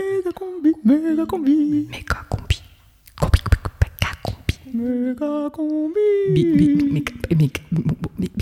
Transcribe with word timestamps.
méga 0.00 0.32
combi, 0.32 0.72
méga 0.84 1.26
combi, 1.26 1.54
Méga 1.90 2.24
combi. 2.30 2.56
Combi, 3.20 3.40
méga 3.80 4.10
combi. 4.24 4.54
méga 4.74 5.50
combi. 5.50 6.00
Bi- 6.34 6.44
bi- 6.56 6.92
méga- 6.94 7.14
méga- 7.36 7.62
méga- 7.72 8.10
méga- 8.18 8.39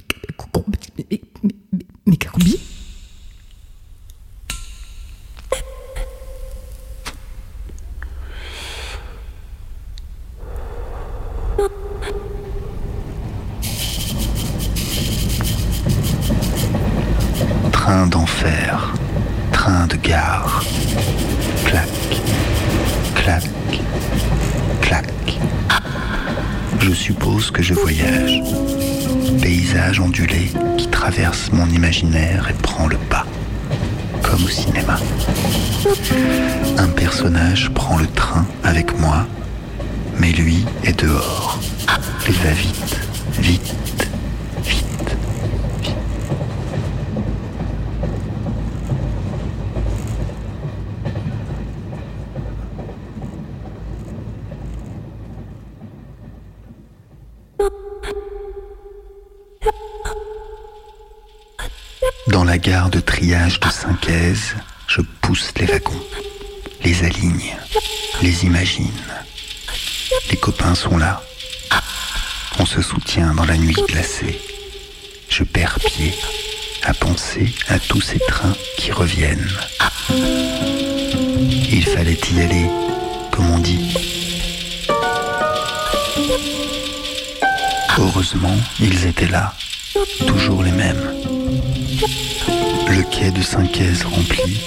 là, 89.27 89.53
toujours 90.27 90.63
les 90.63 90.71
mêmes. 90.71 91.03
Le 92.89 93.03
quai 93.11 93.31
de 93.31 93.43
Saint-Caise 93.43 94.05
rempli, 94.05 94.61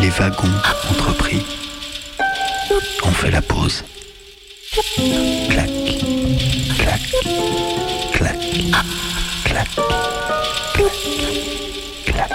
les 0.00 0.10
wagons 0.10 0.48
entrepris. 0.90 1.44
On 3.02 3.10
fait 3.10 3.30
la 3.30 3.42
pause. 3.42 3.84
Clac, 5.50 5.70
clac, 6.76 7.00
clac, 8.12 8.38
clac, 9.44 9.68
clac, 9.68 9.68
clac. 12.04 12.30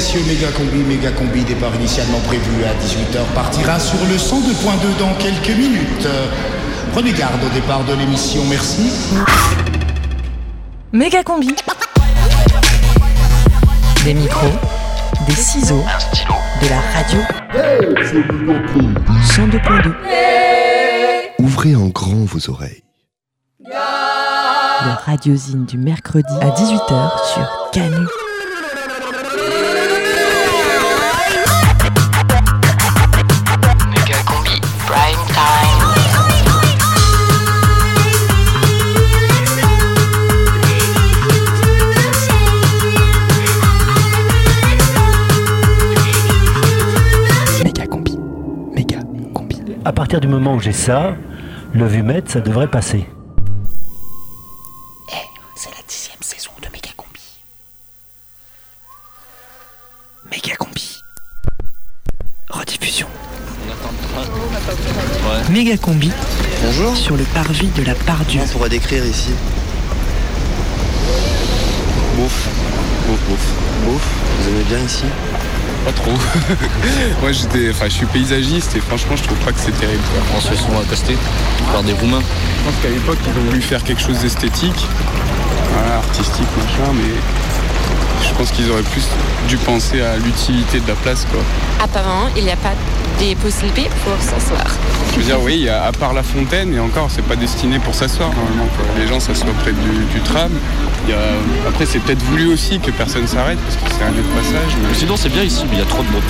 Messieurs, 0.00 0.24
méga 0.26 0.48
combi, 0.52 0.78
méga 0.78 1.10
combi, 1.10 1.44
départ 1.44 1.74
initialement 1.74 2.20
prévu 2.20 2.64
à 2.64 2.72
18h, 2.82 3.22
partira 3.34 3.78
sur 3.78 3.98
le 4.06 4.16
102.2 4.16 4.96
dans 4.98 5.12
quelques 5.18 5.54
minutes. 5.54 6.08
Prenez 6.94 7.12
garde 7.12 7.44
au 7.44 7.50
départ 7.50 7.84
de 7.84 7.92
l'émission, 7.92 8.42
merci. 8.48 8.90
Méga 10.90 11.22
combi. 11.22 11.54
Des 14.02 14.14
micros, 14.14 14.54
des 15.26 15.34
ciseaux, 15.34 15.84
de 16.62 16.68
la 16.70 16.80
radio. 16.94 17.20
102.2. 19.22 19.92
Ouvrez 21.40 21.76
en 21.76 21.88
grand 21.88 22.24
vos 22.24 22.48
oreilles. 22.48 22.84
Le 23.62 25.04
radiosine 25.04 25.66
du 25.66 25.76
mercredi 25.76 26.32
à 26.40 26.48
18h 26.48 27.34
sur 27.34 27.70
Canu. 27.70 28.06
Partir 50.10 50.28
du 50.28 50.34
moment 50.34 50.56
où 50.56 50.60
j'ai 50.60 50.72
ça, 50.72 51.14
le 51.72 51.86
vumètre, 51.86 52.32
ça 52.32 52.40
devrait 52.40 52.66
passer. 52.66 53.06
C'est 55.54 55.70
la 55.70 55.82
dixième 55.86 56.20
saison 56.20 56.50
de 56.60 56.66
Méga 56.72 56.90
combi. 56.96 57.20
Méga 60.28 60.56
combi. 60.56 61.00
Rediffusion. 62.48 63.06
Méga 65.48 65.76
combi 65.76 66.10
Bonjour. 66.64 66.96
sur 66.96 67.16
le 67.16 67.22
parvis 67.32 67.68
de 67.68 67.84
la 67.84 67.94
Pardieu. 67.94 68.40
On 68.42 68.48
pourrait 68.48 68.68
décrire 68.68 69.06
ici? 69.06 69.30
Bouffe, 73.30 73.38
bouffe. 73.84 73.92
Bouffe. 73.92 74.08
Vous 74.40 74.48
aimez 74.48 74.64
bien 74.64 74.78
ici? 74.80 75.04
Pas 75.84 75.92
trop. 75.92 76.10
Moi 77.22 77.30
j'étais, 77.30 77.70
enfin 77.70 77.84
je 77.84 77.92
suis 77.92 78.06
paysagiste 78.06 78.74
et 78.74 78.80
franchement 78.80 79.14
je 79.14 79.22
trouve 79.22 79.38
pas 79.38 79.52
que 79.52 79.60
c'est 79.60 79.78
terrible. 79.78 80.02
On 80.36 80.40
se 80.40 80.54
souvent 80.56 80.80
accoster 80.80 81.16
par 81.72 81.84
des 81.84 81.92
Roumains. 81.92 82.22
Je 82.58 82.64
pense 82.64 82.82
qu'à 82.82 82.88
l'époque 82.88 83.18
ils 83.24 83.40
ont 83.40 83.44
voulu 83.44 83.62
faire 83.62 83.84
quelque 83.84 84.02
chose 84.02 84.18
d'esthétique, 84.18 84.84
voilà, 85.74 85.98
artistique 85.98 86.48
machin, 86.58 86.92
mais 86.92 88.26
je 88.26 88.34
pense 88.34 88.50
qu'ils 88.50 88.68
auraient 88.70 88.82
plus 88.82 89.06
dû 89.48 89.56
penser 89.58 90.02
à 90.02 90.16
l'utilité 90.16 90.80
de 90.80 90.88
la 90.88 90.94
place 90.96 91.24
quoi. 91.30 91.40
Apparemment, 91.82 92.28
il 92.36 92.44
n'y 92.44 92.50
a 92.50 92.56
pas 92.56 92.74
des 93.20 93.34
possibilités 93.36 93.88
pour 94.04 94.20
s'asseoir. 94.20 94.64
Je 95.12 95.18
veux 95.18 95.24
dire 95.24 95.38
oui, 95.42 95.68
à 95.68 95.92
part 95.92 96.12
la 96.14 96.22
fontaine 96.22 96.72
et 96.74 96.80
encore 96.80 97.08
c'est 97.10 97.24
pas 97.24 97.36
destiné 97.36 97.78
pour 97.78 97.94
s'asseoir 97.94 98.30
normalement. 98.30 98.66
quoi. 98.76 98.84
Les 98.98 99.06
gens 99.06 99.20
s'assoient 99.20 99.52
près 99.62 99.72
du, 99.72 100.04
du 100.14 100.20
tram. 100.24 100.50
Il 101.06 101.10
y 101.10 101.12
a- 101.14 101.68
Après 101.68 101.86
c'est 101.86 101.98
peut-être 102.00 102.22
voulu 102.22 102.52
aussi 102.52 102.78
que 102.80 102.90
personne 102.90 103.26
s'arrête 103.26 103.58
parce 103.58 103.76
que 103.76 103.82
c'est 103.98 104.04
un 104.04 104.10
lieu 104.10 104.22
de 104.22 104.40
passage. 104.40 104.76
mais- 104.82 104.94
Sinon 104.94 105.16
c'est 105.16 105.28
bien 105.28 105.42
ici, 105.42 105.64
mais 105.70 105.76
il 105.76 105.78
y 105.80 105.82
a 105.82 105.86
trop 105.86 106.02
de 106.02 106.08
monde. 106.08 106.22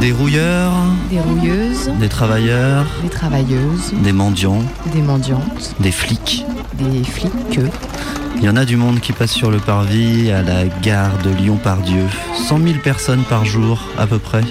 Des 0.00 0.12
rouilleurs, 0.12 0.72
Des 1.10 1.18
rouilleuses, 1.20 1.90
des 1.98 2.08
travailleurs, 2.08 2.86
des 3.02 3.08
travailleuses, 3.08 3.92
des 3.94 4.12
mendiants, 4.12 4.62
des 4.94 5.02
mendiantes, 5.02 5.74
des 5.80 5.90
flics. 5.90 6.44
des 6.74 7.02
flics. 7.02 7.58
Il 8.40 8.44
y 8.44 8.48
en 8.48 8.54
a 8.54 8.64
du 8.64 8.76
monde 8.76 9.00
qui 9.00 9.10
passe 9.12 9.32
sur 9.32 9.50
le 9.50 9.58
parvis 9.58 10.30
à 10.30 10.42
la 10.42 10.66
gare 10.80 11.18
de 11.24 11.30
Lyon-Pardieu. 11.30 12.04
100 12.46 12.58
000 12.62 12.74
personnes 12.84 13.24
par 13.28 13.44
jour 13.44 13.80
à 13.98 14.06
peu 14.06 14.20
près. 14.20 14.42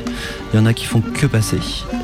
Il 0.54 0.60
y 0.60 0.64
en 0.64 0.66
a 0.66 0.74
qui 0.74 0.86
font 0.86 1.02
que 1.02 1.26
passer. 1.28 1.60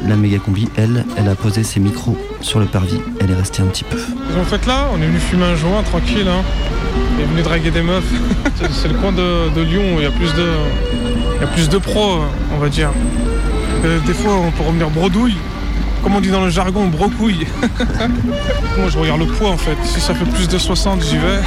La 0.07 0.15
méga 0.15 0.37
combi, 0.39 0.67
elle, 0.75 1.05
elle 1.17 1.29
a 1.29 1.35
posé 1.35 1.63
ses 1.63 1.79
micros 1.79 2.17
sur 2.41 2.59
le 2.59 2.65
parvis. 2.65 2.99
Elle 3.19 3.31
est 3.31 3.35
restée 3.35 3.61
un 3.61 3.67
petit 3.67 3.85
peu. 3.85 3.97
En 4.39 4.43
fait 4.43 4.65
là, 4.67 4.87
on 4.93 5.01
est 5.01 5.05
venu 5.07 5.19
fumer 5.19 5.45
un 5.45 5.55
joint 5.55 5.81
tranquille, 5.83 6.27
hein. 6.27 6.43
On 7.17 7.21
est 7.21 7.25
venu 7.25 7.41
draguer 7.41 7.71
des 7.71 7.81
meufs. 7.81 8.03
C'est- 8.71 8.87
le 8.89 8.95
coin 8.95 9.11
de, 9.13 9.49
de 9.55 9.61
Lyon, 9.61 9.95
où 9.95 9.99
il 9.99 10.03
y 10.03 10.07
a 10.07 10.11
plus 10.11 10.33
de, 10.33 10.47
il 11.37 11.41
y 11.41 11.43
a 11.43 11.47
plus 11.47 11.69
de 11.69 11.77
pros, 11.77 12.19
on 12.53 12.57
va 12.57 12.69
dire. 12.69 12.89
Euh, 13.85 13.99
des 14.05 14.13
fois, 14.13 14.33
on 14.35 14.51
peut 14.51 14.63
revenir 14.63 14.89
bredouille. 14.89 15.37
Comme 16.03 16.15
on 16.17 16.21
dit 16.21 16.29
dans 16.31 16.43
le 16.43 16.49
jargon, 16.49 16.87
brocouille. 16.87 17.47
Moi, 18.77 18.89
je 18.89 18.97
regarde 18.97 19.21
le 19.21 19.25
poids 19.27 19.51
en 19.51 19.57
fait. 19.57 19.77
Si 19.85 20.01
ça 20.01 20.13
fait 20.13 20.25
plus 20.25 20.49
de 20.49 20.57
60, 20.57 21.01
j'y 21.01 21.17
vais. 21.17 21.39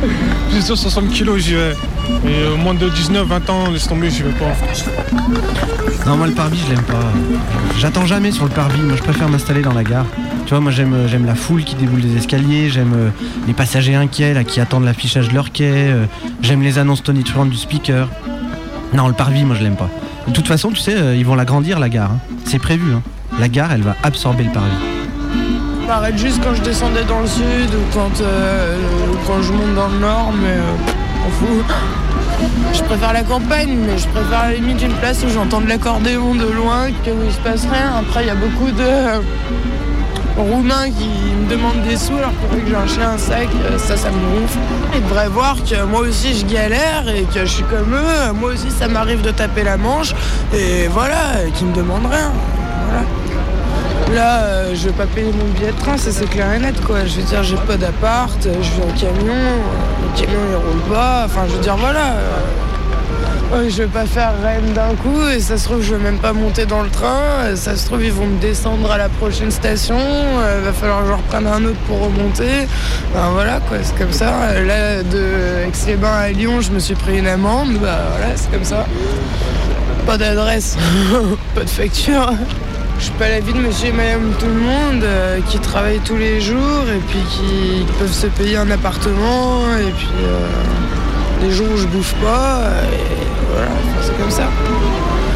plus 0.50 0.66
de 0.68 0.74
60 0.74 1.10
kilos, 1.10 1.38
j'y 1.42 1.54
vais. 1.56 1.74
Mais 2.24 2.32
euh, 2.42 2.56
moins 2.56 2.74
de 2.74 2.88
19, 2.88 3.26
20 3.26 3.50
ans, 3.50 3.70
laisse 3.70 3.86
tomber, 3.88 4.10
j'y 4.10 4.22
vais 4.22 4.30
pas. 4.30 4.54
Non, 6.06 6.16
moi 6.16 6.26
le 6.26 6.32
parvis, 6.34 6.58
je 6.66 6.72
l'aime 6.74 6.84
pas. 6.84 7.12
J'attends 7.78 8.06
jamais 8.06 8.30
sur 8.32 8.44
le 8.44 8.50
parvis. 8.50 8.80
Moi, 8.80 8.96
je 8.96 9.02
préfère 9.02 9.28
m'installer 9.28 9.62
dans 9.62 9.72
la 9.74 9.82
gare. 9.84 10.06
Tu 10.46 10.50
vois, 10.50 10.60
moi, 10.60 10.70
j'aime 10.70 10.94
euh, 10.94 11.08
j'aime 11.08 11.26
la 11.26 11.34
foule 11.34 11.64
qui 11.64 11.74
déboule 11.74 12.00
des 12.00 12.16
escaliers. 12.16 12.68
J'aime 12.70 12.92
euh, 12.94 13.08
les 13.46 13.52
passagers 13.52 13.94
inquiets 13.96 14.32
là 14.34 14.44
qui 14.44 14.60
attendent 14.60 14.84
l'affichage 14.84 15.28
de 15.28 15.34
leur 15.34 15.50
quai. 15.52 15.70
euh, 15.90 16.04
j'aime 16.42 16.62
les 16.62 16.78
annonces 16.78 17.02
tonitruantes 17.02 17.50
du 17.50 17.56
speaker. 17.56 18.08
Non, 18.94 19.08
le 19.08 19.14
parvis, 19.14 19.44
moi, 19.44 19.56
je 19.58 19.64
l'aime 19.64 19.76
pas. 19.76 19.90
De 20.28 20.32
toute 20.32 20.46
façon, 20.46 20.70
tu 20.70 20.76
sais, 20.80 21.16
ils 21.16 21.24
vont 21.26 21.34
l'agrandir 21.34 21.78
la 21.80 21.88
gare. 21.88 22.12
hein. 22.12 22.18
C'est 22.44 22.58
prévu. 22.60 22.92
hein. 22.94 23.02
La 23.40 23.48
gare, 23.48 23.72
elle 23.72 23.82
va 23.82 23.96
absorber 24.04 24.44
le 24.44 24.52
parvis. 24.52 24.70
Je 25.82 25.86
m'arrête 25.88 26.16
juste 26.18 26.40
quand 26.42 26.54
je 26.54 26.62
descendais 26.62 27.04
dans 27.04 27.20
le 27.20 27.26
sud 27.26 27.42
ou 27.74 27.82
quand, 27.94 28.20
euh, 28.20 28.76
quand 29.26 29.42
je 29.42 29.52
monte 29.52 29.74
dans 29.74 29.88
le 29.88 29.98
nord, 29.98 30.32
mais 30.40 30.48
euh, 30.48 31.26
on 31.26 31.30
fout. 31.30 31.64
Je 32.72 32.82
préfère 32.82 33.12
la 33.12 33.22
campagne, 33.22 33.76
mais 33.86 33.98
je 33.98 34.06
préfère 34.08 34.40
à 34.40 34.48
la 34.48 34.54
limite 34.54 34.82
une 34.82 34.94
place 34.94 35.24
où 35.24 35.28
j'entends 35.28 35.60
de 35.60 35.68
l'accordéon 35.68 36.34
de 36.34 36.46
loin, 36.46 36.88
que 37.04 37.10
où 37.10 37.24
il 37.24 37.32
se 37.32 37.38
passe 37.38 37.62
rien. 37.62 37.92
Après, 37.98 38.24
il 38.24 38.26
y 38.26 38.30
a 38.30 38.34
beaucoup 38.34 38.70
de 38.70 38.82
euh, 38.82 39.20
Roumains 40.36 40.90
qui 40.90 41.08
me 41.08 41.48
demandent 41.48 41.82
des 41.88 41.96
sous 41.96 42.14
alors 42.14 42.30
que 42.30 42.56
que 42.56 42.68
j'ai 42.68 42.74
un 42.74 42.86
chien, 42.86 43.10
un 43.12 43.18
sac, 43.18 43.48
euh, 43.64 43.78
ça, 43.78 43.96
ça 43.96 44.10
me 44.10 44.40
gonfle. 44.40 44.58
Ils 44.94 45.02
devraient 45.02 45.28
voir 45.28 45.56
que 45.64 45.82
moi 45.84 46.00
aussi 46.00 46.34
je 46.34 46.44
galère 46.44 47.08
et 47.08 47.22
que 47.22 47.40
je 47.40 47.50
suis 47.50 47.64
comme 47.64 47.94
eux. 47.94 48.32
Moi 48.34 48.50
aussi, 48.52 48.70
ça 48.70 48.86
m'arrive 48.86 49.22
de 49.22 49.30
taper 49.30 49.62
la 49.62 49.78
manche 49.78 50.14
et 50.54 50.88
voilà, 50.88 51.48
qu'ils 51.54 51.68
me 51.68 51.74
demandent 51.74 52.10
rien. 52.10 52.32
Voilà. 52.86 53.04
Là, 54.14 54.42
euh, 54.42 54.74
je 54.74 54.88
vais 54.88 54.94
pas 54.94 55.06
payer 55.06 55.32
mon 55.32 55.46
billet 55.54 55.72
de 55.72 55.78
train, 55.78 55.96
ça 55.96 56.10
c'est 56.12 56.28
clair 56.28 56.52
et 56.52 56.58
net 56.58 56.84
quoi. 56.84 57.06
Je 57.06 57.16
veux 57.16 57.26
dire, 57.26 57.42
j'ai 57.42 57.56
pas 57.56 57.78
d'appart, 57.78 58.38
je 58.42 58.48
vis 58.48 58.82
en 58.82 58.98
camion, 58.98 59.32
camion 60.16 60.38
il 60.50 60.56
roule 60.56 60.94
pas, 60.94 61.22
enfin 61.26 61.42
je 61.48 61.54
veux 61.54 61.60
dire 61.60 61.76
voilà. 61.76 62.14
euh, 63.54 63.68
je 63.68 63.76
vais 63.82 63.86
pas 63.88 64.06
faire 64.06 64.32
reine 64.42 64.72
d'un 64.74 64.94
coup 64.96 65.20
et 65.34 65.40
ça 65.40 65.56
se 65.56 65.64
trouve 65.64 65.82
je 65.82 65.94
vais 65.94 66.02
même 66.02 66.18
pas 66.18 66.32
monter 66.32 66.66
dans 66.66 66.82
le 66.82 66.90
train, 66.90 67.54
ça 67.54 67.76
se 67.76 67.86
trouve 67.86 68.02
ils 68.04 68.12
vont 68.12 68.26
me 68.26 68.38
descendre 68.40 68.90
à 68.90 68.98
la 68.98 69.08
prochaine 69.08 69.50
station, 69.50 69.98
euh, 69.98 70.60
va 70.64 70.72
falloir 70.72 71.02
que 71.02 71.08
je 71.08 71.12
reprenne 71.12 71.46
un 71.46 71.64
autre 71.64 71.78
pour 71.86 72.00
remonter. 72.00 72.66
Enfin 73.14 73.30
voilà 73.32 73.60
quoi, 73.68 73.78
c'est 73.82 73.96
comme 73.96 74.12
ça. 74.12 74.30
Là 74.62 75.02
de 75.02 75.66
Aix-les-Bains 75.68 76.18
à 76.18 76.28
Lyon, 76.30 76.60
je 76.60 76.70
me 76.72 76.78
suis 76.78 76.94
pris 76.94 77.18
une 77.18 77.28
amende, 77.28 77.74
bah 77.80 77.98
voilà, 78.16 78.34
c'est 78.36 78.50
comme 78.50 78.64
ça. 78.64 78.86
Pas 80.06 80.16
d'adresse, 80.18 80.76
pas 81.54 81.64
de 81.64 81.68
facture. 81.70 82.32
Je 82.98 83.04
suis 83.04 83.12
pas 83.12 83.28
la 83.28 83.40
vie 83.40 83.52
de 83.52 83.58
monsieur 83.58 83.88
et 83.88 83.92
madame 83.92 84.32
tout 84.38 84.46
le 84.46 84.54
monde 84.60 85.02
euh, 85.04 85.40
qui 85.48 85.58
travaillent 85.58 86.00
tous 86.00 86.16
les 86.16 86.40
jours 86.40 86.84
et 86.88 86.98
puis 87.08 87.20
qui 87.30 87.84
peuvent 87.98 88.12
se 88.12 88.26
payer 88.26 88.56
un 88.56 88.70
appartement 88.70 89.62
et 89.78 89.90
puis 89.92 90.08
euh, 90.24 90.46
les 91.42 91.50
jours 91.52 91.66
où 91.72 91.76
je 91.76 91.86
bouffe 91.86 92.14
pas 92.14 92.60
euh, 92.62 92.82
et 92.92 93.26
voilà, 93.52 93.70
enfin, 93.70 94.00
c'est 94.02 94.18
comme 94.20 94.30
ça. 94.30 94.48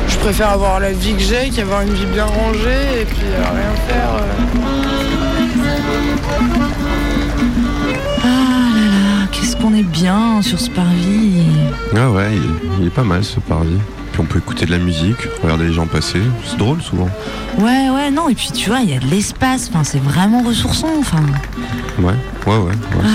Je 0.09 0.17
préfère 0.19 0.51
avoir 0.51 0.81
la 0.81 0.93
vie 0.93 1.15
que 1.15 1.23
j'ai 1.23 1.51
qu'avoir 1.51 1.83
une 1.83 1.93
vie 1.95 2.07
bien 2.07 2.25
rangée 2.25 3.03
et 3.03 3.05
puis 3.05 3.27
euh, 3.27 3.43
rien 3.55 3.75
faire. 3.89 4.11
Ah 8.23 8.27
là 8.75 8.87
là, 9.21 9.27
qu'est-ce 9.33 9.57
qu'on 9.57 9.75
est 9.75 9.83
bien 9.85 10.43
sur 10.43 10.59
ce 10.59 10.71
parvis. 10.71 11.45
Ah 11.97 12.11
ouais, 12.11 12.33
il, 12.33 12.81
il 12.81 12.87
est 12.89 12.91
pas 12.91 13.05
mal 13.05 13.23
ce 13.23 13.39
parvis. 13.41 13.79
Puis 14.21 14.29
on 14.29 14.33
peut 14.33 14.39
écouter 14.39 14.67
de 14.67 14.71
la 14.71 14.79
musique, 14.79 15.17
regarder 15.43 15.65
les 15.65 15.73
gens 15.73 15.87
passer. 15.87 16.21
C'est 16.45 16.59
drôle 16.59 16.83
souvent. 16.83 17.09
Ouais, 17.59 17.89
ouais, 17.89 18.11
non, 18.11 18.29
et 18.29 18.35
puis 18.35 18.51
tu 18.53 18.69
vois, 18.69 18.81
il 18.81 18.91
y 18.91 18.95
a 18.95 18.99
de 18.99 19.07
l'espace, 19.07 19.71
enfin, 19.71 19.83
c'est 19.83 19.99
vraiment 20.03 20.43
ressourçant, 20.43 20.91
enfin. 20.99 21.23
Ouais, 21.99 22.05
ouais, 22.05 22.13
ouais, 22.47 22.57
ouais, 22.59 22.73
vrai. 22.97 23.09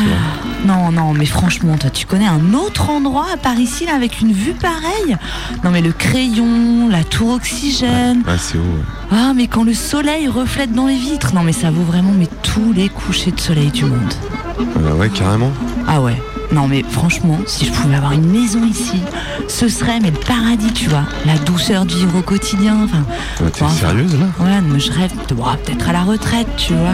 Non, 0.66 0.92
non, 0.92 1.14
mais 1.14 1.28
franchement, 1.28 1.78
toi, 1.78 1.92
tu 1.92 2.08
connais 2.08 2.26
un 2.26 2.56
autre 2.56 2.90
endroit 2.90 3.28
à 3.32 3.38
Paris 3.38 3.64
ici, 3.64 3.86
là, 3.86 3.94
avec 3.94 4.20
une 4.22 4.32
vue 4.32 4.54
pareille? 4.54 5.16
Non, 5.64 5.70
mais 5.70 5.82
le 5.82 5.92
crayon, 5.92 6.90
la 6.90 7.04
tour 7.04 7.34
oxygène. 7.36 8.24
Ah, 8.28 8.38
c'est 8.40 8.58
haut. 8.58 8.62
ouais. 8.62 9.12
Ah, 9.12 9.34
mais 9.36 9.46
quand 9.48 9.64
le 9.64 9.76
soleil 9.76 10.28
reflète 10.28 10.74
dans 10.74 10.88
les 10.88 10.98
vitres. 10.98 11.36
Non, 11.36 11.44
mais 11.44 11.54
ça 11.54 11.70
vaut 11.70 11.84
vraiment 11.84 12.14
mais 12.18 12.28
tous 12.42 12.74
les 12.74 12.90
couchers 12.90 13.32
de 13.32 13.40
soleil 13.40 13.70
du 13.70 13.86
monde. 13.86 14.14
Euh, 14.60 14.94
ouais, 14.96 15.10
carrément. 15.10 15.52
Ah 15.88 16.02
ouais. 16.02 16.20
Non, 16.56 16.70
mais 16.70 16.86
franchement, 16.90 17.38
si 17.48 17.66
je 17.66 17.72
pouvais 17.72 17.96
avoir 17.96 18.14
une 18.14 18.32
maison 18.32 18.64
ici, 18.64 19.02
ce 19.50 19.68
serait 19.68 20.00
mais 20.00 20.10
le 20.10 20.18
paradis, 20.18 20.72
tu 20.72 20.88
vois. 20.88 21.04
La 21.26 21.38
douceur 21.38 21.86
de 21.86 21.94
vivre 21.94 22.18
au 22.18 22.22
quotidien. 22.22 22.78
Enfin, 22.86 23.04
Ouais, 23.44 23.50
T'es 23.52 23.64
Enfin, 23.64 23.76
sérieuse 23.76 24.18
là 24.18 24.28
Ouais, 24.40 24.62
mais 24.62 24.80
je 24.80 24.90
rêve 24.90 25.12
de 25.28 25.34
bon, 25.36 25.44
peut-être 25.66 25.90
à 25.90 25.92
la 25.92 26.04
retraite, 26.04 26.48
tu 26.56 26.74
vois. 26.74 26.94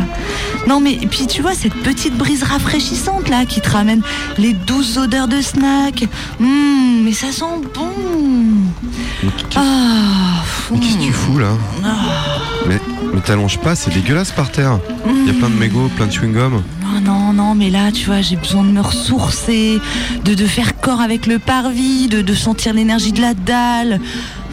Non, 0.68 0.80
mais 0.80 0.94
et 0.94 1.06
puis 1.06 1.28
tu 1.28 1.44
vois, 1.44 1.54
cette 1.54 1.76
petite 1.76 2.18
brise 2.18 2.42
rafraîchissante 2.42 3.30
là 3.30 3.46
qui 3.46 3.62
te 3.62 3.70
ramène 3.70 4.02
les 4.40 4.54
douces 4.54 4.98
odeurs 4.98 5.28
de 5.28 5.40
snack. 5.42 6.06
Hum, 6.40 7.04
mais 7.04 7.14
ça 7.14 7.32
sent 7.32 7.46
bon. 7.76 7.88
Ah, 9.56 10.44
Mais 10.72 10.80
qu'est-ce 10.80 10.98
que 10.98 11.04
tu 11.04 11.14
fous 11.14 11.38
là 11.38 11.52
ah. 11.86 11.90
Mais, 12.68 12.80
mais 13.14 13.22
t'allonges 13.22 13.60
pas, 13.60 13.76
c'est 13.76 13.94
dégueulasse 13.94 14.32
par 14.32 14.52
terre. 14.52 14.80
Il 15.06 15.28
y 15.28 15.30
a 15.30 15.34
plein 15.34 15.50
de 15.50 15.56
mégots, 15.56 15.90
plein 15.96 16.08
de 16.08 16.12
chewing-gum. 16.12 16.62
Oh 16.94 17.00
non, 17.02 17.32
non, 17.34 17.56
mais 17.56 17.70
là, 17.70 17.92
tu 17.92 18.06
vois, 18.08 18.22
j'ai 18.22 18.36
besoin 18.36 18.64
de 18.64 18.70
me 18.72 18.82
ressourcer, 18.82 19.51
de, 20.24 20.34
de 20.34 20.46
faire 20.46 20.80
corps 20.80 21.02
avec 21.02 21.28
le 21.28 21.40
parvis, 21.40 22.08
de, 22.08 22.22
de 22.22 22.34
sentir 22.34 22.74
l'énergie 22.74 23.12
de 23.12 23.22
la 23.22 23.34
dalle. 23.34 24.00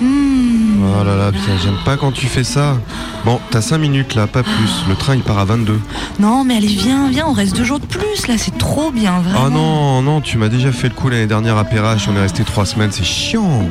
Hum. 0.00 0.84
Oh 1.00 1.04
là 1.04 1.16
là, 1.16 1.32
putain, 1.32 1.52
j'aime 1.62 1.78
pas 1.84 1.96
quand 1.96 2.12
tu 2.12 2.26
fais 2.26 2.44
ça. 2.44 2.76
Bon, 3.24 3.40
t'as 3.50 3.60
5 3.60 3.78
minutes 3.78 4.14
là, 4.14 4.26
pas 4.26 4.42
plus. 4.42 4.84
Le 4.88 4.94
train 4.94 5.14
il 5.16 5.22
part 5.22 5.38
à 5.38 5.44
22. 5.44 5.80
Non, 6.20 6.44
mais 6.44 6.56
allez, 6.56 6.68
viens, 6.68 7.08
viens, 7.08 7.26
on 7.26 7.32
reste 7.32 7.56
deux 7.56 7.64
jours 7.64 7.80
de 7.80 7.86
plus, 7.86 8.26
là, 8.28 8.34
c'est 8.38 8.56
trop 8.58 8.90
bien, 8.90 9.20
vraiment. 9.20 9.46
Oh 9.46 9.50
non, 9.50 10.02
non, 10.02 10.20
tu 10.20 10.38
m'as 10.38 10.48
déjà 10.48 10.72
fait 10.72 10.88
le 10.88 10.94
coup 10.94 11.08
l'année 11.08 11.26
dernière 11.26 11.56
à 11.56 11.64
Perrache, 11.64 12.08
on 12.08 12.16
est 12.16 12.20
resté 12.20 12.44
3 12.44 12.66
semaines, 12.66 12.92
c'est 12.92 13.04
chiant. 13.04 13.62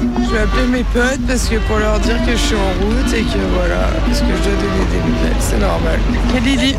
Je 0.00 0.30
vais 0.30 0.40
appeler 0.40 0.66
mes 0.68 0.84
potes 0.84 1.26
parce 1.26 1.48
que 1.48 1.56
pour 1.56 1.78
leur 1.78 1.98
dire 1.98 2.16
que 2.24 2.32
je 2.32 2.36
suis 2.36 2.54
en 2.54 2.72
route 2.84 3.12
et 3.12 3.22
que 3.22 3.38
voilà, 3.54 3.88
parce 4.06 4.20
que 4.20 4.26
je 4.26 4.42
dois 4.42 4.52
donner 4.52 4.86
des 4.92 5.00
nouvelles, 5.10 5.40
c'est 5.40 5.58
normal. 5.58 5.98
Et 6.36 6.40
Lily 6.40 6.76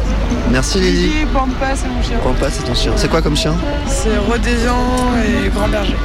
Merci 0.51 0.79
Lily. 0.79 1.07
Lily, 1.09 1.25
Pampa, 1.33 1.75
c'est 1.75 1.89
mon 1.89 2.01
chien. 2.01 2.17
Pampa, 2.23 2.49
c'est 2.49 2.63
ton 2.63 2.73
chien. 2.73 2.93
C'est 2.95 3.09
quoi 3.09 3.21
comme 3.21 3.35
chien? 3.35 3.53
C'est 3.87 4.17
Rhodésian 4.17 4.77
et 5.23 5.49
Grand 5.49 5.67
Berger. 5.67 5.97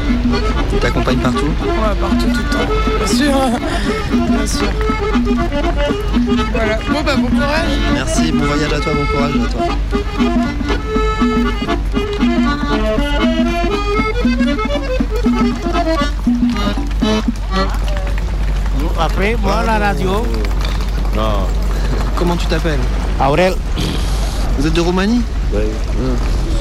Il 0.73 0.79
t'accompagne 0.81 1.19
partout? 1.19 1.47
Ouais, 1.47 1.95
partout, 2.01 2.27
tout 2.27 2.43
le 2.43 2.51
temps. 2.51 2.69
Bien 2.99 3.07
sûr. 3.07 3.35
Bien 4.29 4.47
sûr. 4.47 4.73
Voilà. 6.53 6.79
Bon, 6.91 7.03
bah, 7.03 7.17
bon 7.17 7.29
courage. 7.29 7.79
Merci, 7.95 8.33
bon 8.33 8.45
voyage 8.45 8.73
à 8.73 8.81
toi, 8.81 8.93
bon 8.93 9.07
courage 9.07 9.35
à 9.37 9.49
toi. 9.53 9.65
Après, 18.99 19.37
moi, 19.41 19.63
la 19.67 19.79
radio. 19.79 20.25
Non. 21.17 21.47
Comment 22.17 22.37
tu 22.37 22.47
t'appelles? 22.47 22.81
Aurel. 23.21 23.55
Vous 24.59 24.67
êtes 24.67 24.73
de 24.73 24.81
Roumanie? 24.81 25.21
Oui. 25.53 25.61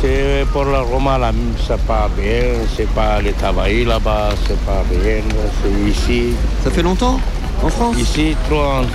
C'est 0.01 0.45
pour 0.51 0.65
la 0.65 0.81
Roma, 0.81 1.17
là, 1.17 1.31
c'est 1.65 1.79
pas 1.85 2.09
bien. 2.17 2.41
C'est 2.75 2.89
pas 2.89 3.21
le 3.21 3.31
travail 3.33 3.85
là-bas, 3.85 4.29
c'est 4.47 4.59
pas 4.65 4.83
bien. 4.89 5.21
C'est 5.61 5.89
ici. 5.89 6.33
Ça 6.63 6.71
fait 6.71 6.81
longtemps? 6.81 7.19
En 7.63 7.69
France? 7.69 7.95
Ici, 7.97 8.35
trois 8.49 8.81
ans. 8.81 8.85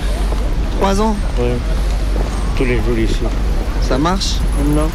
Trois 0.79 1.01
ans? 1.01 1.15
Oui. 1.39 1.49
Tous 2.57 2.65
les 2.65 2.75
jours 2.75 2.97
ici. 2.97 3.19
Ça 3.81 3.97
marche? 3.97 4.35
Non. 4.75 4.89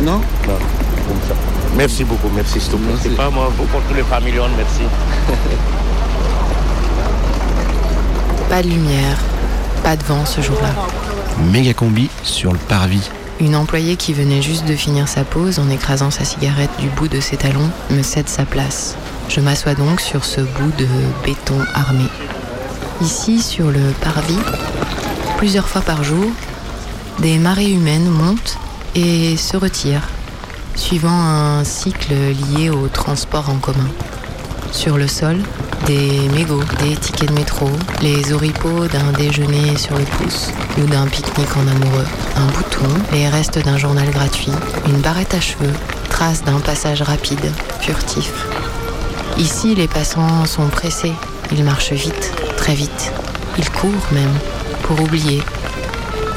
Non? 0.00 0.20
Non. 0.46 0.58
Comme 1.06 1.20
ça. 1.28 1.34
Merci 1.76 2.04
beaucoup, 2.04 2.30
merci, 2.34 2.60
s'il 2.60 2.72
te 2.72 2.76
plaît. 2.76 2.94
C'est 3.02 3.16
pas 3.16 3.30
moi, 3.30 3.52
pour 3.56 3.66
tous 3.82 3.94
les 3.94 4.02
familles, 4.04 4.40
merci. 4.56 4.82
Pas 8.48 8.62
de 8.62 8.68
lumière, 8.68 9.18
pas 9.84 9.94
de 9.96 10.02
vent 10.04 10.24
ce 10.24 10.40
jour-là. 10.40 10.70
Méga 11.52 11.74
combi 11.74 12.08
sur 12.22 12.50
le 12.52 12.58
parvis. 12.58 13.10
Une 13.40 13.54
employée 13.54 13.96
qui 13.96 14.14
venait 14.14 14.40
juste 14.40 14.64
de 14.64 14.74
finir 14.74 15.06
sa 15.06 15.24
pause 15.24 15.58
en 15.58 15.68
écrasant 15.68 16.10
sa 16.10 16.24
cigarette 16.24 16.70
du 16.78 16.88
bout 16.88 17.08
de 17.08 17.20
ses 17.20 17.36
talons 17.36 17.70
me 17.90 18.02
cède 18.02 18.28
sa 18.28 18.46
place. 18.46 18.96
Je 19.28 19.40
m'assois 19.40 19.74
donc 19.74 20.00
sur 20.00 20.24
ce 20.24 20.40
bout 20.40 20.72
de 20.78 20.86
béton 21.24 21.58
armé. 21.74 22.04
Ici, 23.02 23.40
sur 23.40 23.70
le 23.70 23.92
parvis, 24.00 24.38
plusieurs 25.36 25.68
fois 25.68 25.82
par 25.82 26.02
jour, 26.02 26.30
des 27.18 27.36
marées 27.36 27.70
humaines 27.70 28.08
montent 28.08 28.58
et 28.94 29.36
se 29.36 29.58
retirent, 29.58 30.08
suivant 30.74 31.10
un 31.10 31.64
cycle 31.64 32.14
lié 32.14 32.70
au 32.70 32.88
transport 32.88 33.50
en 33.50 33.56
commun. 33.56 33.88
Sur 34.72 34.96
le 34.96 35.06
sol, 35.06 35.36
des 35.86 36.28
mégots, 36.28 36.64
des 36.82 36.96
tickets 36.96 37.28
de 37.28 37.34
métro, 37.34 37.68
les 38.02 38.32
oripeaux 38.32 38.86
d'un 38.86 39.12
déjeuner 39.12 39.76
sur 39.76 39.96
le 39.96 40.04
pouce 40.04 40.50
ou 40.78 40.86
d'un 40.86 41.06
pique-nique 41.06 41.56
en 41.56 41.66
amoureux, 41.66 42.06
un 42.36 42.46
bouton, 42.46 42.88
les 43.12 43.28
restes 43.28 43.58
d'un 43.58 43.78
journal 43.78 44.10
gratuit, 44.10 44.52
une 44.86 45.00
barrette 45.00 45.34
à 45.34 45.40
cheveux, 45.40 45.72
traces 46.10 46.44
d'un 46.44 46.60
passage 46.60 47.02
rapide, 47.02 47.52
furtif. 47.80 48.32
Ici, 49.38 49.74
les 49.74 49.88
passants 49.88 50.44
sont 50.46 50.68
pressés, 50.68 51.14
ils 51.52 51.64
marchent 51.64 51.92
vite, 51.92 52.32
très 52.56 52.74
vite. 52.74 53.12
Ils 53.56 53.70
courent 53.70 54.08
même, 54.12 54.34
pour 54.82 55.00
oublier, 55.00 55.42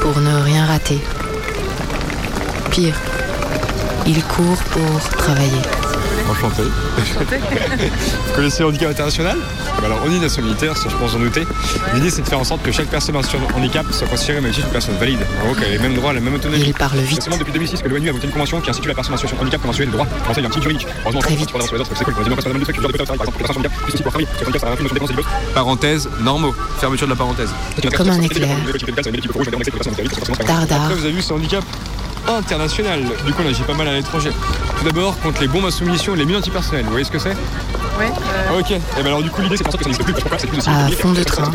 pour 0.00 0.18
ne 0.20 0.42
rien 0.42 0.66
rater. 0.66 1.00
Pire, 2.70 2.96
ils 4.06 4.22
courent 4.24 4.62
pour 4.70 5.00
travailler. 5.18 5.81
Enchanté. 6.30 6.62
Vous 8.26 8.34
connaissez 8.34 8.62
le 8.62 8.68
handicap 8.68 8.90
international 8.90 9.36
Bah 9.80 9.86
Alors, 9.86 10.00
on 10.04 10.10
est 10.10 10.16
une 10.16 10.22
nation 10.22 10.42
militaire, 10.42 10.76
ça 10.76 10.88
je 10.88 10.96
pense 10.96 11.14
en 11.14 11.18
douter. 11.18 11.46
L'idée, 11.94 12.10
c'est 12.10 12.22
de 12.22 12.28
faire 12.28 12.40
en 12.40 12.44
sorte 12.44 12.62
que 12.62 12.72
chaque 12.72 12.88
personne 12.88 13.16
en 13.16 13.22
situation 13.22 13.48
de 13.48 13.54
handicap 13.54 13.86
soit 13.90 14.06
considérée 14.06 14.40
comme 14.40 14.48
une 14.48 14.70
personne 14.70 14.96
valide. 14.96 15.20
En 15.42 15.46
gros, 15.46 15.54
qu'elle 15.54 15.68
ait 15.68 15.72
les 15.72 15.78
mêmes 15.78 15.94
droits, 15.94 16.12
la 16.12 16.20
même 16.20 16.34
autonomie. 16.34 16.62
Il 16.66 16.74
parle 16.74 16.98
vite. 16.98 17.16
C'est 17.16 17.24
seulement 17.24 17.38
depuis 17.38 17.52
2006 17.52 17.82
que 17.82 17.88
l'ONU 17.88 18.08
a 18.08 18.12
voté 18.12 18.26
une 18.26 18.32
convention 18.32 18.60
qui 18.60 18.70
institue 18.70 18.88
la 18.88 18.94
personne 18.94 19.14
en 19.14 19.16
situation 19.16 19.36
de 19.36 19.42
handicap 19.42 19.60
comme 19.60 19.70
un 19.70 19.74
sujet 19.74 19.86
de 19.86 19.92
droit. 19.92 20.06
En 20.28 20.34
fait, 20.34 20.40
il 20.40 20.42
y 20.42 20.46
a 20.46 20.48
un 20.48 20.50
petit 20.50 20.62
juridique. 20.62 20.86
Heureusement, 21.02 21.20
Très 21.20 21.34
dans 21.34 21.58
les 21.58 21.80
autres, 21.80 21.90
c'est 21.94 22.04
cool. 22.04 22.14
On 22.18 22.22
dit, 22.22 22.28
non, 22.30 22.36
parce 22.36 22.46
que 22.46 22.52
madame, 22.52 22.60
le 22.60 22.64
truc, 22.64 22.76
par 22.76 23.00
exemple, 23.00 23.18
que 23.18 23.42
la 23.42 23.46
personne 23.46 23.56
en 23.56 23.60
handicap, 23.60 23.72
justice 23.86 24.02
pour 24.02 24.12
travailler. 24.12 24.26
Parce 24.26 24.38
que 24.38 24.44
le 24.44 24.48
handicap, 24.48 24.60
ça 24.60 24.68
a 24.68 24.72
un 24.72 24.76
film 24.76 24.88
de 24.88 24.94
défense 24.94 25.10
et 25.10 25.54
Parenthèse, 25.54 26.08
normaux. 26.20 26.54
Fermeture 26.78 27.06
de 27.06 27.12
la 27.12 27.16
parenthèse. 27.16 27.50
Comme 27.96 28.10
un 28.10 28.20
éclair. 28.20 28.56
Dardard. 30.46 30.82
Après, 30.82 30.94
vous 30.94 31.04
avez 31.04 31.12
vu 31.12 31.22
ce 31.22 31.32
handicap 31.32 31.64
international. 32.28 33.00
Du 33.26 33.32
coup, 33.32 33.42
on 33.44 33.64
pas 33.64 33.74
mal 33.74 33.88
à 33.88 33.94
l'étranger. 33.94 34.30
Tout 34.78 34.84
d'abord, 34.84 35.18
contre 35.20 35.40
les 35.40 35.48
bombes 35.48 35.66
à 35.66 35.70
soumission 35.70 36.14
et 36.14 36.18
les 36.18 36.24
mines 36.24 36.36
antipersonnelles. 36.36 36.84
Vous 36.84 36.90
voyez 36.90 37.04
ce 37.04 37.10
que 37.10 37.18
c'est? 37.18 37.36
Ouais. 38.02 38.60
Ok, 38.60 38.70
et 38.72 38.80
ben 38.96 39.06
alors 39.06 39.22
du 39.22 39.30
coup 39.30 39.40
l'idée 39.42 39.56
c'est 39.56 39.62
pour 39.64 39.72
ça 39.72 39.78
que 39.78 39.84
ça 39.84 39.90
n'existe 39.90 40.04
plus, 40.04 40.14
parce 40.28 40.42
que 40.42 40.48
c'est 40.50 40.62
plus 40.62 40.68
À 40.68 40.88
fond 40.90 41.12
de 41.12 41.22
train. 41.22 41.50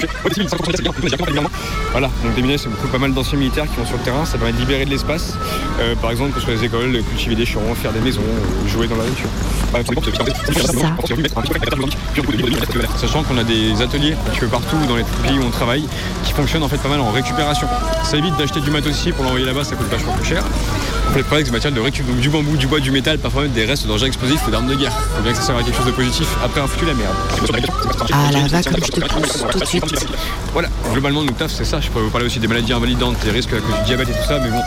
Voilà, 1.92 2.10
donc 2.24 2.36
déminer 2.36 2.58
c'est 2.58 2.70
beaucoup 2.70 2.88
pas 2.88 2.98
mal 2.98 3.14
d'anciens 3.14 3.38
militaires 3.38 3.66
qui 3.66 3.76
vont 3.78 3.86
sur 3.86 3.98
le 3.98 4.04
terrain, 4.04 4.26
ça 4.26 4.38
permet 4.38 4.54
de 4.54 4.58
libérer 4.60 4.86
de 4.86 4.90
l'espace, 4.90 5.34
Euh, 5.80 5.94
par 6.02 6.12
exemple 6.12 6.32
que 6.32 6.40
sur 6.40 6.50
les 6.50 6.64
écoles, 6.64 7.04
cultiver 7.10 7.36
des 7.36 7.46
champs, 7.46 7.62
faire 7.82 7.92
des 7.92 8.00
maisons, 8.00 8.22
euh, 8.22 8.68
jouer 8.70 8.88
dans 8.88 8.96
la 8.96 9.04
nature. 9.04 9.30
Par 9.72 9.82
exemple, 9.82 10.00
Sachant 12.98 13.24
qu'on 13.24 13.38
a 13.38 13.44
des 13.44 13.82
ateliers 13.82 14.14
un 14.14 14.30
petit 14.32 14.40
peu 14.40 14.48
partout 14.48 14.78
dans 14.88 14.96
les 14.96 15.04
pays 15.24 15.38
où 15.38 15.44
on 15.44 15.50
travaille 15.52 15.88
qui 16.24 16.34
fonctionnent 16.34 16.64
en 16.64 16.68
fait 16.70 16.78
pas 16.78 16.90
mal 16.90 17.00
en 17.02 17.12
récupération. 17.12 17.68
Ça 18.04 18.18
évite 18.18 18.36
d'acheter 18.38 18.62
du 18.62 18.72
matos 18.72 18.92
ici 18.98 19.12
pour 19.12 19.24
l'envoyer 19.24 19.46
là-bas, 19.46 19.64
ça 19.64 19.76
coûte 19.76 19.88
vachement 19.90 20.14
plus 20.14 20.26
cher. 20.26 20.44
Le 21.16 21.24
ce 21.24 21.52
matériel 21.52 21.74
de 21.74 21.80
récup, 21.80 22.06
donc 22.06 22.20
du 22.20 22.30
bambou, 22.30 22.58
du 22.58 22.68
bois, 22.68 22.80
du 22.80 22.92
métal, 22.92 23.18
parfois 23.18 23.44
même 23.44 23.52
des 23.52 23.66
restes 23.66 23.88
d'engins 23.88 24.06
explosifs 24.06 24.46
ou 24.48 24.52
d'armes 24.52 24.68
de 24.68 24.76
guerre. 24.76 24.92
Faut 25.16 25.24
bien 25.24 25.32
que 25.32 25.38
ça 25.38 25.44
serve 25.46 25.60
à 25.60 25.64
quelque 25.64 25.76
chose 25.76 25.86
de 25.86 25.92
positif. 25.92 26.28
Après 26.44 26.62
un 26.62 26.68
foutu 26.68 26.86
la 26.86 26.94
merde. 26.94 27.16
Ah 28.14 28.32
là, 28.32 28.40
va 28.48 28.62
comme 28.62 28.84
je 28.84 28.92
te 28.92 29.00
pousse 29.02 29.46
tout 29.52 29.60
de 29.60 29.66
suite. 29.66 29.84
Voilà, 30.54 30.70
globalement, 30.92 31.24
notre 31.24 31.38
taf, 31.38 31.52
c'est 31.52 31.66
ça. 31.66 31.80
Je 31.80 31.90
pourrais 31.90 32.04
vous 32.04 32.10
parler 32.10 32.28
aussi 32.28 32.40
des 32.40 32.48
maladies 32.48 32.74
invalidantes, 32.74 33.18
des 33.24 33.32
risques 33.32 33.54
à 33.54 33.58
cause 33.58 33.76
du 33.80 33.84
diabète 33.86 34.10
et 34.10 34.14
tout 34.14 34.28
ça, 34.28 34.40
mais 34.40 34.50
bon, 34.50 34.62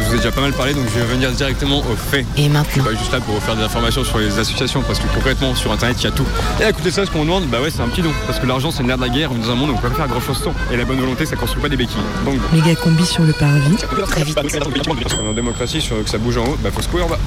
je 0.00 0.04
vous 0.06 0.14
ai 0.14 0.16
déjà 0.16 0.32
pas 0.32 0.40
mal 0.40 0.52
parlé, 0.52 0.74
donc 0.74 0.84
je 0.88 0.98
vais 0.98 1.02
revenir 1.02 1.30
directement 1.32 1.78
aux 1.80 1.96
faits. 1.96 2.26
Et 2.36 2.38
Je 2.38 2.42
suis 2.42 2.50
maintenant 2.50 2.84
pas 2.84 2.94
juste 2.94 3.12
là 3.12 3.20
pour 3.20 3.34
vous 3.34 3.40
faire 3.40 3.56
des 3.56 3.62
informations 3.62 4.04
sur 4.04 4.18
les 4.18 4.38
associations, 4.38 4.82
parce 4.82 4.98
que 4.98 5.06
concrètement, 5.14 5.54
sur 5.54 5.72
internet, 5.72 5.96
il 6.00 6.04
y 6.04 6.06
a 6.06 6.12
tout. 6.12 6.26
Et 6.60 6.64
à 6.64 6.72
côté 6.72 6.90
de 6.90 6.94
ça, 6.94 7.04
ce 7.04 7.10
qu'on 7.10 7.24
demande, 7.24 7.46
bah 7.46 7.60
ouais, 7.60 7.70
c'est 7.70 7.82
un 7.82 7.88
petit 7.88 8.02
don. 8.02 8.12
Parce 8.26 8.38
que 8.38 8.46
l'argent, 8.46 8.70
c'est 8.70 8.82
le 8.82 8.88
nerf 8.88 8.96
de 8.96 9.02
la 9.02 9.08
guerre, 9.08 9.30
dans 9.30 9.50
un 9.50 9.54
monde 9.54 9.70
où 9.70 9.74
on 9.74 9.76
peut 9.76 9.88
pas 9.88 9.94
faire 9.94 10.08
grand 10.08 10.20
chose 10.20 10.38
sans. 10.42 10.54
Et 10.72 10.76
la 10.76 10.84
bonne 10.84 11.00
volonté, 11.00 11.26
ça 11.26 11.36
construit 11.36 11.62
pas 11.62 11.68
des 11.68 11.76
béquilles. 11.76 12.00
Donc, 12.24 12.36
Méga 12.52 12.74
combi 12.74 13.04
sur 13.04 13.22
le 13.22 13.32
parvis. 13.32 13.76
Très 14.06 14.24
vite. 14.24 14.38
en 14.38 15.32
démocratie, 15.32 15.79
sur 15.80 16.02
que 16.02 16.10
ça 16.10 16.18
bouge 16.18 16.38
en 16.38 16.44
haut, 16.44 16.56
bah 16.60 16.70
faut 16.72 16.82
se 16.82 16.88
courir 16.88 17.06
en 17.06 17.08
bas. 17.08 17.18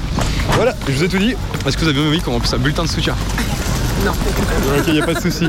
Voilà, 0.52 0.74
je 0.88 0.92
vous 0.92 1.04
ai 1.04 1.08
tout 1.08 1.18
dit. 1.18 1.34
Est-ce 1.66 1.76
que 1.76 1.84
vous 1.84 1.88
avez 1.90 2.00
envie 2.00 2.20
qu'on 2.20 2.32
remplisse 2.32 2.52
un 2.54 2.58
bulletin 2.58 2.84
de 2.84 2.88
soutien? 2.88 3.14
Non. 4.04 4.12
Ok, 4.78 4.92
y 4.92 5.00
a 5.00 5.06
pas 5.06 5.14
de 5.14 5.20
souci. 5.20 5.48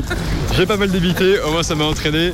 J'ai 0.56 0.66
pas 0.66 0.76
mal 0.76 0.90
débité, 0.90 1.38
au 1.40 1.50
moins 1.52 1.62
ça 1.62 1.74
m'a 1.74 1.84
entraîné. 1.84 2.32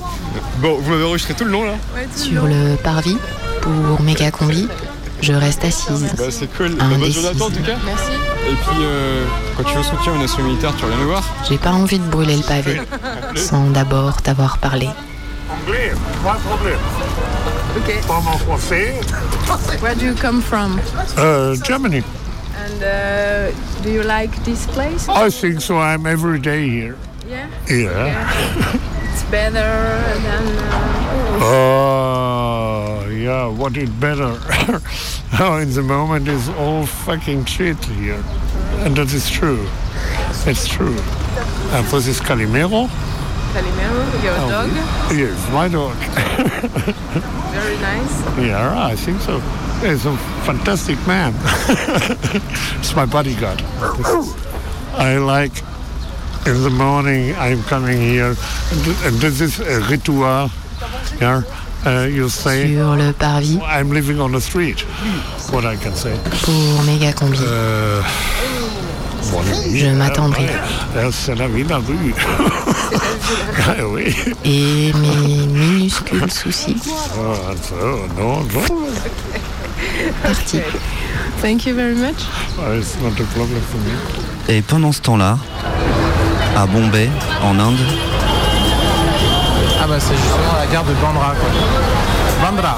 Bon, 0.59 0.79
vous 0.81 0.91
m'avez 0.91 1.05
enregistré 1.05 1.35
tout 1.35 1.45
le 1.45 1.51
long 1.51 1.65
là 1.65 1.75
Sur 2.15 2.45
le 2.47 2.77
parvis, 2.77 3.17
pour 3.61 4.01
méga 4.03 4.31
combi, 4.31 4.69
je 5.21 5.33
reste 5.33 5.65
assise. 5.65 6.07
Bah 6.17 6.25
c'est 6.31 6.47
cool. 6.57 6.75
Bah, 6.77 6.85
bonne 6.99 7.11
journée 7.13 7.29
à 7.29 7.35
toi 7.35 7.47
en 7.47 7.51
tout 7.51 7.63
cas. 7.63 7.77
Merci. 7.85 8.13
Et 8.49 8.55
puis, 8.55 8.83
euh, 8.83 9.25
quand 9.57 9.65
tu 9.65 9.77
veux 9.77 9.83
soutien 9.83 10.15
une 10.15 10.21
nation 10.21 10.43
militaire, 10.43 10.75
tu 10.77 10.85
reviens 10.85 10.99
me 10.99 11.05
voir. 11.05 11.25
J'ai 11.49 11.59
pas 11.59 11.73
envie 11.73 11.99
de 11.99 12.05
brûler 12.05 12.37
le 12.37 12.43
pavé 12.43 12.81
sans 13.35 13.71
d'abord 13.71 14.23
t'avoir 14.23 14.59
parlé. 14.59 14.89
Anglais, 15.51 15.93
pas 16.25 16.35
de 16.35 16.41
problème. 16.41 16.79
Ok. 17.77 18.07
Parle 18.07 18.29
en 18.29 18.39
français. 18.39 19.01
Where 19.81 19.95
do 19.95 20.05
you 20.07 20.15
come 20.15 20.41
from? 20.41 20.81
Uh, 21.17 21.57
Germany. 21.57 22.03
And 22.57 22.83
uh, 22.83 23.83
do 23.83 23.91
you 23.93 24.03
like 24.03 24.35
this 24.45 24.67
place? 24.67 25.09
I 25.09 25.31
think 25.31 25.61
so. 25.61 25.79
I'm 25.79 26.07
every 26.07 26.39
day 26.39 26.69
here. 26.69 26.97
Yeah. 27.27 27.51
Yeah. 27.69 29.13
It's 29.13 29.25
better 29.25 30.21
than. 30.23 30.47
Uh, 30.59 30.99
Oh, 31.45 33.09
yeah. 33.09 33.47
What 33.49 33.77
is 33.77 33.91
better? 33.91 34.39
oh, 35.41 35.59
in 35.61 35.73
the 35.73 35.83
moment 35.83 36.29
is 36.29 36.49
all 36.51 36.87
fucking 36.87 37.47
shit 37.47 37.83
here, 37.85 38.23
and 38.85 38.97
that 38.97 39.13
is 39.13 39.29
true. 39.29 39.67
It's 40.47 40.69
true. 40.69 40.97
And 41.73 41.87
this 41.89 42.07
is 42.07 42.21
Calimero. 42.21 42.89
Calimero, 43.53 44.23
your 44.23 44.35
Oh, 44.39 44.49
dog. 44.49 44.71
Yes, 45.17 45.39
my 45.53 45.69
dog. 45.69 45.95
Very 47.53 47.77
nice. 47.79 48.15
yeah, 48.39 48.87
I 48.93 48.97
think 48.97 49.21
so. 49.21 49.41
He's 49.81 50.07
a 50.07 50.17
fantastic 50.47 50.97
man. 51.07 51.35
it's 52.79 52.95
my 52.95 53.05
bodyguard. 53.07 53.61
I 54.97 55.19
like 55.19 55.53
in 56.47 56.63
the 56.63 56.71
morning 56.71 57.35
I'm 57.37 57.63
coming 57.65 58.01
here, 58.01 58.35
and 59.05 59.15
this 59.21 59.41
is 59.41 59.61
a 59.61 59.81
ritual. 59.91 60.51
Yeah, 61.21 61.43
uh, 61.85 62.07
you 62.11 62.29
say 62.29 62.75
Sur 62.75 62.97
le 62.97 63.13
parvis, 63.13 63.59
I'm 63.63 63.91
living 63.91 64.21
on 64.21 64.33
the 64.33 64.41
street. 64.41 64.81
What 65.53 65.65
I 65.67 65.77
can 65.77 65.95
say. 65.95 66.17
pour 66.43 66.83
méga 66.85 67.13
combi. 67.13 67.39
Bon, 67.39 68.62
Je 69.75 69.87
m'attendrai. 69.89 70.47
C'est 71.13 71.35
la 71.37 71.49
vie 71.49 71.65
de 71.65 71.71
la 71.71 71.77
rue. 71.79 72.15
Oui. 73.89 74.15
Et 74.45 74.93
mes 74.95 75.47
minuscules 75.47 76.31
soucis 76.31 76.77
Ah, 76.87 77.53
ça, 77.63 77.75
non, 78.19 78.41
non. 78.41 78.87
partis. 80.23 80.61
Thank 81.41 81.67
you 81.67 81.75
very 81.75 81.95
much. 81.95 82.21
It's 82.79 82.97
not 83.01 83.13
a 83.21 83.25
problem 83.35 83.61
for 83.71 83.81
me. 83.81 83.93
Et 84.55 84.63
pendant 84.63 84.93
ce 84.93 85.01
temps-là, 85.01 85.39
à 86.57 86.67
Bombay, 86.67 87.09
en 87.43 87.59
Inde, 87.59 87.79
Ah 89.81 89.87
bah 89.89 89.97
c'est 89.99 90.15
justement 90.17 90.55
la 90.59 90.67
gare 90.73 90.85
de 90.85 90.93
Bandra 90.95 91.35
quoi. 91.39 92.51
Bandra. 92.51 92.77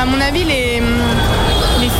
À 0.00 0.06
mon 0.06 0.20
avis, 0.20 0.44
les 0.44 0.82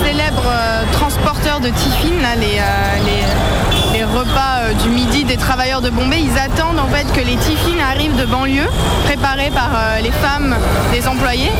célèbres 0.06 0.46
euh, 0.46 0.84
transporteurs 0.92 1.60
de 1.60 1.68
tiffin, 1.68 2.20
là, 2.22 2.36
les, 2.38 2.58
euh, 2.58 3.06
les, 3.06 3.98
les 3.98 4.04
repas 4.04 4.60
euh, 4.60 4.72
du 4.74 4.88
midi 4.90 5.24
des 5.24 5.36
travailleurs 5.36 5.80
de 5.80 5.90
Bombay, 5.90 6.20
ils 6.20 6.38
attendent 6.38 6.78
en 6.78 6.86
fait 6.86 7.10
que 7.12 7.26
les 7.26 7.36
tiffins 7.36 7.82
arrivent 7.90 8.16
de 8.16 8.24
banlieue, 8.24 8.68
préparés 9.04 9.50
par 9.50 9.70
les 10.02 10.12
femmes 10.12 10.54
des 10.92 11.08
employés. 11.08 11.50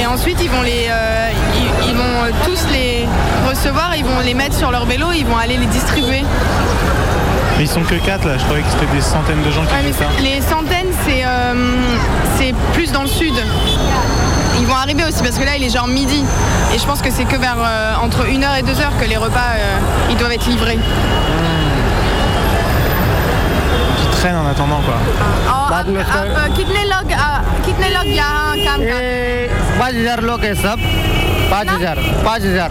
Et 0.00 0.06
ensuite, 0.06 0.38
ils 0.40 0.50
vont, 0.50 0.62
les, 0.62 0.88
ils, 1.54 1.90
ils 1.90 1.96
vont 1.96 2.32
tous 2.44 2.66
les 2.72 3.06
recevoir, 3.48 3.96
ils 3.96 4.04
vont 4.04 4.20
les 4.24 4.34
mettre 4.34 4.56
sur 4.56 4.70
leur 4.70 4.86
vélo, 4.86 5.06
ils 5.14 5.26
vont 5.26 5.36
aller 5.36 5.56
les 5.56 5.66
distribuer. 5.66 6.22
Mais 7.56 7.64
ils 7.64 7.68
sont 7.68 7.82
que 7.82 7.94
4 7.94 8.26
là, 8.26 8.36
je 8.36 8.44
croyais 8.44 8.62
que 8.62 8.70
c'était 8.70 8.94
des 8.94 9.00
centaines 9.00 9.42
de 9.42 9.50
gens 9.50 9.62
qui 9.62 9.74
faisaient 9.74 10.04
ça. 10.04 10.10
les 10.22 10.40
centaines, 10.42 10.92
c'est 11.06 11.24
euh, 11.24 11.54
c'est 12.36 12.54
plus 12.74 12.92
dans 12.92 13.02
le 13.02 13.08
sud 13.08 13.34
vont 14.66 14.74
arriver 14.74 15.04
aussi 15.04 15.22
parce 15.22 15.38
que 15.38 15.44
là 15.44 15.56
il 15.56 15.64
est 15.64 15.70
genre 15.70 15.86
midi. 15.86 16.24
Et 16.74 16.78
je 16.78 16.84
pense 16.84 17.00
que 17.00 17.10
c'est 17.10 17.24
que 17.24 17.36
vers 17.36 17.56
euh, 17.58 17.94
entre 18.02 18.24
1h 18.24 18.58
et 18.58 18.62
2h 18.62 18.98
que 19.00 19.08
les 19.08 19.16
repas 19.16 19.54
euh, 19.56 19.78
ils 20.10 20.16
doivent 20.16 20.32
être 20.32 20.46
livrés. 20.46 20.78
Tu 24.00 24.16
traînes 24.18 24.36
en 24.36 24.46
attendant 24.48 24.80
quoi. 24.84 24.94
Oh, 25.48 25.72
ab, 25.72 25.86
ab, 25.88 26.54
kitne 26.54 26.82
log 26.90 27.08
kitne 27.64 27.88
log 27.94 28.06
yahan 28.14 28.58
kaam 28.64 28.80
karte 28.86 29.50
5000 29.78 30.26
log 30.26 30.42
sab 30.62 30.80
5000 31.50 32.00
5000 32.24 32.70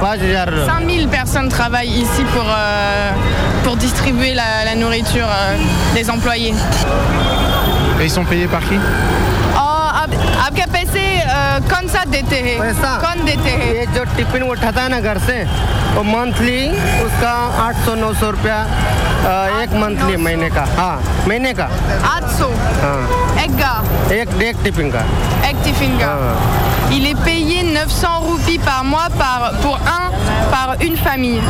5000 0.00 0.66
5000 0.66 1.08
personnes 1.08 1.48
travaillent 1.48 1.88
ici 1.88 2.24
pour 2.34 2.44
euh, 2.44 3.10
pour 3.62 3.76
distribuer 3.76 4.34
la 4.34 4.74
nourriture 4.74 5.28
des 5.94 6.10
employés. 6.10 6.54
Et 8.00 8.04
ils 8.04 8.10
sont 8.10 8.24
payés 8.24 8.48
par 8.48 8.60
qui? 8.60 8.74
कौन 11.69 11.87
सा 11.93 12.03
देते 12.11 12.35
हैं 12.45 12.57
कौन 13.03 13.25
देते 13.25 13.49
हैं 13.61 13.73
ये 13.73 13.85
जो 13.95 14.03
टिफिन 14.15 14.43
उठाता 14.43 14.81
है 14.81 14.89
ना 14.89 14.99
घर 15.01 15.17
से 15.27 15.35
वो 15.95 16.03
मंथली 16.03 16.59
उसका 17.05 17.31
आठ 17.65 17.85
सौ 17.85 17.95
नौ 18.01 18.13
सौ 18.21 18.29
रुपया 18.37 18.57
अ, 18.61 19.61
एक 19.61 19.73
मंथली 19.83 20.15
महीने 20.25 20.49
का 20.57 20.63
हाँ 20.77 20.95
महीने 21.27 21.53
का 21.59 21.67
800 22.11 22.49
हाँ 22.83 22.99
एक 23.43 23.51
gars. 23.61 24.11
एक 24.19 24.41
एक 24.49 24.63
टिफिन 24.63 24.91
का 24.91 25.03
Avec 25.49 25.61
Tifinga. 25.65 26.09
Il 26.95 27.05
est 27.07 27.19
payé 27.25 27.61
900 27.63 28.09
roupies 28.25 28.57
par 28.59 28.83
mois 28.83 29.07
par, 29.17 29.51
pour 29.63 29.75
un 29.93 30.11
par 30.53 30.75
une 30.87 30.97
famille. 31.05 31.41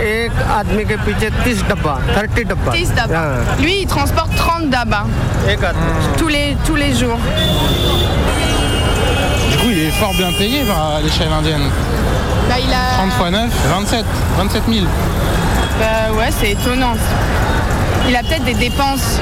एक 0.00 0.42
आदमी 0.58 0.84
के 0.90 0.96
पीछे 1.06 1.30
तीस 1.44 1.62
डब्बा 1.70 1.94
थर्टी 2.16 2.44
डब्बा 2.52 2.72
30 2.72 2.94
dabas. 2.98 3.14
हाँ, 3.16 3.56
Lui, 3.62 3.74
il 3.82 3.86
transporte 3.94 4.36
30 4.42 4.70
dabas 4.76 5.48
एक 5.54 5.64
आदमी 5.70 6.16
tous 6.18 6.28
les, 6.36 6.44
tous 6.66 6.76
les 6.84 6.92
jours. 7.02 7.18
Il 9.71 9.77
est 9.77 9.91
fort 9.91 10.13
bien 10.15 10.31
payé 10.31 10.63
par 10.63 10.99
l'échelle 11.03 11.31
indienne. 11.31 11.69
Bah, 12.49 12.55
il 12.59 12.73
a... 12.73 12.97
30 12.97 13.11
fois 13.13 13.29
9, 13.29 13.49
27, 13.77 14.05
27 14.37 14.63
000. 14.67 14.85
Bah 15.79 16.11
ouais, 16.17 16.29
c'est 16.31 16.51
étonnant. 16.51 16.93
Il 18.07 18.15
a 18.15 18.23
peut-être 18.23 18.45
des 18.45 18.55
dépenses. 18.55 19.19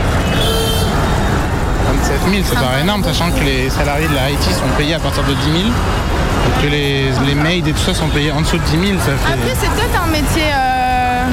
27 1.88 2.20
000 2.32 2.44
ça 2.46 2.56
paraît 2.62 2.82
énorme 2.82 3.04
sachant 3.04 3.30
que 3.32 3.44
les 3.44 3.70
salariés 3.70 4.08
de 4.08 4.16
la 4.16 4.24
Haïti 4.24 4.54
sont 4.54 4.70
payés 4.77 4.94
à 4.94 5.00
partir 5.00 5.24
de 5.24 5.34
10 5.34 5.44
000. 5.44 5.56
Et 5.66 6.62
que 6.63 6.68
les, 6.72 7.12
les 7.27 7.36
maids 7.36 7.58
et 7.58 7.74
tout 7.74 7.77
ça 7.80 7.94
sont 7.94 8.08
payés 8.08 8.32
en 8.32 8.39
dessous 8.39 8.58
de 8.58 8.63
10 8.63 8.88
000, 8.88 9.00
ça 9.00 9.12
fait... 9.18 9.34
Après, 9.34 9.54
c'est 9.60 9.70
peut-être 9.70 10.01
un 10.01 10.08
métier 10.08 10.44
euh, 10.54 11.25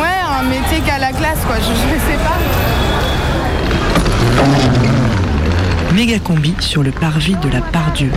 Ouais, 0.00 0.20
un 0.40 0.44
métier 0.44 0.80
qu'à 0.80 0.98
la 0.98 1.12
classe, 1.12 1.40
quoi. 1.46 1.56
Je, 1.58 1.64
je 1.64 2.00
sais 2.00 2.18
pas. 2.24 2.38
Méga 5.94 6.18
combi 6.18 6.54
sur 6.60 6.82
le 6.82 6.90
parvis 6.90 7.36
de 7.36 7.48
la 7.48 7.60
Pardieu. 7.60 8.10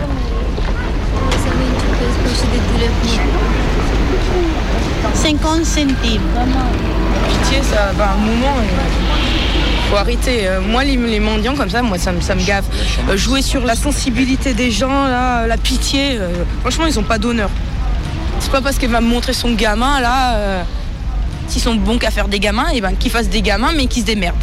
50 5.14 5.64
centimes. 5.64 6.20
Pitié, 7.28 7.62
ça 7.62 7.92
va 7.96 8.12
un 8.12 8.16
moment. 8.16 8.56
Faut 9.90 9.96
arrêter. 9.96 10.46
Euh, 10.46 10.60
Moi, 10.60 10.84
les, 10.84 10.96
les 10.96 11.20
mendiants 11.20 11.54
comme 11.54 11.70
ça, 11.70 11.82
moi, 11.82 11.98
ça, 11.98 12.12
me- 12.12 12.20
ça 12.20 12.34
me 12.34 12.42
gave. 12.44 12.64
Euh, 13.08 13.16
jouer 13.16 13.42
sur 13.42 13.64
la 13.64 13.74
sensibilité 13.74 14.54
des 14.54 14.70
gens, 14.70 14.88
là, 15.06 15.46
la 15.46 15.56
pitié. 15.56 16.18
euh, 16.18 16.28
franchement, 16.60 16.86
ils 16.86 16.98
ont 16.98 17.02
pas 17.04 17.18
d'honneur. 17.18 17.50
C'est 18.40 18.50
pas 18.52 18.60
parce 18.60 18.78
qu'elle 18.78 18.90
va 18.90 19.00
me 19.00 19.08
montrer 19.08 19.32
son 19.32 19.52
gamin, 19.52 20.00
là, 20.00 20.34
euh, 20.36 20.62
s'ils 21.48 21.62
sont 21.62 21.74
bons 21.74 21.98
qu'à 21.98 22.10
faire 22.10 22.28
des 22.28 22.38
gamins, 22.38 22.68
et 22.72 22.80
ben 22.80 22.92
qu'ils 22.98 23.10
fassent 23.10 23.28
des 23.30 23.42
gamins, 23.42 23.72
mais 23.76 23.86
qu'ils 23.86 24.02
se 24.02 24.06
démerdent. 24.06 24.36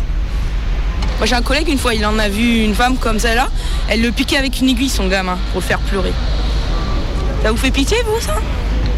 Moi, 1.17 1.25
j'ai 1.25 1.35
un 1.35 1.41
collègue, 1.41 1.69
une 1.69 1.77
fois, 1.77 1.93
il 1.93 2.05
en 2.05 2.19
a 2.19 2.27
vu 2.27 2.63
une 2.63 2.75
femme 2.75 2.97
comme 2.97 3.19
celle-là. 3.19 3.47
Elle 3.87 4.01
le 4.01 4.11
piquait 4.11 4.37
avec 4.37 4.59
une 4.59 4.69
aiguille, 4.69 4.89
son 4.89 5.07
gamin, 5.07 5.37
pour 5.51 5.61
le 5.61 5.65
faire 5.65 5.79
pleurer. 5.79 6.13
Ça 7.43 7.51
vous 7.51 7.57
fait 7.57 7.71
pitié, 7.71 7.97
vous, 8.05 8.19
ça? 8.19 8.35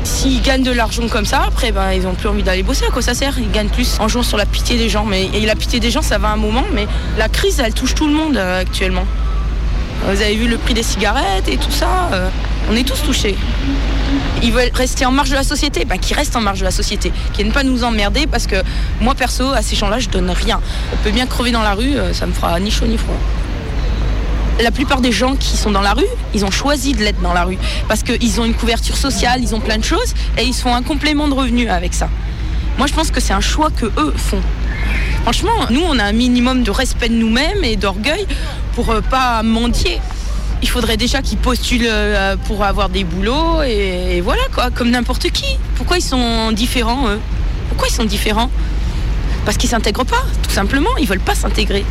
S'ils 0.03 0.41
gagnent 0.41 0.63
de 0.63 0.71
l'argent 0.71 1.07
comme 1.09 1.25
ça, 1.25 1.43
après, 1.47 1.71
ben, 1.71 1.91
ils 1.91 2.07
ont 2.07 2.13
plus 2.13 2.29
envie 2.29 2.41
d'aller 2.41 2.63
bosser. 2.63 2.85
À 2.85 2.91
quoi 2.91 3.01
ça 3.01 3.13
sert? 3.13 3.37
Ils 3.37 3.51
gagnent 3.51 3.69
plus 3.69 3.97
en 3.99 4.07
jouant 4.07 4.23
sur 4.23 4.37
la 4.37 4.45
pitié 4.45 4.77
des 4.77 4.89
gens. 4.89 5.03
Mais, 5.03 5.29
et 5.33 5.45
la 5.45 5.55
pitié 5.55 5.79
des 5.79 5.91
gens, 5.91 6.01
ça 6.01 6.17
va 6.17 6.29
un 6.29 6.37
moment, 6.37 6.63
mais 6.73 6.87
la 7.17 7.27
crise, 7.27 7.59
elle 7.63 7.73
touche 7.73 7.93
tout 7.93 8.07
le 8.07 8.13
monde 8.13 8.37
euh, 8.37 8.61
actuellement. 8.61 9.05
Vous 10.05 10.21
avez 10.21 10.35
vu 10.35 10.47
le 10.47 10.57
prix 10.57 10.73
des 10.73 10.83
cigarettes 10.83 11.49
et 11.49 11.57
tout 11.57 11.71
ça. 11.71 12.09
euh, 12.13 12.29
on 12.71 12.75
est 12.75 12.87
tous 12.87 13.01
touchés. 13.03 13.35
Ils 14.43 14.51
veulent 14.51 14.71
rester 14.73 15.05
en 15.05 15.11
marge 15.11 15.29
de 15.29 15.35
la 15.35 15.43
société, 15.43 15.85
ben, 15.85 15.97
qu'ils 15.97 16.15
restent 16.15 16.35
en 16.35 16.41
marge 16.41 16.59
de 16.59 16.65
la 16.65 16.71
société, 16.71 17.11
qu'ils 17.33 17.43
viennent 17.43 17.53
pas 17.53 17.63
nous 17.63 17.83
emmerder 17.83 18.27
parce 18.27 18.47
que 18.47 18.57
moi 19.01 19.15
perso, 19.15 19.51
à 19.51 19.61
ces 19.61 19.75
gens-là, 19.75 19.99
je 19.99 20.09
donne 20.09 20.29
rien. 20.29 20.59
On 20.93 20.97
peut 20.97 21.11
bien 21.11 21.25
crever 21.25 21.51
dans 21.51 21.63
la 21.63 21.73
rue, 21.73 21.97
euh, 21.97 22.13
ça 22.13 22.25
me 22.25 22.33
fera 22.33 22.59
ni 22.59 22.71
chaud 22.71 22.85
ni 22.85 22.97
froid. 22.97 23.15
La 24.59 24.71
plupart 24.71 25.01
des 25.01 25.11
gens 25.11 25.35
qui 25.35 25.55
sont 25.55 25.71
dans 25.71 25.81
la 25.81 25.93
rue, 25.93 26.07
ils 26.33 26.43
ont 26.43 26.51
choisi 26.51 26.93
de 26.93 27.03
l'être 27.03 27.21
dans 27.21 27.33
la 27.33 27.43
rue 27.43 27.59
parce 27.87 28.01
qu'ils 28.01 28.41
ont 28.41 28.45
une 28.45 28.55
couverture 28.55 28.97
sociale, 28.97 29.41
ils 29.41 29.53
ont 29.53 29.59
plein 29.59 29.77
de 29.77 29.83
choses 29.83 30.13
et 30.37 30.43
ils 30.43 30.53
font 30.53 30.73
un 30.73 30.81
complément 30.81 31.27
de 31.27 31.33
revenus 31.33 31.69
avec 31.69 31.93
ça. 31.93 32.09
Moi, 32.77 32.87
je 32.87 32.93
pense 32.93 33.11
que 33.11 33.19
c'est 33.19 33.33
un 33.33 33.41
choix 33.41 33.69
que 33.69 33.85
eux 33.85 34.13
font. 34.15 34.41
Franchement, 35.23 35.67
nous, 35.69 35.81
on 35.81 35.99
a 35.99 36.03
un 36.03 36.11
minimum 36.11 36.63
de 36.63 36.71
respect 36.71 37.09
de 37.09 37.15
nous-mêmes 37.15 37.63
et 37.63 37.75
d'orgueil 37.75 38.25
pour 38.73 38.91
euh, 38.91 39.01
pas 39.01 39.43
mendier. 39.43 39.99
Il 40.63 40.69
faudrait 40.69 40.97
déjà 40.97 41.21
qu'ils 41.21 41.37
postulent 41.37 41.85
euh, 41.85 42.35
pour 42.45 42.63
avoir 42.63 42.89
des 42.89 43.03
boulots 43.03 43.61
et, 43.61 44.21
voilà 44.21 44.41
quoi, 44.53 44.71
comme 44.71 44.89
n'importe 44.89 45.29
qui. 45.29 45.45
Pourquoi 45.75 45.97
ils 45.97 46.03
sont 46.03 46.51
différents 46.51 47.07
eux? 47.09 47.19
Pourquoi 47.69 47.87
ils 47.87 47.93
sont 47.93 48.05
différents? 48.05 48.49
Parce 49.45 49.57
qu'ils 49.57 49.69
s'intègrent 49.69 50.05
pas, 50.05 50.23
tout 50.41 50.49
simplement. 50.49 50.89
Ils 50.99 51.07
veulent 51.07 51.19
pas 51.19 51.35
s'intégrer. 51.35 51.85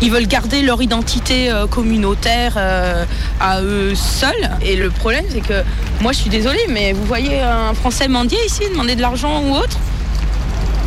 Ils 0.00 0.10
veulent 0.10 0.26
garder 0.26 0.62
leur 0.62 0.82
identité 0.82 1.48
euh, 1.48 1.68
communautaire 1.68 2.54
euh, 2.56 3.04
à 3.40 3.62
eux 3.62 3.94
seuls. 3.94 4.50
Et 4.62 4.74
le 4.74 4.90
problème, 4.90 5.24
c'est 5.28 5.40
que 5.40 5.62
moi, 6.00 6.10
je 6.10 6.18
suis 6.18 6.30
désolée, 6.30 6.66
mais 6.68 6.92
vous 6.92 7.04
voyez 7.04 7.40
un 7.40 7.72
Français 7.72 8.08
mendier 8.08 8.38
ici, 8.44 8.62
demander 8.68 8.96
de 8.96 9.00
l'argent 9.00 9.42
ou 9.44 9.54
autre? 9.54 9.78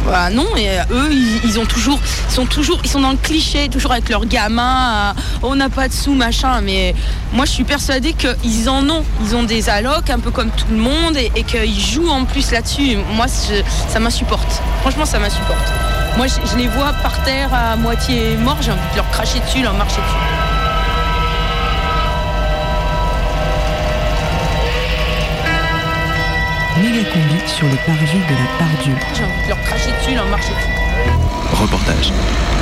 Bah 0.05 0.29
non, 0.29 0.45
et 0.55 0.69
euh, 0.69 0.83
eux, 0.91 1.09
ils, 1.11 1.59
ont 1.59 1.65
toujours, 1.65 1.99
sont 2.29 2.45
toujours, 2.45 2.79
ils 2.83 2.89
sont 2.89 3.01
dans 3.01 3.11
le 3.11 3.17
cliché, 3.17 3.69
toujours 3.69 3.91
avec 3.91 4.09
leurs 4.09 4.25
gamins. 4.25 5.09
euh, 5.09 5.21
on 5.41 5.55
n'a 5.55 5.69
pas 5.69 5.87
de 5.87 5.93
sous, 5.93 6.13
machin. 6.13 6.61
Mais 6.61 6.93
moi, 7.33 7.45
je 7.45 7.51
suis 7.51 7.63
persuadée 7.63 8.13
qu'ils 8.13 8.69
en 8.69 8.87
ont. 8.89 9.03
Ils 9.23 9.35
ont 9.35 9.43
des 9.43 9.67
allocs, 9.67 10.09
un 10.09 10.19
peu 10.19 10.29
comme 10.29 10.51
tout 10.51 10.67
le 10.69 10.77
monde, 10.77 11.17
et, 11.17 11.43
qu'ils 11.43 11.79
jouent 11.79 12.09
en 12.09 12.25
plus 12.25 12.51
là-dessus. 12.51 12.97
Moi, 13.15 13.25
ça 13.27 13.99
m'insupporte. 13.99 14.61
Franchement, 14.81 15.05
ça 15.05 15.17
m'insupporte. 15.17 15.71
Moi, 16.17 16.27
je, 16.27 16.35
je 16.51 16.57
les 16.57 16.67
vois 16.67 16.93
par 17.01 17.23
terre 17.23 17.49
à 17.53 17.75
moitié 17.75 18.37
morts. 18.37 18.57
J'ai 18.61 18.71
envie 18.71 18.91
de 18.91 18.97
leur 18.97 19.09
cracher 19.09 19.39
dessus, 19.39 19.63
leur 19.63 19.73
marcher 19.73 20.01
dessus. 20.01 20.44
Combi 27.03 27.35
sur 27.45 27.67
le 27.67 27.75
parvis 27.85 28.23
de 28.23 28.35
la 28.39 28.47
Pardieu. 28.57 28.95
J'ai 29.13 29.23
envie 29.27 29.43
de 29.43 29.49
leur 29.49 29.61
cracher 29.63 29.91
dessus, 29.99 30.15
leur 30.15 30.27
marcher 30.27 30.55
dessus. 30.55 31.59
Reportage. 31.59 32.13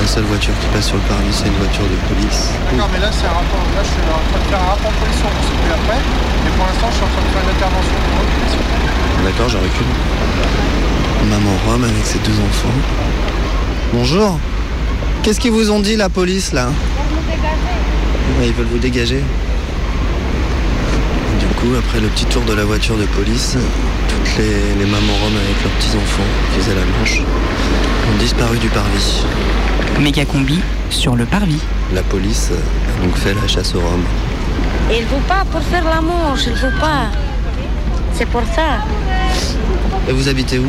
La 0.02 0.08
seule 0.08 0.24
voiture 0.24 0.54
qui 0.60 0.66
passe 0.74 0.88
sur 0.88 0.96
le 0.98 1.04
parvis, 1.04 1.30
c'est 1.32 1.46
une 1.46 1.54
voiture 1.62 1.86
de 1.86 1.94
police. 2.10 2.50
Non, 2.74 2.86
mais 2.92 2.98
là, 3.00 3.12
c'est 3.14 3.28
un 3.30 3.38
rapport. 3.38 3.62
Là, 3.78 3.84
je 3.86 3.90
suis 3.94 4.02
en 4.10 4.18
train 4.26 4.42
de 4.42 4.50
faire 4.50 4.58
un 4.58 4.70
rapport 4.74 4.90
de 4.90 4.98
police, 5.06 5.22
on 5.22 5.30
se 5.38 5.54
plus 5.54 5.74
après. 5.78 6.02
Et 6.02 6.52
pour 6.58 6.66
l'instant, 6.66 6.90
je 6.90 6.96
suis 6.98 7.06
en 7.06 7.12
train 7.14 7.22
de 7.22 7.30
faire 7.30 7.44
une 7.46 7.54
intervention. 7.54 7.98
D'accord, 9.24 9.50
je 9.50 9.58
recule. 9.58 9.92
Maman 11.30 11.56
Rome 11.70 11.84
avec 11.86 12.06
ses 12.06 12.20
deux 12.26 12.38
enfants. 12.42 12.78
Bonjour. 13.94 14.40
Qu'est-ce 15.22 15.40
qu'ils 15.40 15.52
vous 15.54 15.70
ont 15.70 15.80
dit, 15.80 15.96
la 15.96 16.10
police, 16.10 16.54
là? 16.54 16.70
Ouais, 18.40 18.48
Ils 18.48 18.54
veulent 18.54 18.66
vous 18.66 18.80
dégager. 18.80 19.22
Coup, 21.64 21.76
après 21.80 22.02
le 22.02 22.10
petit 22.10 22.26
tour 22.26 22.44
de 22.44 22.52
la 22.52 22.66
voiture 22.66 22.98
de 22.98 23.06
police, 23.06 23.56
toutes 24.10 24.38
les, 24.38 24.84
les 24.84 24.86
mamans 24.86 25.14
roms 25.24 25.38
avec 25.38 25.64
leurs 25.64 25.72
petits-enfants 25.72 26.30
qui 26.52 26.60
faisaient 26.60 26.76
la 26.76 26.86
manche 27.00 27.22
ont 27.22 28.18
disparu 28.20 28.58
du 28.58 28.68
parvis. 28.68 29.24
Méga 29.98 30.26
combi 30.26 30.60
sur 30.90 31.16
le 31.16 31.24
parvis. 31.26 31.62
La 31.94 32.04
police 32.04 32.52
a 32.52 33.02
donc 33.02 33.16
fait 33.16 33.34
la 33.34 33.48
chasse 33.48 33.74
aux 33.76 33.80
roms. 33.80 34.04
Il 34.92 35.04
ne 35.04 35.08
faut 35.08 35.24
pas 35.26 35.46
pour 35.50 35.62
faire 35.62 35.86
la 35.86 36.02
manche, 36.02 36.42
il 36.48 36.52
ne 36.52 36.58
faut 36.58 36.80
pas. 36.82 37.08
C'est 38.14 38.28
pour 38.28 38.44
ça. 38.54 38.84
Et 40.10 40.12
vous 40.12 40.28
habitez 40.28 40.60
où? 40.60 40.68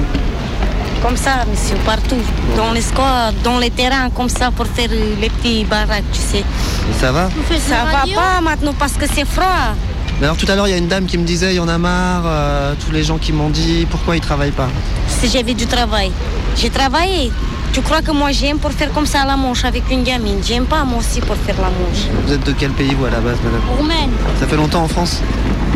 Comme 1.03 1.17
ça, 1.17 1.45
monsieur, 1.51 1.75
partout. 1.85 2.23
Dans 2.57 2.71
les 2.71 2.83
squats, 2.83 3.33
dans 3.43 3.59
les 3.59 3.71
terrains, 3.71 4.11
comme 4.11 4.29
ça, 4.29 4.53
pour 4.53 4.69
faire 4.69 4.91
les 4.91 5.29
petits 5.29 5.65
baraques, 5.65 6.05
tu 6.13 6.21
sais. 6.21 6.39
Et 6.39 7.01
ça 7.01 7.11
va? 7.11 7.29
Ça 7.59 7.85
va 7.85 8.05
pas 8.15 8.41
maintenant 8.41 8.75
parce 8.79 8.93
que 8.93 9.07
c'est 9.13 9.27
froid. 9.27 9.75
Mais 10.21 10.27
alors 10.27 10.37
tout 10.37 10.47
à 10.49 10.55
l'heure, 10.55 10.69
il 10.69 10.71
y 10.71 10.75
a 10.75 10.77
une 10.79 10.89
dame 10.89 11.07
qui 11.07 11.19
me 11.19 11.25
disait, 11.25 11.53
il 11.55 11.57
y 11.57 11.61
en 11.61 11.69
a 11.69 11.77
marre, 11.79 12.23
euh, 12.27 12.75
tous 12.85 12.93
les 12.93 13.03
gens 13.03 13.19
qui 13.19 13.33
m'ont 13.33 13.51
dit, 13.51 13.87
pourquoi 13.91 14.17
ils 14.17 14.21
travaillent 14.23 14.53
pas? 14.53 14.69
Si 15.09 15.29
j'avais 15.29 15.55
du 15.55 15.67
travail. 15.67 16.13
J'ai 16.57 16.71
travaillé. 16.71 17.33
Tu 17.73 17.81
crois 17.81 18.03
que 18.03 18.13
moi 18.13 18.31
j'aime 18.31 18.59
pour 18.59 18.71
faire 18.71 18.93
comme 18.93 19.07
ça 19.07 19.25
la 19.27 19.37
manche 19.37 19.65
avec 19.65 19.83
une 19.91 20.05
gamine? 20.05 20.39
J'aime 20.47 20.67
pas 20.67 20.85
moi 20.85 21.01
aussi 21.01 21.21
pour 21.21 21.35
faire 21.37 21.57
la 21.57 21.65
manche. 21.71 22.07
Vous 22.25 22.33
êtes 22.33 22.47
de 22.47 22.53
quel 22.53 22.71
pays, 22.71 22.95
vous, 22.95 23.05
à 23.07 23.11
la 23.11 23.19
base, 23.19 23.39
madame? 23.43 23.61
Roumaine, 23.77 24.11
Ça 24.39 24.47
fait 24.47 24.57
longtemps 24.57 24.85
en 24.85 24.89
France? 24.89 25.21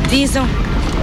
10 0.09 0.39
ans. 0.39 0.47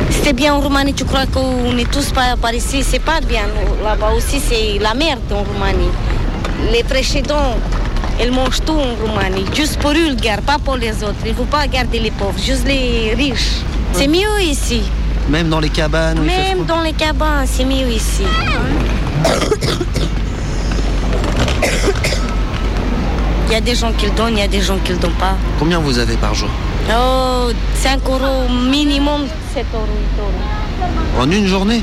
C'était 0.09 0.33
bien 0.33 0.53
en 0.53 0.61
Roumanie, 0.61 0.93
tu 0.93 1.03
crois 1.03 1.25
qu'on 1.25 1.77
est 1.77 1.89
tous 1.91 2.11
par, 2.11 2.37
par 2.37 2.53
ici? 2.53 2.83
C'est 2.83 2.99
pas 3.03 3.19
bien. 3.19 3.43
Là-bas 3.83 4.11
aussi, 4.15 4.39
c'est 4.39 4.79
la 4.79 4.93
merde 4.93 5.19
en 5.31 5.43
Roumanie. 5.43 5.89
Les 6.71 6.83
précédents, 6.83 7.57
ils 8.23 8.31
mangent 8.31 8.61
tout 8.65 8.73
en 8.73 8.95
Roumanie. 8.95 9.45
Juste 9.53 9.79
pour 9.79 9.93
gardent, 10.21 10.41
pas 10.41 10.57
pour 10.57 10.77
les 10.77 11.03
autres. 11.03 11.15
Il 11.25 11.31
ne 11.31 11.35
faut 11.35 11.43
pas 11.43 11.67
garder 11.67 11.99
les 11.99 12.11
pauvres, 12.11 12.39
juste 12.39 12.65
les 12.67 13.13
riches. 13.15 13.61
C'est 13.93 14.07
mieux 14.07 14.41
ici. 14.41 14.83
Même 15.29 15.49
dans 15.49 15.59
les 15.59 15.69
cabanes 15.69 16.19
Même 16.21 16.65
dans 16.65 16.81
les 16.81 16.93
cabanes, 16.93 17.47
c'est 17.47 17.65
mieux 17.65 17.89
ici. 17.89 18.23
Il 23.47 23.51
y 23.53 23.55
a 23.55 23.61
des 23.61 23.75
gens 23.75 23.91
qui 23.93 24.05
le 24.05 24.11
donnent, 24.11 24.33
il 24.33 24.39
y 24.39 24.43
a 24.43 24.47
des 24.47 24.61
gens 24.61 24.77
qui 24.83 24.91
le 24.91 24.99
donnent 24.99 25.11
pas. 25.13 25.35
Combien 25.57 25.79
vous 25.79 25.97
avez 25.97 26.15
par 26.15 26.35
jour? 26.35 26.49
Oh, 26.89 27.49
5 27.75 27.99
euros 28.07 28.47
minimum, 28.69 29.21
7 29.53 29.65
euros, 29.73 29.85
8 30.17 30.21
euros. 30.21 31.23
En 31.23 31.31
une 31.31 31.47
journée? 31.47 31.81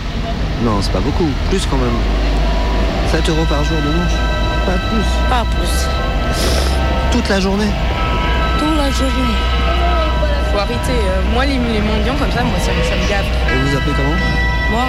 Non, 0.63 0.79
c'est 0.81 0.93
pas 0.93 1.01
beaucoup. 1.01 1.29
Plus 1.51 1.67
quand 1.69 1.79
même. 1.79 1.99
7 3.11 3.29
euros 3.29 3.45
par 3.49 3.65
jour 3.65 3.79
de 3.79 3.99
manche? 3.99 4.13
Pas 4.65 4.79
plus. 4.89 5.29
Pas 5.29 5.45
plus. 5.57 6.22
Toute 7.11 7.29
la 7.29 7.41
journée 7.41 7.67
Toute 8.59 8.77
la 8.77 8.91
journée. 8.91 9.37
Faut 10.53 10.59
arrêter. 10.59 10.77
Euh, 10.91 11.23
moi, 11.35 11.45
les, 11.47 11.55
les 11.55 11.81
mendiants 11.81 12.15
comme 12.19 12.31
ça, 12.33 12.43
moi, 12.43 12.59
ça, 12.61 12.71
me- 12.73 12.85
ça 12.85 12.97
me 12.97 13.09
gave. 13.09 13.25
Et 13.25 13.71
vous 13.71 13.77
appelez 13.77 13.93
comment 13.97 14.17
Moi, 14.71 14.85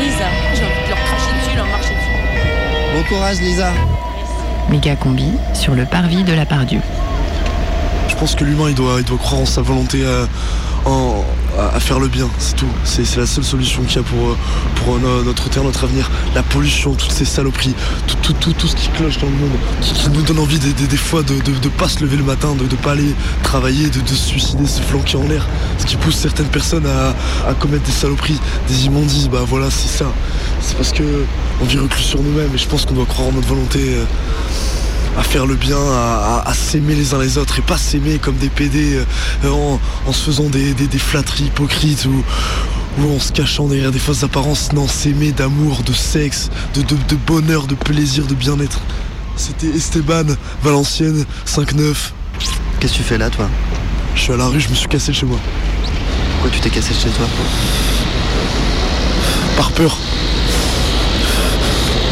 Lisa, 0.00 0.24
j'ai 0.54 0.62
envie 0.64 0.84
de 0.84 0.88
leur 0.90 0.98
cracher 0.98 1.32
dessus, 1.40 1.56
leur 1.56 1.66
marcher 1.66 1.94
dessus. 1.94 2.94
Bon 2.94 3.02
courage, 3.14 3.40
Lisa. 3.40 3.70
Méga 4.70 4.96
combi 4.96 5.32
sur 5.54 5.74
le 5.74 5.84
parvis 5.86 6.22
de 6.24 6.32
la 6.32 6.44
Pardieu. 6.46 6.80
Je 8.08 8.14
pense 8.16 8.34
que 8.34 8.44
l'humain, 8.44 8.68
il 8.68 8.74
doit, 8.74 8.96
il 8.98 9.04
doit 9.04 9.18
croire 9.18 9.42
en 9.42 9.46
sa 9.46 9.60
volonté 9.62 10.04
à, 10.04 10.88
en- 10.88 11.24
à- 11.58 11.80
faire 11.80 11.98
le 12.00 12.08
bien, 12.08 12.28
c'est 12.38 12.56
tout. 12.56 12.66
C'est 12.84 13.16
la 13.16 13.26
seule 13.26 13.44
solution 13.44 13.82
qu'il 13.82 13.96
y 13.96 14.00
a 14.00 14.02
pour, 14.02 14.28
euh, 14.30 14.36
pour 14.76 14.94
euh, 14.96 14.98
no- 15.00 15.24
notre 15.24 15.48
terre, 15.48 15.64
notre 15.64 15.84
avenir. 15.84 16.10
La 16.34 16.42
pollution, 16.42 16.94
toutes 16.94 17.12
ces 17.12 17.24
saloperies, 17.24 17.74
tout, 18.06 18.16
tout, 18.22 18.32
tout, 18.34 18.52
tout 18.52 18.66
ce 18.66 18.76
qui 18.76 18.88
cloche 18.90 19.18
dans 19.18 19.26
le 19.28 19.32
monde, 19.36 19.58
qui, 19.80 19.92
qui 19.94 20.08
nous 20.10 20.22
donne 20.22 20.38
envie 20.38 20.58
des, 20.58 20.72
des- 20.72 20.86
des 20.86 20.96
fois 20.96 21.22
de 21.22 21.34
ne 21.34 21.68
pas 21.68 21.88
se 21.88 22.00
lever 22.00 22.16
le 22.16 22.24
matin, 22.24 22.54
de 22.54 22.62
ne 22.64 22.80
pas 22.82 22.92
aller 22.92 23.14
travailler, 23.42 23.88
de, 23.90 24.00
de 24.00 24.08
se 24.08 24.14
suicider, 24.28 24.66
se 24.66 24.80
flanquer 24.82 25.16
en 25.16 25.24
l'air. 25.26 25.46
Ce 25.78 25.86
qui 25.86 25.96
pousse 25.96 26.16
certaines 26.16 26.48
personnes 26.48 26.86
à, 26.86 27.14
à 27.48 27.54
commettre 27.54 27.84
des 27.84 27.92
saloperies, 27.92 28.38
des 28.68 28.86
immondices. 28.86 29.28
Bah 29.28 29.44
voilà, 29.46 29.70
c'est 29.70 29.88
ça. 29.88 30.06
C'est 30.60 30.76
parce 30.76 30.92
que 30.92 31.02
on 31.60 31.64
vit 31.64 31.78
reclus 31.78 32.02
sur 32.02 32.22
nous-mêmes 32.22 32.50
et 32.54 32.58
je 32.58 32.68
pense 32.68 32.84
qu'on 32.84 32.94
doit 32.94 33.06
croire 33.06 33.28
en 33.28 33.32
notre 33.32 33.48
volonté. 33.48 33.80
euh, 33.94 34.04
à 35.16 35.22
faire 35.22 35.46
le 35.46 35.54
bien, 35.56 35.76
à, 35.78 36.42
à- 36.44 36.48
à 36.50 36.54
s'aimer 36.54 36.94
les 36.94 37.14
uns 37.14 37.18
les 37.18 37.38
autres 37.38 37.58
et 37.58 37.62
pas 37.62 37.78
s'aimer 37.78 38.18
comme 38.18 38.36
des 38.36 38.48
PD 38.48 39.00
euh, 39.44 39.50
en, 39.50 39.80
en 40.06 40.12
se 40.12 40.24
faisant 40.24 40.48
des, 40.48 40.74
des- 40.74 40.86
des 40.86 40.98
flatteries 40.98 41.44
hypocrites 41.44 42.04
ou, 42.06 42.22
Ou 43.00 43.14
en 43.16 43.20
se 43.20 43.32
cachant 43.32 43.66
derrière 43.68 43.90
des 43.92 43.98
fausses 43.98 44.24
apparences. 44.24 44.72
Non, 44.72 44.86
s'aimer 44.88 45.32
d'amour, 45.32 45.82
de 45.84 45.92
sexe, 45.92 46.50
de, 46.74 46.82
de, 46.82 46.96
de 47.08 47.14
bonheur, 47.26 47.66
de 47.66 47.74
plaisir, 47.76 48.26
de 48.26 48.34
bien-être. 48.34 48.80
C'était 49.36 49.68
Esteban, 49.68 50.24
Valenciennes, 50.64 51.24
5-9. 51.46 51.94
Qu'est-ce 52.80 52.92
que 52.92 52.96
tu 52.98 53.02
fais 53.04 53.18
là, 53.18 53.30
toi? 53.30 53.48
Je 54.16 54.20
suis 54.22 54.32
à 54.32 54.36
la 54.36 54.46
rue, 54.46 54.60
je 54.60 54.68
me 54.68 54.74
suis 54.74 54.88
cassé 54.88 55.12
de 55.12 55.16
chez 55.16 55.26
moi. 55.26 55.38
Pourquoi 56.40 56.50
tu 56.50 56.60
t'es 56.60 56.70
cassé 56.70 56.90
de 56.92 56.98
chez 56.98 57.10
toi? 57.10 57.26
Par 59.56 59.70
peur. 59.72 59.96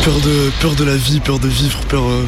Peur 0.05 0.21
de, 0.21 0.51
peur 0.61 0.75
de 0.77 0.85
la 0.85 0.97
vie, 0.97 1.19
peur 1.21 1.39
de 1.41 1.49
vivre, 1.49 1.79
peur. 1.89 2.05
euh, 2.05 2.25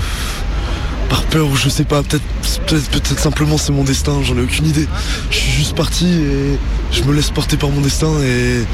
par 1.08 1.22
peur 1.24 1.48
ou 1.48 1.56
je 1.56 1.68
sais 1.68 1.84
pas, 1.84 2.02
peut-être 2.02 2.24
peut-être 2.66 3.18
simplement 3.18 3.56
c'est 3.58 3.72
mon 3.72 3.84
destin, 3.84 4.22
j'en 4.22 4.36
ai 4.36 4.42
aucune 4.42 4.66
idée. 4.66 4.86
Je 5.30 5.36
suis 5.36 5.52
juste 5.52 5.74
parti 5.74 6.06
et 6.06 6.58
je 6.92 7.02
me 7.04 7.14
laisse 7.14 7.30
porter 7.30 7.56
par 7.56 7.70
mon 7.70 7.80
destin 7.80 8.12
et. 8.22 8.64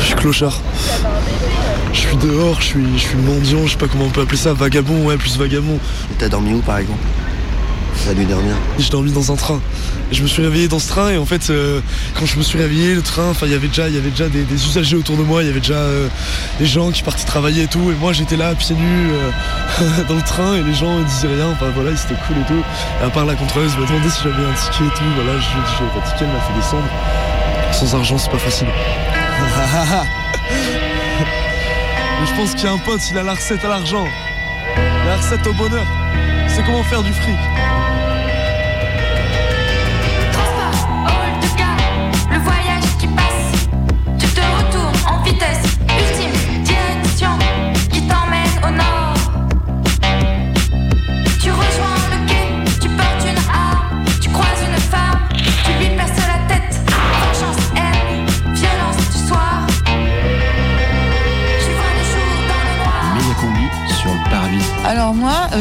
Je 0.00 0.04
suis 0.04 0.14
clochard. 0.14 0.60
Je 1.92 2.00
suis 2.00 2.16
dehors, 2.16 2.60
je 2.60 2.66
suis, 2.66 2.86
je 2.96 3.02
suis 3.02 3.16
mendiant, 3.16 3.66
je 3.66 3.72
sais 3.72 3.78
pas 3.78 3.86
comment 3.88 4.06
on 4.06 4.10
peut 4.10 4.22
appeler 4.22 4.36
ça, 4.36 4.52
vagabond, 4.52 5.06
ouais, 5.06 5.16
plus 5.16 5.38
vagabond. 5.38 5.78
Et 6.10 6.14
t'as 6.18 6.28
dormi 6.28 6.52
où 6.52 6.60
par 6.60 6.78
exemple? 6.78 6.98
Nuit 8.12 8.26
dernière 8.26 8.56
J'ai 8.78 8.90
dormi 8.90 9.10
dans 9.12 9.32
un 9.32 9.34
train. 9.36 9.60
Je 10.12 10.22
me 10.22 10.26
suis 10.28 10.42
réveillé 10.42 10.68
dans 10.68 10.78
ce 10.78 10.88
train 10.88 11.08
et 11.10 11.16
en 11.16 11.24
fait 11.24 11.48
euh, 11.48 11.80
quand 12.18 12.26
je 12.26 12.36
me 12.36 12.42
suis 12.42 12.58
réveillé 12.58 12.94
le 12.94 13.00
train, 13.00 13.30
enfin 13.30 13.46
il 13.46 13.52
y 13.52 13.54
avait 13.54 13.68
déjà 13.68 13.88
y 13.88 13.96
avait 13.96 14.10
déjà 14.10 14.28
des, 14.28 14.44
usagers 14.52 14.96
autour 14.96 15.16
de 15.16 15.22
moi, 15.22 15.42
il 15.42 15.46
y 15.46 15.50
avait 15.50 15.60
déjà 15.60 15.74
euh, 15.74 16.08
des 16.58 16.66
gens 16.66 16.90
qui 16.90 17.02
partaient 17.02 17.24
travailler 17.24 17.62
et 17.62 17.66
tout 17.66 17.90
et 17.90 17.94
moi 17.94 18.12
j'étais 18.12 18.36
là 18.36 18.54
pieds 18.54 18.76
nus 18.76 19.10
euh, 19.10 19.30
dans 20.08 20.16
le 20.16 20.22
train 20.22 20.54
et 20.54 20.62
les 20.62 20.74
gens 20.74 21.00
disaient 21.00 21.28
rien, 21.28 21.48
enfin 21.52 21.70
voilà 21.74 21.96
c'était 21.96 22.14
cool 22.26 22.36
et 22.36 22.46
tout. 22.46 22.62
Et 23.00 23.04
à 23.04 23.08
part 23.08 23.24
la 23.24 23.36
contrôleuse 23.36 23.74
m'a 23.78 23.86
demandé 23.86 24.10
si 24.10 24.22
j'avais 24.22 24.44
un 24.44 24.52
ticket 24.52 24.84
et 24.84 24.98
tout, 24.98 25.04
voilà 25.16 25.40
je 25.40 25.48
lui 25.48 25.58
ai 25.58 25.62
dit 25.64 25.72
j'avais 25.78 25.90
pas 25.90 26.00
de 26.00 26.10
ticket, 26.12 26.24
elle 26.26 26.32
m'a 26.32 26.40
fait 26.40 26.54
descendre. 26.60 26.88
Sans 27.72 27.94
argent 27.94 28.18
c'est 28.18 28.30
pas 28.30 28.38
facile. 28.38 28.68
Mais 32.20 32.26
je 32.26 32.34
pense 32.36 32.54
qu'il 32.54 32.64
y 32.64 32.68
a 32.68 32.72
un 32.72 32.78
pote, 32.78 33.00
il 33.10 33.16
a 33.16 33.22
la 33.22 33.32
recette 33.34 33.64
à 33.64 33.68
l'argent. 33.68 34.06
La 35.06 35.16
recette 35.16 35.46
au 35.46 35.54
bonheur. 35.54 35.86
C'est 36.48 36.62
comment 36.64 36.84
faire 36.84 37.02
du 37.02 37.12
fric. 37.12 37.34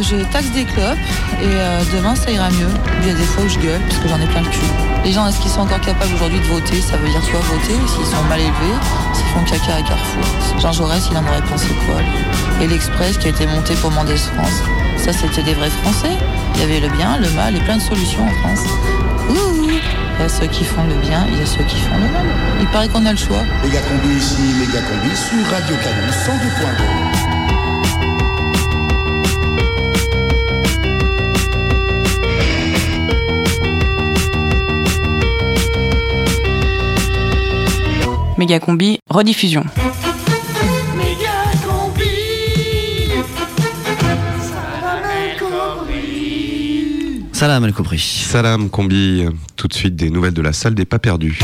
Je 0.01 0.23
taxe 0.32 0.49
des 0.51 0.65
clopes 0.65 0.97
et 1.41 1.45
euh, 1.45 1.84
demain 1.95 2.15
ça 2.15 2.32
ira 2.32 2.49
mieux. 2.49 2.69
Il 3.01 3.08
y 3.08 3.12
a 3.12 3.13
des 3.13 3.23
fois 3.23 3.43
où 3.43 3.49
je 3.49 3.60
gueule 3.60 3.82
parce 3.88 3.99
que 3.99 4.08
j'en 4.08 4.19
ai 4.19 4.25
plein 4.25 4.41
le 4.41 4.49
cul. 4.49 4.65
Les 5.03 5.12
gens, 5.12 5.27
est-ce 5.27 5.39
qu'ils 5.39 5.51
sont 5.51 5.62
encore 5.62 5.82
capables 5.82 6.13
aujourd'hui 6.15 6.39
de 6.39 6.45
voter? 6.45 6.82
Ça 6.82 6.97
veut 6.97 7.10
dire 7.10 7.21
soit 7.23 7.39
voter, 7.39 7.75
s'ils 7.88 8.06
sont 8.06 8.23
mal 8.29 8.39
élevés, 8.39 8.77
s'ils 9.13 9.25
font 9.25 9.43
caca 9.43 9.75
à 9.75 9.82
Carrefour? 9.82 10.23
Jean 10.60 10.71
Jaurès, 10.71 11.03
il 11.12 11.17
en 11.17 11.23
aurait 11.27 11.41
pensé 11.41 11.67
quoi 11.86 11.97
Et 12.62 12.67
l'Express 12.67 13.17
qui 13.17 13.27
a 13.27 13.29
été 13.29 13.45
monté 13.45 13.75
pour 13.75 13.91
Mendès 13.91 14.17
France, 14.17 14.63
ça 14.97 15.13
c'était 15.13 15.43
des 15.43 15.53
vrais 15.53 15.69
Français. 15.69 16.15
Il 16.56 16.62
y 16.62 16.63
avait 16.63 16.79
le 16.79 16.89
bien, 16.89 17.17
le 17.17 17.29
mal 17.32 17.56
et 17.56 17.60
plein 17.60 17.77
de 17.77 17.82
solutions 17.82 18.23
en 18.23 18.32
France. 18.41 18.63
Ouh 19.29 19.67
Il 19.69 20.21
y 20.21 20.25
a 20.25 20.29
ceux 20.29 20.47
qui 20.47 20.63
font 20.63 20.84
le 20.86 20.95
bien, 20.95 21.25
il 21.29 21.38
y 21.38 21.41
a 21.41 21.45
ceux 21.45 21.63
qui 21.63 21.77
font 21.77 21.97
le 21.97 22.10
mal. 22.12 22.25
Il 22.62 22.67
paraît 22.67 22.88
qu'on 22.88 23.06
a 23.06 23.12
le 23.12 23.17
choix. 23.17 23.43
Méga 23.63 23.79
combi 23.82 24.15
ici, 24.15 24.41
méga 24.60 24.79
combi 24.82 25.15
sur 25.15 25.51
Radio 25.51 25.75
Canon 25.84 26.12
102.2. 27.19 27.22
Méga 38.43 38.60
combi, 38.60 38.99
rediffusion. 39.10 39.63
Salam 47.32 47.63
al 47.63 47.71
Koubri. 47.71 47.99
Salam 47.99 48.69
Combi, 48.69 49.23
tout 49.56 49.69
de 49.69 49.73
suite 49.73 49.95
des 49.95 50.10
nouvelles 50.10 50.34
de 50.34 50.41
la 50.41 50.51
salle 50.51 50.75
des 50.75 50.84
pas 50.84 50.99
perdus. 50.99 51.39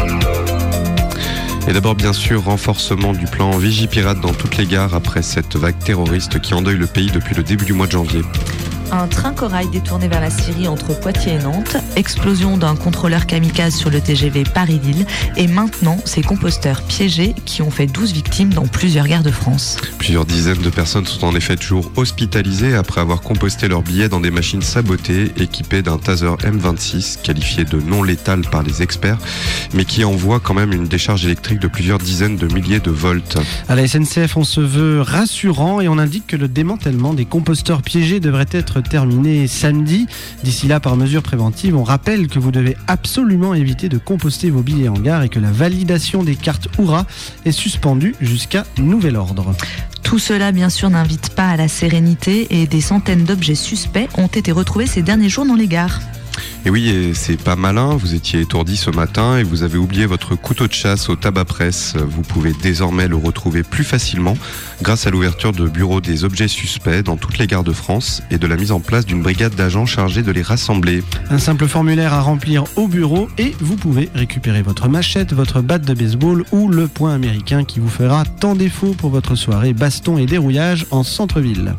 Et 1.69 1.71
d'abord, 1.71 1.95
bien 1.95 2.11
sûr, 2.11 2.43
renforcement 2.43 3.13
du 3.13 3.27
plan 3.27 3.51
Vigipirate 3.51 4.19
dans 4.19 4.33
toutes 4.33 4.57
les 4.57 4.65
gares 4.65 4.93
après 4.93 5.21
cette 5.21 5.55
vague 5.55 5.79
terroriste 5.79 6.41
qui 6.41 6.53
endeuille 6.53 6.75
le 6.75 6.87
pays 6.87 7.11
depuis 7.11 7.33
le 7.33 7.43
début 7.43 7.63
du 7.63 7.71
mois 7.71 7.87
de 7.87 7.93
janvier. 7.93 8.23
Un 8.91 9.07
train 9.07 9.33
corail 9.33 9.67
détourné 9.69 10.07
vers 10.07 10.19
la 10.19 10.31
Syrie 10.31 10.67
entre 10.67 10.99
Poitiers 10.99 11.33
et 11.33 11.37
Nantes, 11.37 11.77
explosion 11.95 12.57
d'un 12.57 12.75
contrôleur 12.75 13.27
kamikaze 13.27 13.75
sur 13.75 13.91
le 13.91 14.01
TGV 14.01 14.43
Paris-Lille, 14.43 15.05
et 15.37 15.47
maintenant 15.47 15.97
ces 16.05 16.23
composteurs 16.23 16.81
piégés 16.81 17.35
qui 17.45 17.61
ont 17.61 17.69
fait 17.69 17.85
12 17.85 18.13
victimes 18.13 18.51
dans 18.51 18.65
plusieurs 18.65 19.07
gares 19.07 19.21
de 19.21 19.29
France. 19.29 19.77
Plusieurs 19.99 20.25
dizaines 20.25 20.61
de 20.61 20.69
personnes 20.71 21.05
sont 21.05 21.27
en 21.27 21.35
effet 21.35 21.55
toujours 21.55 21.91
hospitalisées 21.97 22.73
après 22.73 22.99
avoir 23.01 23.21
composté 23.21 23.67
leurs 23.67 23.83
billets 23.83 24.09
dans 24.09 24.21
des 24.21 24.31
machines 24.31 24.63
sabotées 24.63 25.33
équipées 25.37 25.83
d'un 25.83 25.99
taser 25.99 26.25
M26 26.25 27.21
qualifié 27.21 27.65
de 27.65 27.79
non 27.79 28.01
létal 28.01 28.41
par 28.41 28.63
les 28.63 28.81
experts, 28.81 29.19
mais 29.75 29.85
qui 29.85 30.03
envoie 30.03 30.39
quand 30.39 30.55
même 30.55 30.73
une 30.73 30.87
décharge 30.87 31.25
électrique 31.25 31.59
de 31.59 31.67
plusieurs 31.67 31.99
dizaines 31.99 32.37
de 32.37 32.47
milliers 32.47 32.79
de 32.79 32.91
volts. 32.91 33.37
À 33.67 33.75
la 33.75 33.87
SNCF, 33.87 34.35
on 34.35 34.43
se 34.43 34.61
veut 34.61 35.01
rassurant 35.01 35.79
et 35.79 35.87
on 35.87 35.99
indique 35.99 36.25
que 36.25 36.35
le 36.35 36.47
démantèlement 36.47 37.13
des 37.13 37.25
composteurs 37.25 37.83
piégés 37.83 38.19
devrait 38.19 38.47
être 38.51 38.78
terminé 38.81 39.47
samedi. 39.47 40.07
D'ici 40.43 40.67
là, 40.67 40.79
par 40.79 40.95
mesure 40.95 41.23
préventive, 41.23 41.75
on 41.75 41.83
rappelle 41.83 42.27
que 42.27 42.39
vous 42.39 42.51
devez 42.51 42.77
absolument 42.87 43.53
éviter 43.53 43.89
de 43.89 43.97
composter 43.97 44.49
vos 44.49 44.61
billets 44.61 44.89
en 44.89 44.93
gare 44.93 45.23
et 45.23 45.29
que 45.29 45.39
la 45.39 45.51
validation 45.51 46.23
des 46.23 46.35
cartes 46.35 46.67
Oura 46.77 47.05
est 47.45 47.51
suspendue 47.51 48.15
jusqu'à 48.21 48.65
nouvel 48.77 49.15
ordre. 49.15 49.53
Tout 50.03 50.19
cela, 50.19 50.51
bien 50.51 50.69
sûr, 50.69 50.89
n'invite 50.89 51.29
pas 51.35 51.49
à 51.49 51.57
la 51.57 51.67
sérénité 51.67 52.61
et 52.61 52.67
des 52.67 52.81
centaines 52.81 53.25
d'objets 53.25 53.55
suspects 53.55 54.09
ont 54.17 54.27
été 54.27 54.51
retrouvés 54.51 54.87
ces 54.87 55.03
derniers 55.03 55.29
jours 55.29 55.45
dans 55.45 55.55
les 55.55 55.67
gares. 55.67 55.99
Et 56.65 56.69
oui, 56.69 57.11
c'est 57.13 57.41
pas 57.41 57.55
malin, 57.55 57.95
vous 57.95 58.15
étiez 58.15 58.41
étourdi 58.41 58.75
ce 58.75 58.89
matin 58.89 59.37
et 59.37 59.43
vous 59.43 59.63
avez 59.63 59.77
oublié 59.77 60.05
votre 60.05 60.35
couteau 60.35 60.67
de 60.67 60.73
chasse 60.73 61.09
au 61.09 61.15
tabac 61.15 61.45
presse. 61.45 61.95
Vous 61.95 62.21
pouvez 62.21 62.53
désormais 62.61 63.07
le 63.07 63.15
retrouver 63.15 63.63
plus 63.63 63.83
facilement 63.83 64.37
grâce 64.81 65.07
à 65.07 65.09
l'ouverture 65.09 65.51
de 65.51 65.67
bureaux 65.67 66.01
des 66.01 66.25
objets 66.25 66.47
suspects 66.47 67.01
dans 67.01 67.17
toutes 67.17 67.37
les 67.37 67.47
gares 67.47 67.63
de 67.63 67.71
France 67.71 68.21
et 68.29 68.37
de 68.37 68.47
la 68.47 68.57
mise 68.57 68.71
en 68.71 68.79
place 68.79 69.05
d'une 69.05 69.21
brigade 69.21 69.55
d'agents 69.55 69.85
chargés 69.85 70.21
de 70.21 70.31
les 70.31 70.41
rassembler. 70.41 71.03
Un 71.29 71.39
simple 71.39 71.67
formulaire 71.67 72.13
à 72.13 72.21
remplir 72.21 72.65
au 72.75 72.87
bureau 72.87 73.29
et 73.37 73.55
vous 73.61 73.75
pouvez 73.75 74.09
récupérer 74.13 74.61
votre 74.61 74.89
machette, 74.89 75.33
votre 75.33 75.61
batte 75.61 75.83
de 75.83 75.93
baseball 75.93 76.43
ou 76.51 76.67
le 76.67 76.87
point 76.87 77.13
américain 77.13 77.63
qui 77.63 77.79
vous 77.79 77.89
fera 77.89 78.25
tant 78.25 78.55
défaut 78.55 78.93
pour 78.93 79.09
votre 79.09 79.35
soirée 79.35 79.73
baston 79.73 80.17
et 80.17 80.25
dérouillage 80.25 80.85
en 80.91 81.03
centre-ville. 81.03 81.75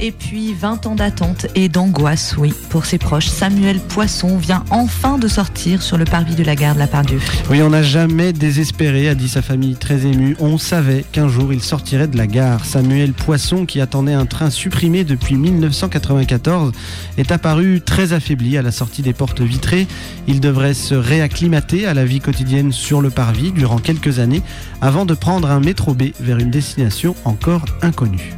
Et 0.00 0.10
puis 0.10 0.54
20 0.54 0.86
ans 0.86 0.94
d'attente 0.96 1.46
et 1.54 1.68
d'angoisse, 1.68 2.34
oui, 2.36 2.52
pour 2.68 2.84
ses 2.84 2.98
proches. 2.98 3.28
Samuel 3.28 3.78
Poisson 3.78 4.36
vient 4.36 4.64
enfin 4.70 5.18
de 5.18 5.28
sortir 5.28 5.82
sur 5.82 5.96
le 5.96 6.04
parvis 6.04 6.34
de 6.34 6.42
la 6.42 6.56
gare 6.56 6.74
de 6.74 6.80
la 6.80 6.86
Pardieu. 6.86 7.20
Oui, 7.48 7.62
on 7.62 7.70
n'a 7.70 7.82
jamais 7.82 8.32
désespéré, 8.32 9.08
a 9.08 9.14
dit 9.14 9.28
sa 9.28 9.40
famille 9.40 9.76
très 9.76 10.04
émue. 10.06 10.36
On 10.40 10.58
savait 10.58 11.04
qu'un 11.12 11.28
jour 11.28 11.52
il 11.52 11.62
sortirait 11.62 12.08
de 12.08 12.16
la 12.16 12.26
gare. 12.26 12.64
Samuel 12.64 13.12
Poisson, 13.12 13.66
qui 13.66 13.80
attendait 13.80 14.12
un 14.12 14.26
train 14.26 14.50
supprimé 14.50 15.04
depuis 15.04 15.36
1994, 15.36 16.72
est 17.16 17.30
apparu 17.30 17.80
très 17.80 18.12
affaibli 18.12 18.58
à 18.58 18.62
la 18.62 18.72
sortie 18.72 19.02
des 19.02 19.12
portes 19.12 19.40
vitrées. 19.40 19.86
Il 20.26 20.40
devrait 20.40 20.74
se 20.74 20.94
réacclimater 20.94 21.86
à 21.86 21.94
la 21.94 22.04
vie 22.04 22.20
quotidienne 22.20 22.72
sur 22.72 23.00
le 23.00 23.10
parvis 23.10 23.52
durant 23.52 23.78
quelques 23.78 24.18
années 24.18 24.42
avant 24.80 25.06
de 25.06 25.14
prendre 25.14 25.50
un 25.50 25.60
métro 25.60 25.94
B 25.94 26.04
vers 26.20 26.38
une 26.38 26.50
destination 26.50 27.14
encore 27.24 27.64
inconnue. 27.80 28.34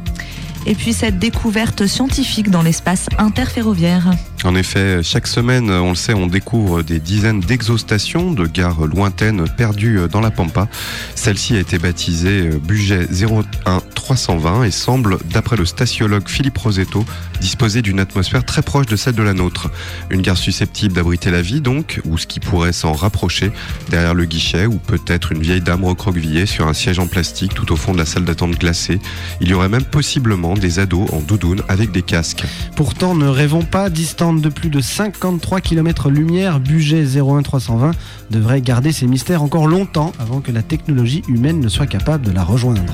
Et 0.65 0.75
puis 0.75 0.93
cette 0.93 1.19
découverte 1.19 1.85
scientifique 1.85 2.49
dans 2.49 2.61
l'espace 2.61 3.07
interferroviaire. 3.17 4.11
En 4.43 4.55
effet, 4.55 5.01
chaque 5.01 5.25
semaine, 5.25 5.71
on 5.71 5.89
le 5.89 5.95
sait, 5.95 6.13
on 6.13 6.27
découvre 6.27 6.83
des 6.83 6.99
dizaines 6.99 7.39
d'exostations 7.39 8.31
de 8.31 8.45
gares 8.45 8.85
lointaines 8.85 9.45
perdues 9.57 10.01
dans 10.11 10.21
la 10.21 10.29
Pampa. 10.29 10.67
Celle-ci 11.15 11.55
a 11.55 11.59
été 11.59 11.79
baptisée 11.79 12.49
Budget 12.63 13.07
01320 13.09 14.63
et 14.63 14.71
semble, 14.71 15.17
d'après 15.31 15.57
le 15.57 15.65
statiologue 15.65 16.27
Philippe 16.29 16.57
Rosetto, 16.59 17.03
disposer 17.41 17.81
d'une 17.81 17.99
atmosphère 17.99 18.45
très 18.45 18.61
proche 18.61 18.85
de 18.85 18.95
celle 18.95 19.15
de 19.15 19.23
la 19.23 19.33
nôtre. 19.33 19.71
Une 20.11 20.21
gare 20.21 20.37
susceptible 20.37 20.93
d'abriter 20.93 21.31
la 21.31 21.41
vie, 21.41 21.59
donc, 21.59 21.99
ou 22.05 22.19
ce 22.19 22.27
qui 22.27 22.39
pourrait 22.39 22.73
s'en 22.73 22.93
rapprocher, 22.93 23.51
derrière 23.89 24.13
le 24.13 24.25
guichet, 24.25 24.67
ou 24.67 24.77
peut-être 24.77 25.31
une 25.31 25.41
vieille 25.41 25.61
dame 25.61 25.83
recroquevillée 25.83 26.45
sur 26.45 26.67
un 26.67 26.73
siège 26.73 26.99
en 26.99 27.07
plastique 27.07 27.55
tout 27.55 27.71
au 27.73 27.75
fond 27.75 27.91
de 27.91 27.97
la 27.97 28.05
salle 28.05 28.25
d'attente 28.25 28.57
glacée. 28.57 28.99
Il 29.41 29.49
y 29.49 29.55
aurait 29.55 29.67
même 29.67 29.83
possiblement 29.83 30.53
des 30.53 30.77
ados 30.77 31.09
en 31.11 31.21
doudoune 31.21 31.63
avec 31.67 31.91
des 31.91 32.03
casques. 32.03 32.43
Pourtant, 32.75 33.15
ne 33.15 33.27
rêvons 33.27 33.63
pas 33.63 33.89
distance 33.89 34.26
de 34.33 34.49
plus 34.49 34.69
de 34.69 34.81
53 34.81 35.61
km 35.61 36.09
lumière, 36.09 36.59
budget 36.59 37.03
01320 37.03 37.91
devrait 38.29 38.61
garder 38.61 38.91
ses 38.91 39.07
mystères 39.07 39.41
encore 39.41 39.67
longtemps 39.67 40.11
avant 40.19 40.41
que 40.41 40.51
la 40.51 40.61
technologie 40.61 41.23
humaine 41.27 41.59
ne 41.59 41.69
soit 41.69 41.87
capable 41.87 42.25
de 42.25 42.31
la 42.31 42.43
rejoindre. 42.43 42.93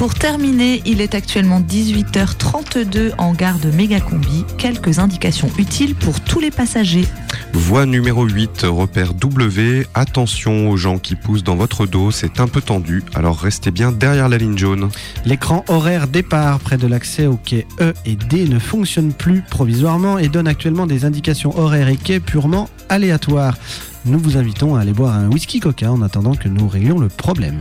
Pour 0.00 0.14
terminer, 0.14 0.80
il 0.86 1.02
est 1.02 1.14
actuellement 1.14 1.60
18h32 1.60 3.12
en 3.18 3.34
gare 3.34 3.58
de 3.58 3.70
Mégacombi. 3.70 4.46
Quelques 4.56 4.98
indications 4.98 5.50
utiles 5.58 5.94
pour 5.94 6.22
tous 6.22 6.40
les 6.40 6.50
passagers. 6.50 7.04
Voie 7.52 7.84
numéro 7.84 8.24
8, 8.24 8.62
repère 8.64 9.12
W. 9.12 9.86
Attention 9.92 10.70
aux 10.70 10.78
gens 10.78 10.96
qui 10.96 11.16
poussent 11.16 11.44
dans 11.44 11.54
votre 11.54 11.86
dos, 11.86 12.10
c'est 12.12 12.40
un 12.40 12.48
peu 12.48 12.62
tendu, 12.62 13.02
alors 13.14 13.38
restez 13.38 13.70
bien 13.70 13.92
derrière 13.92 14.30
la 14.30 14.38
ligne 14.38 14.56
jaune. 14.56 14.88
L'écran 15.26 15.66
horaire 15.68 16.08
départ 16.08 16.60
près 16.60 16.78
de 16.78 16.86
l'accès 16.86 17.26
aux 17.26 17.36
quais 17.36 17.66
E 17.78 17.92
et 18.06 18.16
D 18.16 18.48
ne 18.48 18.58
fonctionne 18.58 19.12
plus 19.12 19.42
provisoirement 19.42 20.16
et 20.16 20.28
donne 20.28 20.48
actuellement 20.48 20.86
des 20.86 21.04
indications 21.04 21.58
horaires 21.58 21.88
et 21.88 21.98
quais 21.98 22.20
purement 22.20 22.70
aléatoires. 22.88 23.58
Nous 24.06 24.18
vous 24.18 24.38
invitons 24.38 24.76
à 24.76 24.80
aller 24.80 24.94
boire 24.94 25.14
un 25.14 25.28
whisky 25.28 25.60
coca 25.60 25.92
en 25.92 26.00
attendant 26.00 26.34
que 26.34 26.48
nous 26.48 26.68
réglions 26.68 26.98
le 26.98 27.08
problème. 27.08 27.58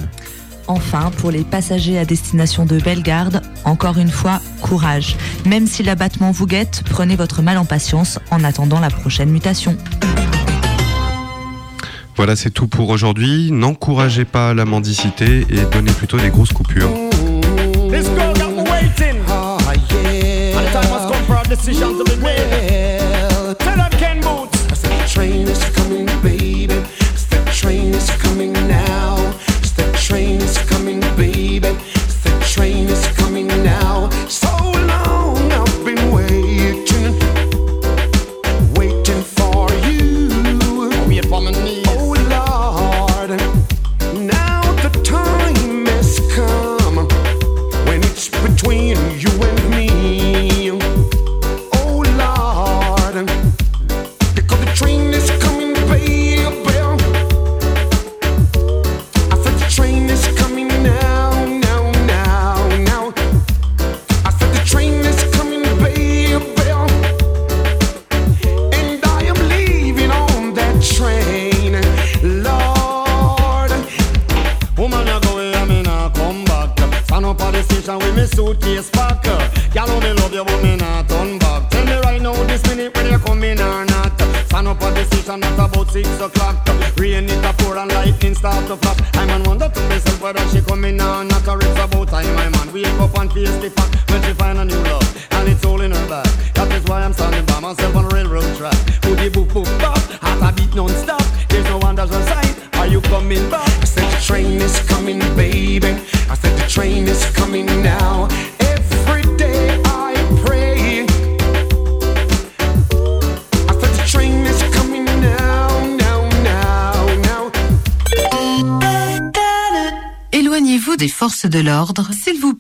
Enfin, 0.70 1.10
pour 1.18 1.32
les 1.32 1.44
passagers 1.44 1.98
à 1.98 2.06
destination 2.06 2.64
de 2.64 2.78
Bellegarde, 2.78 3.42
encore 3.66 3.98
une 3.98 4.12
fois, 4.12 4.40
courage. 4.62 5.18
Même 5.48 5.66
si 5.66 5.82
l'abattement 5.82 6.30
vous 6.30 6.46
guette, 6.46 6.84
prenez 6.88 7.16
votre 7.16 7.42
mal 7.42 7.58
en 7.58 7.66
patience 7.66 8.20
en 8.30 8.44
attendant 8.44 8.80
la 8.80 8.92
prochaine 8.92 9.32
mutation. 9.32 9.76
Voilà, 12.16 12.36
c'est 12.36 12.52
tout 12.52 12.68
pour 12.68 12.90
aujourd'hui. 12.90 13.52
N'encouragez 13.52 14.26
pas 14.26 14.54
la 14.54 14.66
mendicité 14.66 15.48
et 15.50 15.62
donnez 15.74 15.92
plutôt 15.92 16.18
des 16.18 16.30
grosses 16.30 16.54
coupures. 16.54 16.92
Tell 23.58 23.76
them 23.76 23.90
Ken 23.98 24.22
Boots. 24.22 24.56
I 24.72 24.76
said 24.76 24.92
the 24.92 25.10
train 25.10 25.48
is 25.48 25.64
coming, 25.76 26.06
baby. 26.22 26.59
Said 30.38 30.79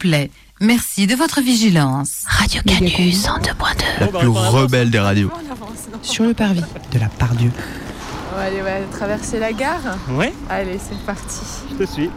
plaît. 0.09 0.31
Merci 0.59 1.07
de 1.07 1.15
votre 1.15 1.39
vigilance. 1.41 2.23
Radio 2.27 2.61
Canus 2.65 3.27
en 3.27 3.37
2.2. 3.39 3.53
La 3.99 4.07
plus 4.07 4.27
rebelle 4.27 4.89
des 4.89 4.99
radios. 4.99 5.31
Sur 6.01 6.25
le 6.25 6.33
parvis. 6.33 6.63
De 6.91 6.99
la 6.99 7.07
Pardieu. 7.07 7.51
On 8.33 8.37
va 8.37 8.43
aller 8.43 8.85
traverser 8.91 9.39
la 9.39 9.53
gare 9.53 9.97
Ouais. 10.09 10.33
Allez, 10.49 10.79
c'est 10.79 10.97
parti. 11.05 11.39
Je 11.71 11.85
te 11.85 11.89
suis. 11.89 12.09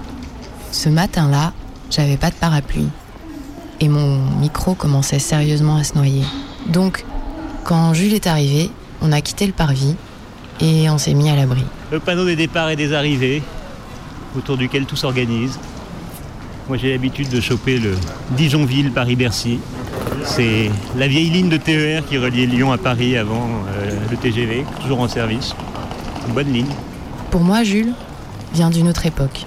Ce 0.71 0.89
matin-là, 0.89 1.53
j'avais 1.91 2.17
pas 2.17 2.31
de 2.31 2.35
parapluie. 2.35 2.89
Et 3.81 3.89
mon 3.89 4.19
micro 4.39 4.75
commençait 4.75 5.19
sérieusement 5.19 5.77
à 5.77 5.85
se 5.85 5.95
noyer. 5.95 6.25
Donc, 6.67 7.05
quand 7.65 7.95
Jules 7.95 8.15
est 8.15 8.27
arrivé, 8.27 8.71
on 9.03 9.13
a 9.13 9.21
quitté 9.21 9.47
le 9.47 9.53
parvis 9.53 9.95
et 10.61 10.89
on 10.89 10.99
s'est 10.99 11.15
mis 11.15 11.29
à 11.29 11.37
l'abri. 11.37 11.65
Le 11.91 12.01
panneau 12.01 12.25
des 12.25 12.37
départs 12.37 12.71
et 12.71 12.77
des 12.77 12.93
arrivées, 12.93 13.43
autour 14.37 14.57
duquel 14.57 14.87
tout 14.87 14.97
s'organise. 14.97 15.59
Moi 16.73 16.79
j'ai 16.81 16.93
l'habitude 16.93 17.29
de 17.29 17.39
choper 17.39 17.77
le 17.79 17.91
Dijonville 18.31 18.93
Paris-Bercy. 18.93 19.59
C'est 20.25 20.71
la 20.97 21.07
vieille 21.07 21.29
ligne 21.29 21.51
de 21.51 21.59
TER 21.59 22.03
qui 22.09 22.17
reliait 22.17 22.47
Lyon 22.47 22.73
à 22.73 22.79
Paris 22.79 23.15
avant 23.19 23.47
euh, 23.77 23.91
le 24.11 24.17
TGV, 24.17 24.65
toujours 24.81 25.01
en 25.01 25.07
service. 25.09 25.55
Une 26.27 26.33
bonne 26.33 26.51
ligne. 26.51 26.71
Pour 27.31 27.43
moi, 27.43 27.63
Jules 27.63 27.93
vient 28.55 28.71
d'une 28.71 28.89
autre 28.89 29.05
époque. 29.05 29.45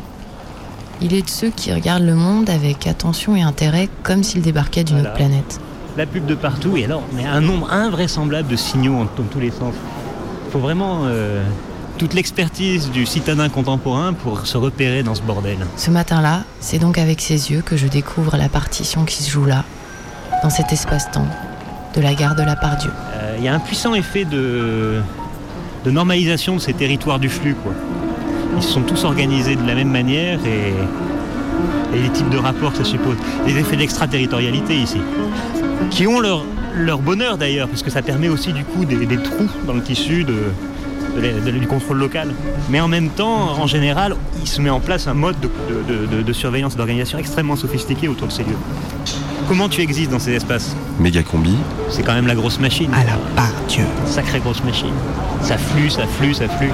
Il 1.02 1.16
est 1.16 1.24
de 1.24 1.30
ceux 1.32 1.50
qui 1.50 1.74
regardent 1.74 2.04
le 2.06 2.14
monde 2.14 2.48
avec 2.48 2.86
attention 2.86 3.36
et 3.36 3.42
intérêt 3.42 3.90
comme 4.04 4.22
s'il 4.22 4.44
débarquait 4.44 4.84
d'une 4.84 4.98
Voilà. 4.98 5.10
autre 5.10 5.18
planète. 5.18 5.60
La 5.98 6.06
pub 6.06 6.28
de 6.28 6.36
partout, 6.36 6.78
et 6.78 6.86
alors, 6.86 7.02
mais 7.16 7.26
un 7.26 7.42
nombre 7.42 7.74
invraisemblable 7.74 8.50
de 8.50 8.56
signaux 8.56 8.98
en- 8.98 9.06
dans 9.18 9.28
tous 9.32 9.40
les 9.40 9.50
sens. 9.50 9.74
Il 10.46 10.52
faut 10.52 10.60
vraiment 10.60 11.06
euh, 11.06 11.44
toute 11.98 12.14
l'expertise 12.14 12.92
du 12.92 13.06
citadin 13.06 13.50
contemporain 13.50 14.14
pour 14.14 14.46
se 14.48 14.58
repérer 14.58 15.04
dans 15.04 15.16
ce 15.16 15.22
bordel. 15.22 15.58
Ce 15.78 15.90
matin-là, 15.92 16.44
c'est 16.60 16.80
donc 16.80 16.98
avec 16.98 17.22
ses 17.22 17.52
yeux 17.52 17.62
que 17.62 17.78
je 17.78 17.88
découvre 17.88 18.38
la 18.38 18.50
partition 18.50 19.06
qui 19.06 19.24
se 19.24 19.30
joue 19.32 19.46
là, 19.46 19.64
dans 20.44 20.50
cet 20.50 20.72
espace-temps 20.74 21.28
de 21.96 22.02
la 22.02 22.14
gare 22.14 22.36
de 22.36 22.44
la 22.44 22.56
Pardieu. 22.56 22.92
Euh, 23.16 23.36
Il 23.38 23.44
y 23.46 23.48
a 23.48 23.54
un 23.56 23.60
puissant 23.60 23.96
effet 23.96 24.26
de, 24.26 25.02
de 25.86 25.92
normalisation 25.92 26.56
de 26.56 26.62
ces 26.62 26.74
territoires 26.74 27.20
du 27.20 27.30
flux. 27.30 27.56
Quoi. 27.56 27.72
Ils 28.58 28.64
se 28.64 28.70
sont 28.72 28.82
tous 28.82 29.04
organisés 29.06 29.56
de 29.56 29.66
la 29.66 29.76
même 29.76 29.92
manière 29.92 30.40
et, 30.46 30.74
et 31.98 32.02
les 32.02 32.10
types 32.10 32.30
de 32.30 32.38
rapports 32.38 32.72
que 32.72 32.80
ça 32.80 32.84
suppose. 32.84 33.16
Les 33.48 33.58
effets 33.58 33.78
d'extraterritorialité 33.78 34.76
ici, 34.76 35.00
qui 35.92 36.08
ont 36.08 36.20
leur, 36.20 36.44
leur 36.76 37.00
bonheur 37.00 37.38
d'ailleurs, 37.38 37.70
parce 37.70 37.84
que 37.84 37.90
ça 37.90 38.02
permet 38.02 38.28
aussi 38.28 38.52
du 38.52 38.66
coup 38.66 38.84
des, 38.84 39.06
des 39.06 39.18
trous 39.18 39.50
dans 39.66 39.74
le 39.74 39.82
tissu 39.82 40.26
de, 40.26 40.36
de 41.16 41.22
la- 41.22 41.32
de- 41.52 41.52
du 41.58 41.68
contrôle 41.68 41.98
local. 41.98 42.34
Mais 42.70 42.80
en 42.82 42.88
même 42.88 43.10
temps, 43.10 43.60
en 43.60 43.68
général, 43.68 44.16
il 44.42 44.48
se 44.48 44.62
met 44.62 44.70
en 44.70 44.80
place 44.80 45.08
un 45.08 45.14
mode 45.14 45.36
de, 45.40 45.50
de- 45.94 46.06
de- 46.18 46.22
de 46.22 46.34
surveillance 46.34 46.74
et 46.74 46.78
d'organisation 46.78 47.18
extrêmement 47.18 47.56
sophistiqué 47.56 48.08
autour 48.08 48.28
de 48.28 48.32
ces 48.34 48.44
lieux. 48.44 48.58
Comment 49.48 49.70
tu 49.70 49.82
existes 49.82 50.12
dans 50.12 50.20
ces 50.20 50.34
espaces 50.34 50.76
Méga 51.00 51.22
combi. 51.24 51.56
c'est 51.90 52.02
quand 52.04 52.14
même 52.14 52.28
la 52.28 52.36
grosse 52.36 52.60
machine. 52.60 52.90
À 52.94 53.04
la 53.04 53.18
part 53.36 53.54
Dieu. 53.68 53.84
Sacrée 54.06 54.40
grosse 54.40 54.64
machine. 54.64 54.94
Ça 55.42 55.58
flue, 55.58 55.90
ça 55.90 56.08
flue, 56.08 56.34
ça 56.34 56.48
flue. 56.50 56.72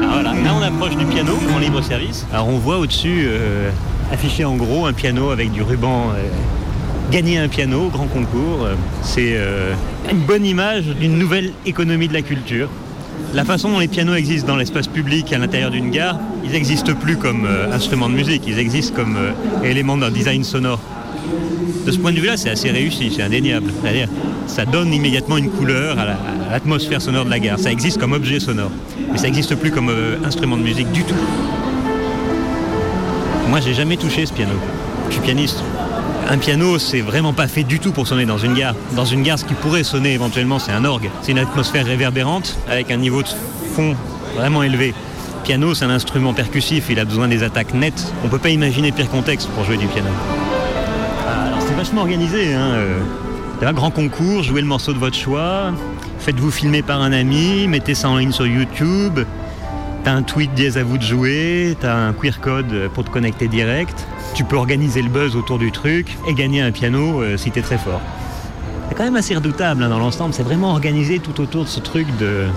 Alors 0.00 0.12
voilà, 0.14 0.32
là 0.34 0.52
on 0.58 0.62
approche 0.62 0.96
du 0.96 1.04
piano 1.06 1.32
en 1.54 1.58
libre 1.58 1.80
service. 1.82 2.26
Alors 2.32 2.48
on 2.48 2.58
voit 2.58 2.78
au-dessus 2.78 3.24
euh, 3.28 3.70
affiché 4.12 4.44
en 4.44 4.56
gros 4.56 4.86
un 4.86 4.92
piano 4.92 5.30
avec 5.30 5.50
du 5.52 5.62
ruban. 5.62 6.10
euh, 6.16 6.28
Gagner 7.10 7.36
un 7.38 7.48
piano, 7.48 7.90
grand 7.92 8.06
concours, 8.06 8.64
euh, 8.64 8.74
c'est 9.02 9.34
euh, 9.34 9.74
une 10.10 10.20
bonne 10.20 10.46
image 10.46 10.84
d'une 10.98 11.18
nouvelle 11.18 11.52
économie 11.66 12.08
de 12.08 12.14
la 12.14 12.22
culture. 12.22 12.68
La 13.34 13.44
façon 13.44 13.70
dont 13.70 13.80
les 13.80 13.88
pianos 13.88 14.14
existent 14.14 14.48
dans 14.48 14.56
l'espace 14.56 14.86
public 14.86 15.30
à 15.32 15.38
l'intérieur 15.38 15.70
d'une 15.70 15.90
gare, 15.90 16.18
ils 16.44 16.52
n'existent 16.52 16.94
plus 16.94 17.16
comme 17.16 17.44
euh, 17.44 17.70
instruments 17.72 18.08
de 18.08 18.14
musique, 18.14 18.44
ils 18.46 18.58
existent 18.58 18.94
comme 18.94 19.16
euh, 19.18 19.32
éléments 19.64 19.98
d'un 19.98 20.10
design 20.10 20.42
sonore. 20.42 20.80
De 21.84 21.90
ce 21.90 21.98
point 21.98 22.12
de 22.12 22.20
vue-là, 22.20 22.36
c'est 22.38 22.50
assez 22.50 22.70
réussi, 22.70 23.12
c'est 23.14 23.22
indéniable. 23.22 23.70
C'est-à-dire, 23.82 24.08
ça 24.46 24.64
donne 24.64 24.94
immédiatement 24.94 25.36
une 25.36 25.50
couleur 25.50 25.98
à 25.98 26.04
la- 26.06 26.12
à 26.12 26.52
l'atmosphère 26.52 27.02
sonore 27.02 27.24
de 27.26 27.30
la 27.30 27.40
gare. 27.40 27.58
Ça 27.58 27.72
existe 27.72 27.98
comme 27.98 28.12
objet 28.12 28.40
sonore, 28.40 28.70
mais 29.10 29.18
ça 29.18 29.24
n'existe 29.24 29.54
plus 29.56 29.70
comme 29.70 29.90
instrument 30.24 30.56
de 30.56 30.62
musique 30.62 30.90
du 30.92 31.02
tout. 31.04 31.14
Moi, 33.52 33.60
j'ai 33.60 33.74
jamais 33.74 33.98
touché 33.98 34.24
ce 34.24 34.32
piano. 34.32 34.54
Je 35.08 35.12
suis 35.12 35.20
pianiste. 35.20 35.62
Un 36.26 36.38
piano, 36.38 36.78
c'est 36.78 37.02
vraiment 37.02 37.34
pas 37.34 37.46
fait 37.48 37.64
du 37.64 37.80
tout 37.80 37.92
pour 37.92 38.06
sonner 38.06 38.24
dans 38.24 38.38
une 38.38 38.54
gare. 38.54 38.74
Dans 38.96 39.04
une 39.04 39.22
gare, 39.22 39.38
ce 39.38 39.44
qui 39.44 39.52
pourrait 39.52 39.84
sonner 39.84 40.14
éventuellement, 40.14 40.58
c'est 40.58 40.72
un 40.72 40.86
orgue. 40.86 41.10
C'est 41.20 41.32
une 41.32 41.38
atmosphère 41.38 41.84
réverbérante 41.84 42.56
avec 42.70 42.90
un 42.90 42.96
niveau 42.96 43.22
de 43.22 43.28
fond 43.74 43.94
vraiment 44.36 44.62
élevé. 44.62 44.94
Piano, 45.44 45.74
c'est 45.74 45.84
un 45.84 45.90
instrument 45.90 46.32
percussif, 46.32 46.86
il 46.88 46.98
a 46.98 47.04
besoin 47.04 47.28
des 47.28 47.42
attaques 47.42 47.74
nettes. 47.74 48.14
On 48.24 48.28
peut 48.28 48.38
pas 48.38 48.48
imaginer 48.48 48.90
pire 48.90 49.10
contexte 49.10 49.50
pour 49.50 49.64
jouer 49.64 49.76
du 49.76 49.86
piano. 49.86 50.08
Ah, 51.28 51.48
Alors 51.48 51.60
c'est 51.60 51.74
vachement 51.74 52.00
organisé. 52.00 52.54
Hein. 52.54 52.70
euh. 52.72 53.00
T'as 53.60 53.68
un 53.68 53.74
grand 53.74 53.90
concours, 53.90 54.42
jouez 54.42 54.62
le 54.62 54.66
morceau 54.66 54.94
de 54.94 54.98
votre 54.98 55.18
choix, 55.18 55.72
faites-vous 56.20 56.50
filmer 56.50 56.80
par 56.80 57.02
un 57.02 57.12
ami, 57.12 57.68
mettez 57.68 57.94
ça 57.94 58.08
en 58.08 58.16
ligne 58.16 58.32
sur 58.32 58.46
YouTube. 58.46 59.20
T'as 60.04 60.14
un 60.14 60.22
tweet 60.24 60.52
dièse 60.54 60.78
à 60.78 60.82
vous 60.82 60.98
de 60.98 61.02
jouer, 61.02 61.76
t'as 61.80 61.94
un 61.94 62.12
QR 62.12 62.40
code 62.40 62.90
pour 62.92 63.04
te 63.04 63.10
connecter 63.10 63.46
direct. 63.46 64.04
Tu 64.34 64.42
peux 64.42 64.56
organiser 64.56 65.00
le 65.00 65.08
buzz 65.08 65.36
autour 65.36 65.58
du 65.58 65.70
truc 65.70 66.18
et 66.26 66.34
gagner 66.34 66.60
un 66.60 66.72
piano 66.72 67.22
euh, 67.22 67.36
si 67.36 67.52
t'es 67.52 67.62
très 67.62 67.78
fort. 67.78 68.00
C'est 68.88 68.96
quand 68.96 69.04
même 69.04 69.14
assez 69.14 69.36
redoutable 69.36 69.80
hein, 69.80 69.88
dans 69.88 70.00
l'ensemble. 70.00 70.34
C'est 70.34 70.42
vraiment 70.42 70.72
organisé 70.72 71.20
tout 71.20 71.40
autour 71.40 71.64
de 71.64 71.68
ce 71.68 71.78
truc 71.78 72.08
de, 72.18 72.48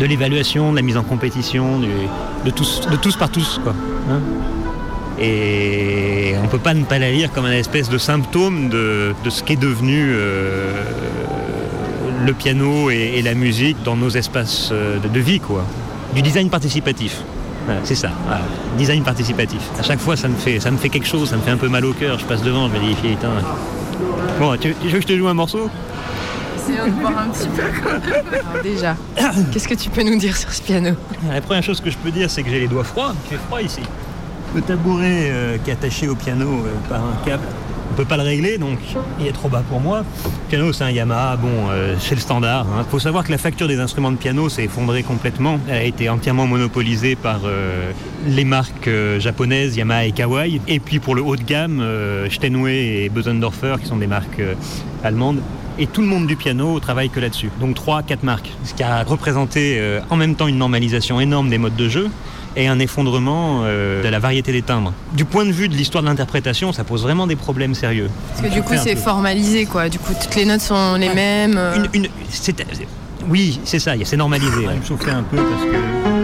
l'évaluation, 0.00 0.70
de 0.70 0.76
la 0.76 0.82
mise 0.82 0.96
en 0.96 1.02
compétition, 1.02 1.80
de, 1.80 2.50
tous, 2.50 3.16
par 3.16 3.28
tous. 3.28 3.60
Quoi, 3.62 3.74
hein. 4.10 4.20
et 5.20 6.34
on 6.42 6.48
peut 6.48 6.58
pas 6.58 6.72
ne 6.72 6.84
pas 6.84 6.98
la 6.98 7.10
lire 7.10 7.30
comme 7.30 7.44
un 7.44 7.52
espèce 7.52 7.90
de 7.90 7.98
symptôme 7.98 8.70
de, 8.70 9.14
de 9.22 9.30
ce 9.30 9.42
qu'est 9.42 9.56
devenu 9.56 10.12
euh, 10.12 10.72
le 12.24 12.32
piano 12.32 12.90
et, 12.90 13.12
et 13.16 13.22
la 13.22 13.34
musique 13.34 13.76
dans 13.84 13.96
nos 13.96 14.10
espaces 14.10 14.70
euh, 14.72 14.98
de, 14.98 15.08
de 15.08 15.20
vie, 15.20 15.40
quoi. 15.40 15.62
Du 16.14 16.22
design 16.22 16.48
participatif. 16.48 17.20
Voilà, 17.66 17.80
c'est 17.84 17.96
ça, 17.96 18.10
voilà. 18.26 18.42
design 18.78 19.02
participatif. 19.02 19.60
À 19.78 19.82
chaque 19.82 19.98
fois, 19.98 20.16
ça 20.16 20.28
me, 20.28 20.36
fait, 20.36 20.60
ça 20.60 20.70
me 20.70 20.76
fait 20.76 20.88
quelque 20.88 21.06
chose, 21.06 21.28
ça 21.28 21.36
me 21.36 21.42
fait 21.42 21.50
un 21.50 21.56
peu 21.56 21.68
mal 21.68 21.84
au 21.84 21.92
cœur. 21.92 22.18
Je 22.18 22.24
passe 22.24 22.42
devant, 22.42 22.68
je 22.68 22.74
me 22.74 22.78
dis, 22.78 22.94
putain. 22.94 23.28
Bon, 24.38 24.56
tu, 24.56 24.74
tu 24.80 24.88
veux 24.88 24.98
que 24.98 25.02
je 25.02 25.06
te 25.08 25.16
joue 25.16 25.26
un 25.26 25.34
morceau? 25.34 25.68
Essayons 26.56 26.86
de 26.86 27.00
voir 27.00 27.18
un 27.18 27.28
petit 27.28 27.48
peu 27.48 27.62
quand 27.82 27.90
même. 27.90 28.22
Alors 28.50 28.62
déjà, 28.62 28.96
qu'est-ce 29.52 29.66
que 29.68 29.74
tu 29.74 29.90
peux 29.90 30.02
nous 30.02 30.16
dire 30.18 30.36
sur 30.36 30.52
ce 30.52 30.62
piano? 30.62 30.92
La 31.28 31.40
première 31.40 31.62
chose 31.62 31.80
que 31.80 31.90
je 31.90 31.96
peux 31.98 32.10
dire, 32.10 32.30
c'est 32.30 32.42
que 32.42 32.50
j'ai 32.50 32.60
les 32.60 32.68
doigts 32.68 32.84
froids. 32.84 33.14
Il 33.24 33.36
fait 33.36 33.42
froid 33.46 33.60
ici. 33.60 33.80
Le 34.54 34.62
tabouret 34.62 35.28
euh, 35.30 35.58
qui 35.62 35.70
est 35.70 35.72
attaché 35.74 36.08
au 36.08 36.14
piano 36.14 36.48
euh, 36.48 36.70
par 36.88 37.00
un 37.00 37.16
câble, 37.26 37.44
on 37.90 37.94
peut 37.94 38.04
pas 38.04 38.16
le 38.16 38.22
régler, 38.22 38.58
donc 38.58 38.78
il 39.20 39.26
est 39.26 39.32
trop 39.32 39.48
bas 39.48 39.62
pour 39.68 39.80
moi. 39.80 40.04
Le 40.24 40.48
piano, 40.48 40.72
c'est 40.72 40.84
un 40.84 40.90
Yamaha, 40.90 41.36
bon, 41.36 41.68
euh, 41.70 41.96
c'est 41.98 42.14
le 42.14 42.20
standard. 42.20 42.66
Il 42.78 42.90
faut 42.90 42.98
savoir 42.98 43.24
que 43.24 43.30
la 43.30 43.38
facture 43.38 43.68
des 43.68 43.80
instruments 43.80 44.12
de 44.12 44.16
piano 44.16 44.48
s'est 44.48 44.64
effondrée 44.64 45.02
complètement. 45.02 45.58
Elle 45.68 45.76
a 45.76 45.82
été 45.82 46.08
entièrement 46.08 46.46
monopolisée 46.46 47.16
par 47.16 47.40
euh, 47.44 47.92
les 48.26 48.44
marques 48.44 48.88
euh, 48.88 49.20
japonaises, 49.20 49.76
Yamaha 49.76 50.06
et 50.06 50.12
Kawai. 50.12 50.60
Et 50.68 50.80
puis 50.80 50.98
pour 50.98 51.14
le 51.14 51.22
haut 51.22 51.36
de 51.36 51.42
gamme, 51.42 51.84
Steinway 52.30 53.04
et 53.04 53.08
Bösendorfer, 53.08 53.76
qui 53.80 53.86
sont 53.86 53.96
des 53.96 54.06
marques 54.06 54.42
allemandes. 55.02 55.40
Et 55.78 55.86
tout 55.86 56.00
le 56.00 56.06
monde 56.06 56.26
du 56.26 56.36
piano 56.36 56.80
travaille 56.80 57.10
que 57.10 57.20
là-dessus. 57.20 57.50
Donc 57.60 57.74
3 57.74 58.02
quatre 58.02 58.22
marques. 58.22 58.50
Ce 58.64 58.74
qui 58.74 58.82
a 58.82 59.02
représenté 59.02 59.80
en 60.08 60.16
même 60.16 60.34
temps 60.34 60.46
une 60.46 60.58
normalisation 60.58 61.20
énorme 61.20 61.50
des 61.50 61.58
modes 61.58 61.76
de 61.76 61.88
jeu 61.88 62.10
et 62.56 62.66
un 62.68 62.78
effondrement 62.78 63.60
euh, 63.64 64.02
de 64.02 64.08
la 64.08 64.18
variété 64.18 64.50
des 64.52 64.62
timbres. 64.62 64.92
Du 65.12 65.24
point 65.24 65.44
de 65.44 65.52
vue 65.52 65.68
de 65.68 65.74
l'histoire 65.74 66.02
de 66.02 66.08
l'interprétation, 66.08 66.72
ça 66.72 66.84
pose 66.84 67.02
vraiment 67.02 67.26
des 67.26 67.36
problèmes 67.36 67.74
sérieux. 67.74 68.08
Parce 68.30 68.48
que 68.48 68.52
du 68.54 68.62
coup, 68.62 68.74
c'est 68.82 68.96
formalisé, 68.96 69.66
quoi. 69.66 69.88
Du 69.88 69.98
coup, 69.98 70.12
toutes 70.20 70.34
les 70.34 70.44
notes 70.46 70.60
sont 70.62 70.94
les 70.96 71.12
mêmes. 71.14 71.56
euh. 71.56 71.76
Une- 71.92 72.04
une- 72.04 72.08
c'est- 72.30 72.64
oui, 73.28 73.60
c'est 73.64 73.78
ça, 73.78 73.92
c'est 74.04 74.16
normalisé. 74.16 74.50
Je 74.62 74.68
vais 74.68 74.76
me 74.76 74.84
chauffer 74.84 75.10
un 75.10 75.22
peu 75.22 75.36
parce 75.36 75.62
que... 75.62 76.15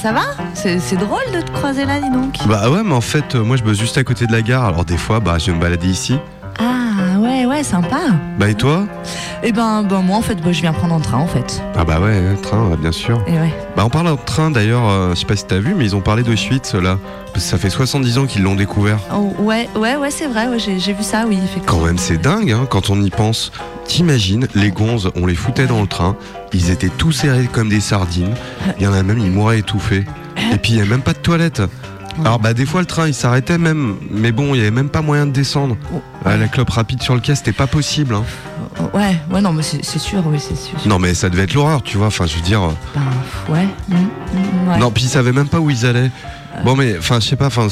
Ça, 0.00 0.12
va 0.12 0.20
C'est 0.54 0.78
c'est 0.78 0.96
drôle 0.96 1.24
de 1.34 1.40
te 1.40 1.50
croiser 1.50 1.84
là, 1.84 1.98
dis 2.00 2.08
donc. 2.10 2.36
Bah 2.46 2.70
ouais, 2.70 2.84
mais 2.84 2.94
en 2.94 3.00
fait, 3.00 3.34
euh, 3.34 3.42
moi 3.42 3.56
je 3.56 3.64
bosse 3.64 3.78
juste 3.80 3.98
à 3.98 4.04
côté 4.04 4.28
de 4.28 4.32
la 4.32 4.42
gare, 4.42 4.64
alors 4.64 4.84
des 4.84 4.96
fois, 4.96 5.18
bah 5.18 5.38
je 5.38 5.46
vais 5.46 5.56
me 5.56 5.60
balader 5.60 5.88
ici. 5.88 6.18
Ah, 6.60 7.18
ouais, 7.18 7.46
ouais, 7.46 7.64
sympa. 7.64 7.98
Bah 8.38 8.48
et 8.48 8.54
toi? 8.54 8.86
Eh 9.42 9.50
ben, 9.50 9.82
ben, 9.82 10.00
moi, 10.02 10.16
en 10.16 10.22
fait, 10.22 10.36
bah, 10.36 10.52
je 10.52 10.60
viens 10.60 10.72
prendre 10.72 10.94
un 10.94 11.00
train, 11.00 11.18
en 11.18 11.26
fait. 11.26 11.57
Ah 11.80 11.84
bah 11.84 12.00
ouais, 12.00 12.10
euh, 12.10 12.34
train, 12.34 12.72
euh, 12.72 12.76
bien 12.76 12.90
sûr. 12.90 13.22
Et 13.28 13.38
ouais. 13.38 13.54
Bah 13.76 13.84
en 13.84 13.88
parlant 13.88 14.16
de 14.16 14.20
train 14.26 14.50
d'ailleurs, 14.50 14.88
euh, 14.88 15.10
je 15.14 15.20
sais 15.20 15.26
pas 15.26 15.36
si 15.36 15.46
t'as 15.46 15.60
vu, 15.60 15.76
mais 15.76 15.84
ils 15.84 15.94
ont 15.94 16.00
parlé 16.00 16.24
de 16.24 16.34
Schwitz 16.34 16.74
là. 16.74 16.98
Parce 17.26 17.44
que 17.44 17.50
ça 17.50 17.56
fait 17.56 17.70
70 17.70 18.18
ans 18.18 18.26
qu'ils 18.26 18.42
l'ont 18.42 18.56
découvert. 18.56 18.98
Oh, 19.14 19.32
ouais, 19.38 19.68
ouais, 19.76 19.94
ouais, 19.94 20.10
c'est 20.10 20.26
vrai, 20.26 20.48
ouais, 20.48 20.58
j'ai 20.58 20.92
vu 20.92 21.04
ça, 21.04 21.24
oui. 21.28 21.38
Quand 21.66 21.78
même, 21.78 21.96
c'est 21.96 22.18
dingue 22.20 22.50
hein, 22.50 22.66
quand 22.68 22.90
on 22.90 23.00
y 23.00 23.10
pense. 23.10 23.52
T'imagines, 23.84 24.48
les 24.56 24.72
gonzes, 24.72 25.12
on 25.14 25.24
les 25.24 25.36
foutait 25.36 25.66
dans 25.66 25.80
le 25.80 25.86
train, 25.86 26.16
ils 26.52 26.72
étaient 26.72 26.88
tous 26.88 27.12
serrés 27.12 27.46
comme 27.46 27.68
des 27.68 27.80
sardines. 27.80 28.34
Il 28.78 28.82
y 28.82 28.86
en 28.88 28.92
a 28.92 29.04
même, 29.04 29.20
ils 29.20 29.30
mouraient 29.30 29.60
étouffés. 29.60 30.04
Et 30.52 30.56
puis 30.56 30.72
il 30.72 30.76
n'y 30.76 30.82
a 30.82 30.86
même 30.86 31.02
pas 31.02 31.12
de 31.12 31.18
toilette. 31.18 31.62
Alors 32.24 32.38
bah 32.38 32.54
des 32.54 32.66
fois 32.66 32.80
le 32.80 32.86
train 32.86 33.06
il 33.06 33.14
s'arrêtait 33.14 33.58
même, 33.58 33.96
mais 34.10 34.32
bon 34.32 34.54
il 34.54 34.58
y 34.58 34.60
avait 34.60 34.70
même 34.70 34.88
pas 34.88 35.02
moyen 35.02 35.26
de 35.26 35.32
descendre. 35.32 35.76
Ah, 36.24 36.36
la 36.36 36.48
clope 36.48 36.70
rapide 36.70 37.02
sur 37.02 37.14
le 37.14 37.20
quai 37.20 37.34
c'était 37.34 37.52
pas 37.52 37.66
possible. 37.66 38.14
hein. 38.14 38.24
Ouais, 38.94 39.16
ouais, 39.32 39.40
non, 39.40 39.52
mais 39.52 39.62
c'est 39.64 39.82
sûr, 39.98 40.22
oui, 40.26 40.38
c'est 40.38 40.56
sûr. 40.56 40.78
Non 40.86 40.98
mais 40.98 41.14
ça 41.14 41.28
devait 41.30 41.44
être 41.44 41.54
l'horreur 41.54 41.82
tu 41.82 41.96
vois, 41.96 42.08
enfin 42.08 42.26
je 42.26 42.36
veux 42.36 42.42
dire. 42.42 42.62
euh, 42.62 42.70
Ben, 42.94 43.54
ouais. 43.54 43.66
mm, 43.88 43.94
mm, 43.94 44.70
ouais. 44.70 44.78
Non 44.78 44.90
puis 44.90 45.04
ils 45.04 45.08
savaient 45.08 45.32
même 45.32 45.48
pas 45.48 45.60
où 45.60 45.70
ils 45.70 45.86
allaient. 45.86 46.10
Bon 46.64 46.76
mais 46.76 46.96
enfin 46.98 47.20
je 47.20 47.28
sais 47.28 47.36
pas, 47.36 47.46
enfin 47.46 47.68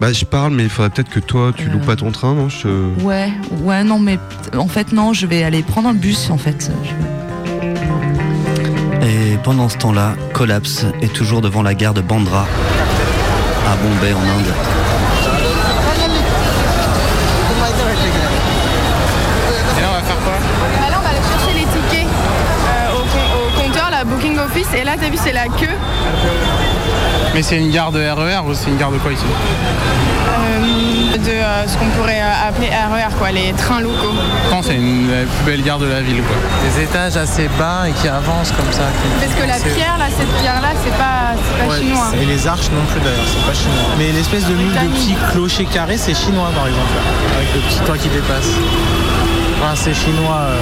bah 0.00 0.12
je 0.12 0.24
parle 0.24 0.52
mais 0.54 0.64
il 0.64 0.70
faudrait 0.70 0.90
peut-être 0.90 1.10
que 1.10 1.20
toi 1.20 1.52
tu 1.56 1.68
loupes 1.68 1.84
pas 1.86 1.96
ton 1.96 2.10
train 2.12 2.34
non 2.34 2.48
je... 2.48 2.68
Ouais, 3.02 3.32
ouais, 3.62 3.84
non, 3.84 3.98
mais 3.98 4.18
en 4.56 4.68
fait, 4.68 4.92
non, 4.92 5.12
je 5.12 5.26
vais 5.26 5.42
aller 5.42 5.62
prendre 5.62 5.88
un 5.88 5.94
bus, 5.94 6.30
en 6.30 6.38
fait. 6.38 6.70
Je- 6.84 6.94
Et 9.06 9.36
pendant 9.42 9.68
ce 9.68 9.76
temps-là, 9.78 10.14
Collapse 10.32 10.84
est 11.02 11.12
toujours 11.12 11.40
devant 11.40 11.62
la 11.62 11.74
gare 11.74 11.94
de 11.94 12.00
Bandra, 12.00 12.46
à 13.70 13.76
Bombay 13.76 14.12
en 14.14 14.20
Inde. 14.22 14.52
Et 19.76 19.80
là, 19.80 19.88
on 19.90 19.94
va 19.94 20.02
faire 20.02 20.16
quoi 20.24 20.32
Bah 20.80 20.90
là, 20.90 20.96
on 20.98 21.02
va 21.02 21.08
aller 21.10 21.18
chercher 21.30 21.52
les 21.58 21.66
tickets 21.66 22.06
euh, 22.06 22.94
au, 22.94 23.00
com- 23.00 23.32
au 23.36 23.60
compteur, 23.62 23.88
la 23.90 24.04
booking 24.04 24.38
office. 24.38 24.68
Et 24.74 24.84
là, 24.84 24.92
t'as 25.00 25.08
vu, 25.10 25.18
c'est 25.22 25.32
la 25.32 25.44
queue. 25.46 25.76
Mais 27.34 27.42
c'est 27.42 27.56
une 27.58 27.70
gare 27.70 27.92
de 27.92 28.00
RER 28.00 28.40
ou 28.46 28.54
c'est 28.54 28.68
une 28.70 28.78
gare 28.78 28.90
de 28.90 28.98
quoi 28.98 29.12
ici? 29.12 29.22
Euh, 30.28 30.58
de 31.16 31.30
euh, 31.30 31.66
ce 31.66 31.76
qu'on 31.78 31.86
pourrait 31.96 32.20
euh, 32.20 32.48
appeler 32.48 32.68
RER, 32.68 33.14
quoi, 33.18 33.30
les 33.30 33.52
trains 33.54 33.80
locaux. 33.80 34.12
Je 34.44 34.50
pense 34.50 34.66
que 34.66 34.72
c'est 34.72 34.78
une 34.78 35.08
la 35.10 35.24
plus 35.24 35.44
belle 35.46 35.62
gare 35.62 35.78
de 35.78 35.86
la 35.86 36.00
ville. 36.02 36.22
Quoi. 36.22 36.36
Des 36.68 36.82
étages 36.84 37.16
assez 37.16 37.48
bas 37.58 37.88
et 37.88 37.92
qui 37.92 38.08
avancent 38.08 38.52
comme 38.52 38.70
ça. 38.72 38.84
qui- 39.00 39.24
Parce 39.26 39.34
que 39.34 39.46
la 39.48 39.56
pierre, 39.74 39.96
là, 39.98 40.06
cette 40.16 40.32
pierre-là, 40.42 40.68
c'est 40.84 40.96
pas, 40.96 41.32
c'est 41.36 41.58
pas 41.64 41.72
Ouais, 41.72 41.78
chinois. 41.80 42.10
Et 42.20 42.24
les 42.26 42.46
arches 42.46 42.70
non 42.72 42.84
plus 42.92 43.00
d'ailleurs, 43.00 43.26
c'est 43.26 43.46
pas 43.46 43.54
chinois. 43.54 43.88
Mais 43.98 44.12
l'espèce 44.12 44.44
de 44.46 44.54
moule 44.54 44.72
de 44.74 44.88
petits 44.94 45.16
clochers 45.32 45.64
carrés, 45.66 45.96
c'est 45.98 46.14
chinois 46.14 46.50
par 46.54 46.66
exemple, 46.66 46.92
là, 46.94 47.02
avec 47.38 47.54
le 47.54 47.60
petit 47.62 47.80
toit 47.80 47.96
qui 47.96 48.08
dépasse. 48.08 48.50
Enfin, 49.60 49.74
c'est 49.74 49.94
chinois. 49.94 50.40
euh, 50.50 50.56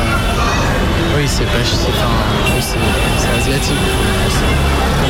Oui, 1.16 1.24
c'est 1.26 1.44
pas 1.44 1.64
chi- 1.64 1.76
c'est 1.76 2.76
oui, 2.76 3.40
asiatique. 3.40 3.74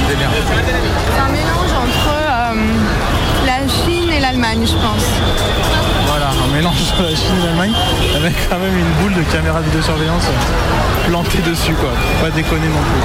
C'est 0.07 1.21
un 1.21 1.29
mélange 1.33 1.66
l'Allemagne, 4.37 4.67
je 4.67 4.75
pense. 4.75 5.07
Voilà, 6.09 6.29
un 6.29 6.55
mélange 6.55 6.93
de 6.99 7.05
la 7.05 7.17
Chine 7.17 7.37
et 7.41 7.47
l'Allemagne 7.47 7.73
avec 8.17 8.35
quand 8.51 8.59
même 8.59 8.77
une 8.77 8.93
boule 9.03 9.15
de 9.15 9.23
caméra 9.33 9.61
de 9.61 9.65
vidéosurveillance 9.65 10.25
plantée 11.07 11.39
dessus 11.39 11.73
quoi. 11.73 11.91
Faut 11.91 12.25
Pas 12.27 12.31
déconner 12.31 12.69
non 12.69 12.83
plus. 12.85 13.03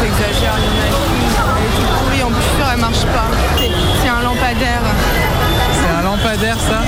T'exagères, 0.00 0.56
y 0.56 0.68
en 0.68 0.80
a 0.80 0.88
une. 0.88 1.28
Elle 1.58 1.64
est 1.64 1.74
toute 1.76 1.90
pourrie, 1.98 2.22
en 2.22 2.28
plus, 2.28 2.64
elle 2.72 2.80
marche 2.80 3.04
pas. 3.04 3.28
C'est 3.58 4.08
un 4.08 4.22
lampadaire. 4.22 4.82
C'est 5.74 5.98
un 5.98 6.02
lampadaire 6.02 6.56
ça 6.56 6.80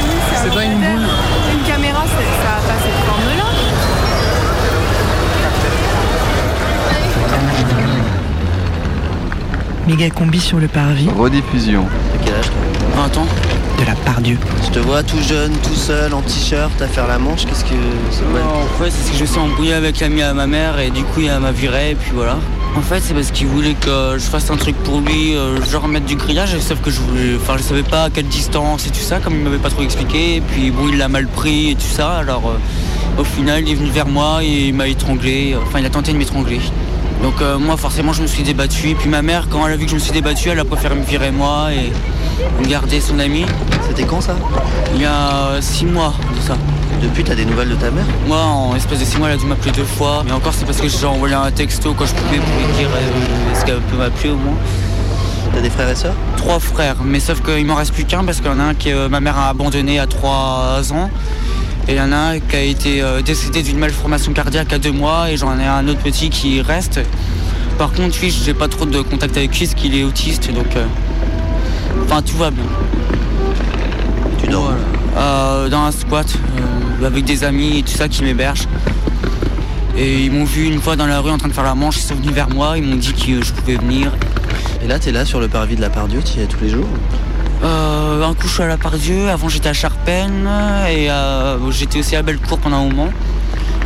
C'est 0.42 0.54
pas 0.54 0.64
une 0.64 0.78
boule 0.78 1.06
Une 1.52 1.70
caméra, 1.70 2.04
ça 2.06 2.50
a 2.56 2.60
pas 2.62 2.78
cette 2.82 3.04
forme-là. 3.06 3.44
Méga 9.86 10.08
combi 10.10 10.40
sur 10.40 10.58
le 10.58 10.68
parvis. 10.68 11.08
Rediffusion. 11.18 11.82
De 11.82 12.24
quel 12.24 12.34
âge 12.34 12.50
20 12.94 13.18
ans 13.18 13.26
De 13.78 13.84
la 13.84 13.94
part 13.94 14.20
Dieu. 14.20 14.38
Je 14.64 14.70
te 14.70 14.78
vois 14.78 15.02
tout 15.02 15.20
jeune, 15.20 15.52
tout 15.62 15.74
seul, 15.74 16.12
en 16.14 16.22
t-shirt, 16.22 16.80
à 16.80 16.86
faire 16.86 17.06
la 17.06 17.18
manche, 17.18 17.46
qu'est-ce 17.46 17.64
que 17.64 17.74
c'est 18.10 18.24
en 18.24 18.82
fait, 18.82 18.90
c'est 18.90 18.98
parce 18.98 19.10
que 19.10 19.16
je 19.16 19.22
me 19.22 19.26
suis 19.26 19.38
embrouillé 19.38 19.74
avec 19.74 20.00
l'ami 20.00 20.22
à 20.22 20.34
ma 20.34 20.46
mère 20.46 20.78
et 20.78 20.90
du 20.90 21.02
coup, 21.04 21.20
il 21.20 21.30
m'a 21.30 21.52
viré 21.52 21.90
et 21.90 21.94
puis 21.94 22.10
voilà. 22.14 22.38
En 22.76 22.82
fait, 22.82 23.00
c'est 23.00 23.14
parce 23.14 23.30
qu'il 23.32 23.48
voulait 23.48 23.74
que 23.74 24.14
je 24.14 24.24
fasse 24.24 24.50
un 24.50 24.56
truc 24.56 24.76
pour 24.76 25.00
lui, 25.00 25.34
euh, 25.34 25.60
genre 25.66 25.88
mettre 25.88 26.06
du 26.06 26.14
grillage, 26.14 26.56
sauf 26.60 26.80
que 26.80 26.90
je 26.90 27.00
voulais, 27.00 27.36
enfin, 27.36 27.56
je 27.56 27.62
savais 27.62 27.82
pas 27.82 28.04
à 28.04 28.10
quelle 28.10 28.28
distance 28.28 28.86
et 28.86 28.90
tout 28.90 29.00
ça, 29.00 29.18
comme 29.18 29.34
il 29.34 29.42
m'avait 29.42 29.58
pas 29.58 29.70
trop 29.70 29.82
expliqué. 29.82 30.36
Et 30.36 30.40
puis 30.40 30.70
bon, 30.70 30.88
il 30.88 30.98
l'a 30.98 31.08
mal 31.08 31.26
pris 31.26 31.70
et 31.70 31.74
tout 31.74 31.80
ça. 31.80 32.18
Alors, 32.18 32.48
euh, 32.48 33.20
au 33.20 33.24
final, 33.24 33.64
il 33.66 33.72
est 33.72 33.74
venu 33.74 33.90
vers 33.90 34.06
moi 34.06 34.42
et 34.42 34.68
il 34.68 34.74
m'a 34.74 34.86
étranglé. 34.86 35.56
Enfin, 35.66 35.80
il 35.80 35.86
a 35.86 35.90
tenté 35.90 36.12
de 36.12 36.18
m'étrangler. 36.18 36.60
Donc 37.22 37.42
euh, 37.42 37.58
moi, 37.58 37.76
forcément, 37.76 38.12
je 38.12 38.22
me 38.22 38.26
suis 38.26 38.42
débattu. 38.42 38.90
Et 38.90 38.94
puis 38.94 39.10
ma 39.10 39.22
mère, 39.22 39.48
quand 39.50 39.66
elle 39.66 39.74
a 39.74 39.76
vu 39.76 39.84
que 39.84 39.90
je 39.90 39.96
me 39.96 40.00
suis 40.00 40.12
débattu, 40.12 40.48
elle 40.48 40.60
a 40.60 40.64
préféré 40.64 40.94
me 40.94 41.04
virer 41.04 41.32
moi 41.32 41.72
et 41.72 41.92
garder 42.68 43.00
son 43.00 43.18
ami. 43.18 43.44
C'était 43.88 44.04
quand 44.04 44.20
ça? 44.20 44.36
Il 44.94 45.00
y 45.00 45.04
a 45.04 45.60
six 45.60 45.84
mois 45.84 46.14
de 46.36 46.40
ça. 46.40 46.56
Depuis, 47.02 47.24
t'as 47.24 47.34
des 47.34 47.44
nouvelles 47.44 47.70
de 47.70 47.74
ta 47.76 47.90
mère? 47.90 48.04
Moi, 48.26 48.38
en 48.42 48.76
espèce 48.76 49.00
de 49.00 49.04
six 49.04 49.16
mois, 49.18 49.28
elle 49.28 49.34
a 49.34 49.38
dû 49.38 49.46
m'appeler 49.46 49.72
deux 49.72 49.84
fois. 49.84 50.22
Mais 50.26 50.32
encore, 50.32 50.52
c'est 50.52 50.66
parce 50.66 50.80
que 50.80 50.88
j'ai 50.88 51.06
envoyé 51.06 51.34
un 51.34 51.50
texto 51.50 51.94
quand 51.94 52.06
je 52.06 52.14
pouvais 52.14 52.38
pour 52.38 52.56
lui 52.58 52.76
dire 52.78 52.88
euh, 52.92 53.52
est-ce 53.52 53.64
qu'elle 53.64 53.80
peut 53.80 53.96
m'appeler 53.96 54.30
au 54.30 54.36
moins. 54.36 54.56
T'as 55.52 55.60
des 55.60 55.70
frères 55.70 55.88
et 55.88 55.96
sœurs? 55.96 56.14
Trois 56.36 56.60
frères, 56.60 56.96
mais 57.02 57.18
sauf 57.18 57.42
qu'il 57.42 57.66
m'en 57.66 57.74
reste 57.74 57.92
plus 57.92 58.04
qu'un 58.04 58.22
parce 58.22 58.38
qu'il 58.38 58.46
y 58.46 58.54
en 58.54 58.60
a 58.60 58.64
un 58.64 58.74
que 58.74 59.08
ma 59.08 59.20
mère 59.20 59.36
a 59.36 59.48
abandonné 59.48 59.98
à 59.98 60.06
trois 60.06 60.92
ans. 60.92 61.10
Et 61.88 61.92
il 61.92 61.96
y 61.96 62.00
en 62.00 62.12
a 62.12 62.16
un 62.16 62.38
qui 62.38 62.54
a 62.54 62.62
été 62.62 63.02
euh, 63.02 63.22
décédé 63.22 63.62
d'une 63.62 63.78
malformation 63.78 64.32
cardiaque 64.32 64.72
à 64.72 64.78
deux 64.78 64.92
mois 64.92 65.30
et 65.30 65.36
j'en 65.36 65.58
ai 65.58 65.66
un 65.66 65.88
autre 65.88 66.00
petit 66.00 66.30
qui 66.30 66.60
reste. 66.60 67.00
Par 67.78 67.92
contre, 67.92 68.20
lui, 68.20 68.30
j'ai 68.30 68.54
pas 68.54 68.68
trop 68.68 68.84
de 68.84 69.00
contact 69.00 69.36
avec 69.38 69.58
lui 69.58 69.66
parce 69.66 69.74
qu'il 69.80 69.96
est 69.96 70.04
autiste, 70.04 70.52
donc... 70.52 70.76
Enfin, 72.04 72.22
tout 72.22 72.36
va 72.36 72.50
bien. 72.50 72.64
Tu 74.38 74.48
dors 74.48 74.72
Euh, 75.16 75.68
Dans 75.68 75.82
un 75.82 75.92
squat, 75.92 76.26
euh, 77.00 77.06
avec 77.06 77.24
des 77.24 77.42
amis 77.44 77.78
et 77.78 77.82
tout 77.82 77.92
ça 77.92 78.08
qui 78.08 78.22
m'hébergent. 78.22 78.68
Et 79.96 80.24
ils 80.24 80.30
m'ont 80.32 80.44
vu 80.44 80.66
une 80.66 80.80
fois 80.80 80.96
dans 80.96 81.06
la 81.06 81.20
rue 81.20 81.30
en 81.30 81.36
train 81.38 81.48
de 81.48 81.52
faire 81.52 81.64
la 81.64 81.74
manche, 81.74 81.96
ils 81.98 82.02
sont 82.02 82.14
venus 82.14 82.32
vers 82.32 82.48
moi, 82.48 82.78
ils 82.78 82.84
m'ont 82.84 82.96
dit 82.96 83.12
que 83.12 83.44
je 83.44 83.52
pouvais 83.52 83.74
venir. 83.76 84.12
Et 84.82 84.86
là, 84.86 84.98
t'es 84.98 85.12
là 85.12 85.24
sur 85.24 85.40
le 85.40 85.48
parvis 85.48 85.76
de 85.76 85.80
la 85.80 85.90
Pardieu, 85.90 86.20
tu 86.22 86.38
y 86.38 86.42
es 86.42 86.46
tous 86.46 86.60
les 86.62 86.70
jours 86.70 86.86
Euh, 87.62 88.24
un 88.24 88.32
coup 88.34 88.46
je 88.48 88.54
suis 88.54 88.62
à 88.62 88.66
la 88.68 88.78
Pardieu, 88.78 89.28
avant 89.28 89.48
j'étais 89.50 89.68
à 89.68 89.74
Charpennes 89.74 90.48
et 90.88 91.10
euh, 91.10 91.70
j'étais 91.70 91.98
aussi 91.98 92.16
à 92.16 92.22
Bellecour 92.22 92.58
pendant 92.58 92.78
un 92.78 92.84
moment. 92.88 93.10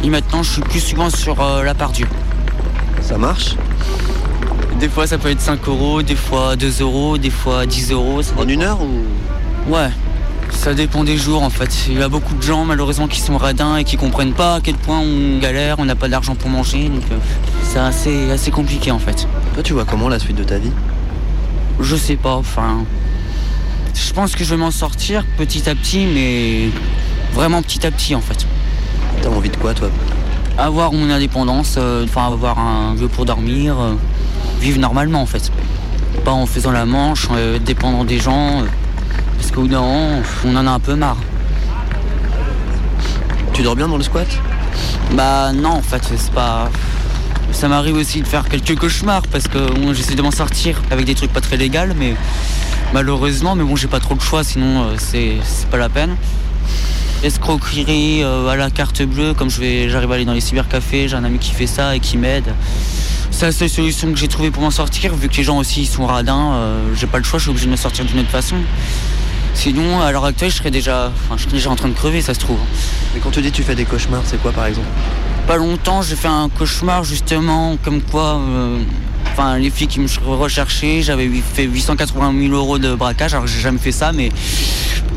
Et 0.04 0.10
maintenant 0.10 0.42
je 0.44 0.50
suis 0.52 0.62
plus 0.62 0.78
souvent 0.80 1.10
sur 1.10 1.40
euh, 1.40 1.64
la 1.64 1.74
Pardieu. 1.74 2.06
Ça 3.00 3.18
marche 3.18 3.56
Des 4.80 4.88
fois 4.88 5.06
ça 5.06 5.18
peut 5.18 5.30
être 5.30 5.40
5 5.40 5.66
euros, 5.68 6.02
des 6.02 6.16
fois 6.16 6.56
2 6.56 6.80
euros, 6.80 7.16
des 7.18 7.30
fois 7.30 7.66
10 7.66 7.92
euros. 7.92 8.20
En 8.36 8.48
une 8.48 8.62
heure 8.62 8.80
ou? 8.82 9.72
Ouais. 9.72 9.90
Ça 10.50 10.74
dépend 10.74 11.04
des 11.04 11.16
jours 11.16 11.42
en 11.42 11.50
fait. 11.50 11.86
Il 11.88 11.98
y 11.98 12.02
a 12.02 12.08
beaucoup 12.08 12.34
de 12.34 12.42
gens 12.42 12.64
malheureusement 12.64 13.08
qui 13.08 13.20
sont 13.20 13.36
radins 13.36 13.76
et 13.76 13.84
qui 13.84 13.96
comprennent 13.96 14.32
pas 14.34 14.56
à 14.56 14.60
quel 14.60 14.76
point 14.76 15.00
on 15.00 15.38
galère, 15.38 15.76
on 15.78 15.84
n'a 15.84 15.96
pas 15.96 16.08
d'argent 16.08 16.34
pour 16.34 16.48
manger. 16.48 16.88
Donc 16.88 17.02
euh, 17.10 17.16
c'est 17.62 17.78
assez, 17.78 18.30
assez 18.30 18.50
compliqué 18.50 18.90
en 18.90 18.98
fait. 18.98 19.26
Toi, 19.54 19.62
tu 19.62 19.72
vois 19.72 19.84
comment 19.84 20.08
la 20.08 20.18
suite 20.18 20.36
de 20.36 20.44
ta 20.44 20.58
vie? 20.58 20.72
Je 21.80 21.96
sais 21.96 22.16
pas, 22.16 22.34
enfin. 22.34 22.84
Je 23.94 24.12
pense 24.12 24.36
que 24.36 24.44
je 24.44 24.50
vais 24.50 24.56
m'en 24.56 24.70
sortir 24.70 25.24
petit 25.36 25.68
à 25.68 25.74
petit, 25.74 26.06
mais 26.06 26.68
vraiment 27.32 27.62
petit 27.62 27.86
à 27.86 27.90
petit 27.90 28.14
en 28.14 28.20
fait. 28.20 28.46
T'as 29.22 29.28
envie 29.28 29.50
de 29.50 29.56
quoi 29.56 29.74
toi? 29.74 29.88
Avoir 30.56 30.92
mon 30.92 31.10
indépendance, 31.10 31.76
euh, 31.78 32.04
enfin 32.04 32.26
avoir 32.26 32.58
un 32.58 32.94
lieu 32.94 33.08
pour 33.08 33.24
dormir, 33.24 33.76
euh, 33.80 33.94
vivre 34.64 34.80
normalement 34.80 35.20
en 35.20 35.26
fait. 35.26 35.52
Pas 36.24 36.32
en 36.32 36.46
faisant 36.46 36.72
la 36.72 36.86
manche, 36.86 37.28
euh, 37.32 37.58
dépendant 37.58 38.04
des 38.04 38.18
gens, 38.18 38.62
euh, 38.62 38.64
parce 39.36 39.50
qu'au 39.50 39.62
bout 39.62 39.68
d'un 39.68 39.82
moment, 39.82 40.22
on 40.46 40.56
en 40.56 40.66
a 40.66 40.70
un 40.70 40.80
peu 40.80 40.94
marre. 40.94 41.18
Tu 43.52 43.62
dors 43.62 43.76
bien 43.76 43.88
dans 43.88 43.98
le 43.98 44.02
squat? 44.02 44.26
Bah 45.12 45.52
non 45.52 45.72
en 45.72 45.82
fait, 45.82 46.02
c'est 46.16 46.32
pas. 46.32 46.70
Ça 47.52 47.68
m'arrive 47.68 47.96
aussi 47.96 48.22
de 48.22 48.26
faire 48.26 48.48
quelques 48.48 48.74
cauchemars 48.74 49.22
parce 49.30 49.48
que 49.48 49.58
bon, 49.58 49.92
j'essaie 49.92 50.14
de 50.14 50.22
m'en 50.22 50.30
sortir 50.30 50.80
avec 50.90 51.04
des 51.04 51.14
trucs 51.14 51.32
pas 51.32 51.42
très 51.42 51.58
légaux, 51.58 51.94
mais 51.96 52.14
malheureusement, 52.94 53.54
mais 53.54 53.64
bon, 53.64 53.76
j'ai 53.76 53.86
pas 53.86 54.00
trop 54.00 54.14
le 54.14 54.20
choix, 54.20 54.42
sinon 54.44 54.84
euh, 54.84 54.94
c'est 54.96 55.36
c'est 55.44 55.68
pas 55.68 55.76
la 55.76 55.90
peine. 55.90 56.16
Escroquerie 57.22 58.22
euh, 58.22 58.48
à 58.48 58.56
la 58.56 58.70
carte 58.70 59.02
bleue, 59.02 59.34
comme 59.34 59.50
je 59.50 59.60
vais, 59.60 59.90
j'arrive 59.90 60.10
à 60.10 60.14
aller 60.14 60.24
dans 60.24 60.32
les 60.32 60.40
cybercafés, 60.40 61.06
j'ai 61.08 61.16
un 61.16 61.24
ami 61.24 61.38
qui 61.38 61.52
fait 61.52 61.66
ça 61.66 61.94
et 61.94 62.00
qui 62.00 62.16
m'aide. 62.16 62.50
C'est 63.36 63.46
la 63.46 63.52
seule 63.52 63.68
solution 63.68 64.12
que 64.12 64.16
j'ai 64.16 64.28
trouvée 64.28 64.52
pour 64.52 64.62
m'en 64.62 64.70
sortir, 64.70 65.16
vu 65.16 65.28
que 65.28 65.34
les 65.34 65.42
gens 65.42 65.58
aussi 65.58 65.82
ils 65.82 65.88
sont 65.88 66.06
radins, 66.06 66.52
euh, 66.52 66.94
j'ai 66.94 67.08
pas 67.08 67.18
le 67.18 67.24
choix, 67.24 67.40
je 67.40 67.42
suis 67.42 67.50
obligé 67.50 67.66
de 67.66 67.72
me 67.72 67.76
sortir 67.76 68.04
d'une 68.04 68.20
autre 68.20 68.30
façon. 68.30 68.54
Sinon, 69.54 70.00
à 70.00 70.12
l'heure 70.12 70.24
actuelle, 70.24 70.52
je 70.52 70.58
serais 70.58 70.70
déjà, 70.70 71.10
enfin, 71.12 71.34
je 71.36 71.42
serais 71.42 71.54
déjà 71.54 71.68
en 71.68 71.74
train 71.74 71.88
de 71.88 71.94
crever, 71.94 72.22
ça 72.22 72.32
se 72.32 72.38
trouve. 72.38 72.60
Mais 73.12 73.18
quand 73.18 73.32
tu 73.32 73.42
dis 73.42 73.50
que 73.50 73.56
tu 73.56 73.64
fais 73.64 73.74
des 73.74 73.86
cauchemars, 73.86 74.22
c'est 74.24 74.40
quoi 74.40 74.52
par 74.52 74.66
exemple? 74.66 74.86
Pas 75.48 75.56
longtemps, 75.56 76.00
j'ai 76.00 76.14
fait 76.14 76.28
un 76.28 76.48
cauchemar 76.48 77.02
justement, 77.02 77.76
comme 77.82 78.02
quoi, 78.02 78.36
euh, 78.36 78.78
enfin, 79.32 79.58
les 79.58 79.70
filles 79.70 79.88
qui 79.88 79.98
me 79.98 80.06
recherchaient, 80.24 81.02
j'avais 81.02 81.28
fait 81.28 81.64
880 81.64 82.34
000 82.40 82.54
euros 82.54 82.78
de 82.78 82.94
braquage, 82.94 83.34
alors 83.34 83.46
que 83.46 83.50
j'ai 83.50 83.60
jamais 83.60 83.78
fait 83.78 83.92
ça, 83.92 84.12
mais 84.12 84.28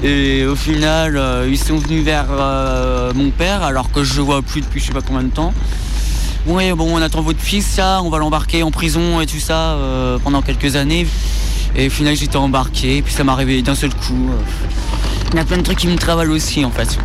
et 0.04 0.44
au 0.48 0.56
final, 0.56 1.18
euh, 1.18 1.48
ils 1.48 1.58
sont 1.60 1.78
venus 1.78 2.04
vers 2.04 2.26
euh, 2.32 3.14
mon 3.14 3.30
père, 3.30 3.62
alors 3.62 3.92
que 3.92 4.04
je 4.04 4.16
le 4.16 4.24
vois 4.24 4.42
plus 4.42 4.62
depuis 4.62 4.80
je 4.80 4.88
sais 4.88 4.92
pas 4.92 5.02
combien 5.02 5.24
de 5.24 5.30
temps. 5.30 5.54
Oui, 6.50 6.72
bon, 6.72 6.98
on 6.98 7.02
attend 7.02 7.22
votre 7.22 7.42
fils, 7.42 7.66
ça, 7.66 8.00
on 8.02 8.10
va 8.10 8.20
l'embarquer 8.20 8.64
en 8.64 8.72
prison 8.72 9.20
et 9.20 9.26
tout 9.26 9.40
ça 9.40 9.74
euh, 9.74 10.18
pendant 10.18 10.42
quelques 10.42 10.78
années. 10.78 11.06
Et 11.76 11.88
au 11.88 11.90
final, 11.90 12.16
j'étais 12.16 12.38
embarqué, 12.38 13.02
puis 13.02 13.14
ça 13.14 13.26
m'est 13.26 13.34
arrivé 13.34 13.62
d'un 13.62 13.76
seul 13.76 13.94
coup. 13.94 14.30
Il 15.34 15.36
y 15.36 15.40
a 15.40 15.44
plein 15.44 15.58
de 15.58 15.64
trucs 15.64 15.80
qui 15.80 15.88
me 15.88 15.98
travaillent 15.98 16.30
aussi, 16.30 16.64
en 16.64 16.72
fait. 16.72 16.98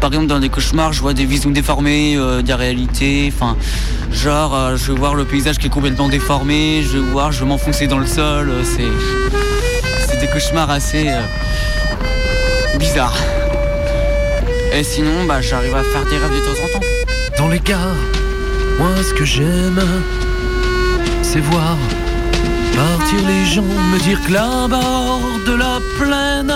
Par 0.00 0.08
exemple, 0.08 0.28
dans 0.28 0.38
des 0.40 0.48
cauchemars, 0.48 0.94
je 0.94 1.02
vois 1.02 1.12
des 1.12 1.26
visions 1.26 1.50
déformées, 1.50 2.16
euh, 2.16 2.40
des 2.40 2.54
réalités. 2.54 3.30
Enfin, 3.34 3.54
genre, 4.10 4.54
euh, 4.54 4.76
je 4.76 4.92
vais 4.92 4.98
voir 4.98 5.14
le 5.14 5.26
paysage 5.26 5.58
qui 5.58 5.66
est 5.66 5.70
complètement 5.70 6.08
déformé, 6.08 6.82
je 6.82 6.96
vais 6.96 7.10
voir, 7.10 7.32
je 7.32 7.40
vais 7.40 7.46
m'enfoncer 7.46 7.86
dans 7.86 7.98
le 7.98 8.06
sol. 8.06 8.48
euh, 8.48 8.64
c'est, 8.64 10.08
c'est 10.08 10.20
des 10.20 10.28
cauchemars 10.28 10.70
assez 10.70 11.10
bizarres. 12.78 13.18
Et 14.72 14.82
sinon, 14.82 15.26
bah, 15.28 15.42
j'arrive 15.42 15.74
à 15.74 15.82
faire 15.82 16.06
des 16.06 16.16
rêves 16.16 16.32
de 16.32 16.40
temps 16.40 16.64
en 16.64 16.78
temps. 16.80 16.95
Dans 17.38 17.48
les 17.48 17.60
gares, 17.60 18.02
moi 18.78 18.90
ce 19.02 19.12
que 19.14 19.24
j'aime, 19.24 19.82
c'est 21.22 21.40
voir 21.40 21.76
partir 22.76 23.26
les 23.26 23.44
gens, 23.46 23.62
me 23.62 23.98
dire 23.98 24.20
que 24.26 24.32
là-bas 24.32 25.18
de 25.46 25.52
la 25.52 25.78
plaine, 25.98 26.54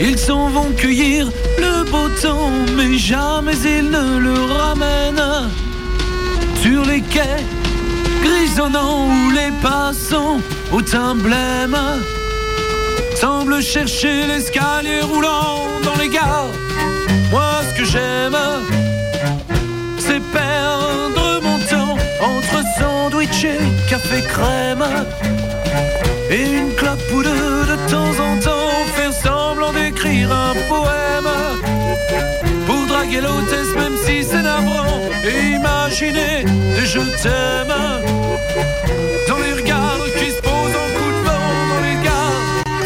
ils 0.00 0.18
s'en 0.18 0.48
vont 0.48 0.70
cueillir 0.76 1.28
le 1.58 1.90
beau 1.90 2.08
temps, 2.20 2.50
mais 2.76 2.96
jamais 2.96 3.56
ils 3.64 3.90
ne 3.90 4.18
le 4.18 4.34
ramènent. 4.34 5.50
Sur 6.62 6.84
les 6.84 7.00
quais 7.00 7.44
grisonnants 8.22 9.06
où 9.06 9.30
les 9.30 9.52
passants 9.62 10.38
au 10.72 10.82
teint 10.82 11.14
blême 11.14 11.78
semblent 13.14 13.62
chercher 13.62 14.26
l'escalier 14.26 15.00
roulant 15.02 15.64
dans 15.82 15.96
les 16.00 16.08
gares. 16.08 16.52
Moi 17.30 17.60
ce 17.68 17.74
que 17.78 17.84
j'aime, 17.84 18.36
sandwich 23.16 23.44
et 23.44 23.88
café 23.88 24.22
crème 24.22 24.84
Et 26.30 26.58
une 26.58 26.74
clope 26.74 27.00
ou 27.14 27.22
deux 27.22 27.30
de 27.30 27.90
temps 27.90 28.12
en 28.22 28.38
temps, 28.38 28.84
faire 28.94 29.12
semblant 29.12 29.72
d'écrire 29.72 30.32
un 30.32 30.52
poème. 30.68 31.30
Pour 32.66 32.86
draguer 32.86 33.20
l'hôtesse, 33.20 33.74
même 33.76 33.96
si 33.96 34.24
c'est 34.24 34.42
navrant. 34.42 35.00
Et 35.24 35.54
imaginer 35.54 36.44
des 36.44 36.86
je 36.86 37.00
t'aime. 37.22 37.74
Dans 39.28 39.38
les 39.38 39.52
regards 39.52 40.04
qui 40.18 40.30
se 40.30 40.40
posent 40.40 40.76
en 40.82 40.88
coup 40.96 41.10
de 41.16 41.22
vent, 41.26 41.48
dans 41.70 41.82
les 41.82 42.04
gares. 42.04 42.42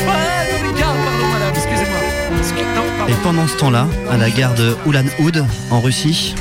Ouais, 0.06 0.62
dans 0.62 0.66
les 0.66 0.80
gares, 0.80 0.96
pardon 1.06 1.26
madame, 1.32 1.54
excusez-moi. 1.54 3.08
Et 3.08 3.14
pendant 3.22 3.46
ce 3.48 3.56
temps-là, 3.56 3.86
à 4.10 4.16
la 4.16 4.30
gare 4.30 4.54
de 4.54 4.76
Ulan-Oud, 4.86 5.44
en 5.70 5.80
Russie, 5.80 6.34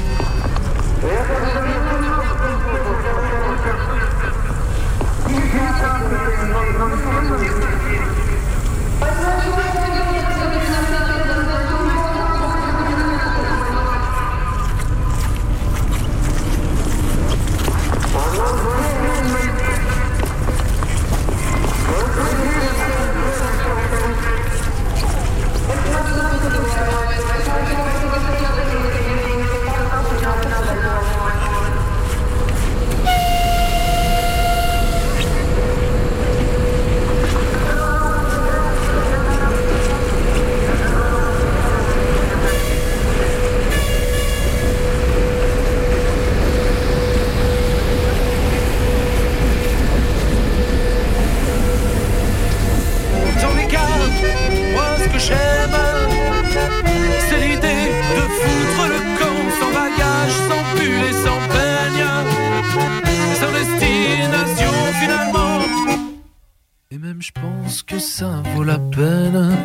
même 67.01 67.21
je 67.21 67.31
pense 67.31 67.81
que 67.83 67.97
ça 67.97 68.43
vaut 68.53 68.63
la 68.63 68.77
peine 68.77 69.55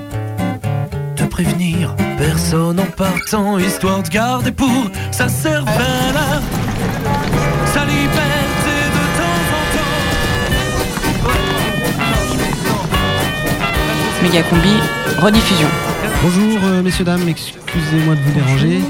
de 1.17 1.25
prévenir 1.25 1.97
personne 2.17 2.79
en 2.79 2.87
partant, 2.87 3.59
histoire 3.59 4.03
de 4.05 4.09
garder 4.09 4.53
pour 4.53 4.91
sa 5.11 5.29
cervelle 5.29 6.15
sa 7.67 7.85
liberté 7.87 8.75
de 8.97 9.05
temps 9.19 9.47
en 9.57 9.65
Méga 14.23 14.43
combi, 14.45 14.75
rediffusion. 15.21 15.69
Bonjour 16.23 16.61
euh, 16.75 16.83
messieurs 16.83 17.05
dames, 17.05 17.27
excusez-moi 17.29 18.15
de 18.17 18.21
vous 18.21 18.33
déranger. 18.33 18.81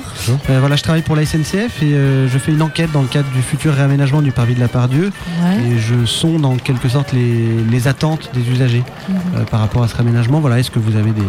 Euh, 0.51 0.59
voilà, 0.61 0.76
je 0.76 0.82
travaille 0.82 1.03
pour 1.03 1.16
la 1.16 1.24
SNCF 1.24 1.82
et 1.82 1.95
euh, 1.95 2.28
je 2.28 2.39
fais 2.39 2.53
une 2.53 2.62
enquête 2.62 2.91
dans 2.93 3.03
le 3.03 3.09
cadre 3.09 3.28
du 3.30 3.43
futur 3.43 3.74
réaménagement 3.74 4.22
du 4.22 4.32
parvis 4.32 4.55
de 4.55 4.61
la 4.61 4.68
Pardieu 4.68 5.11
Ouais. 5.43 5.57
et 5.72 5.78
je 5.78 6.05
sonde 6.07 6.45
en 6.47 6.57
quelque 6.57 6.89
sorte 6.89 7.12
les, 7.12 7.47
les 7.70 7.89
attentes 7.89 8.30
des 8.35 8.49
usagers 8.51 8.82
Mhm. 9.09 9.16
euh, 9.37 9.45
par 9.45 9.61
rapport 9.61 9.82
à 9.82 9.89
ce 9.89 9.95
réaménagement. 9.97 10.41
Voilà, 10.41 10.59
est-ce 10.59 10.70
que 10.70 10.78
vous 10.78 10.97
avez 10.97 11.11
des, 11.12 11.22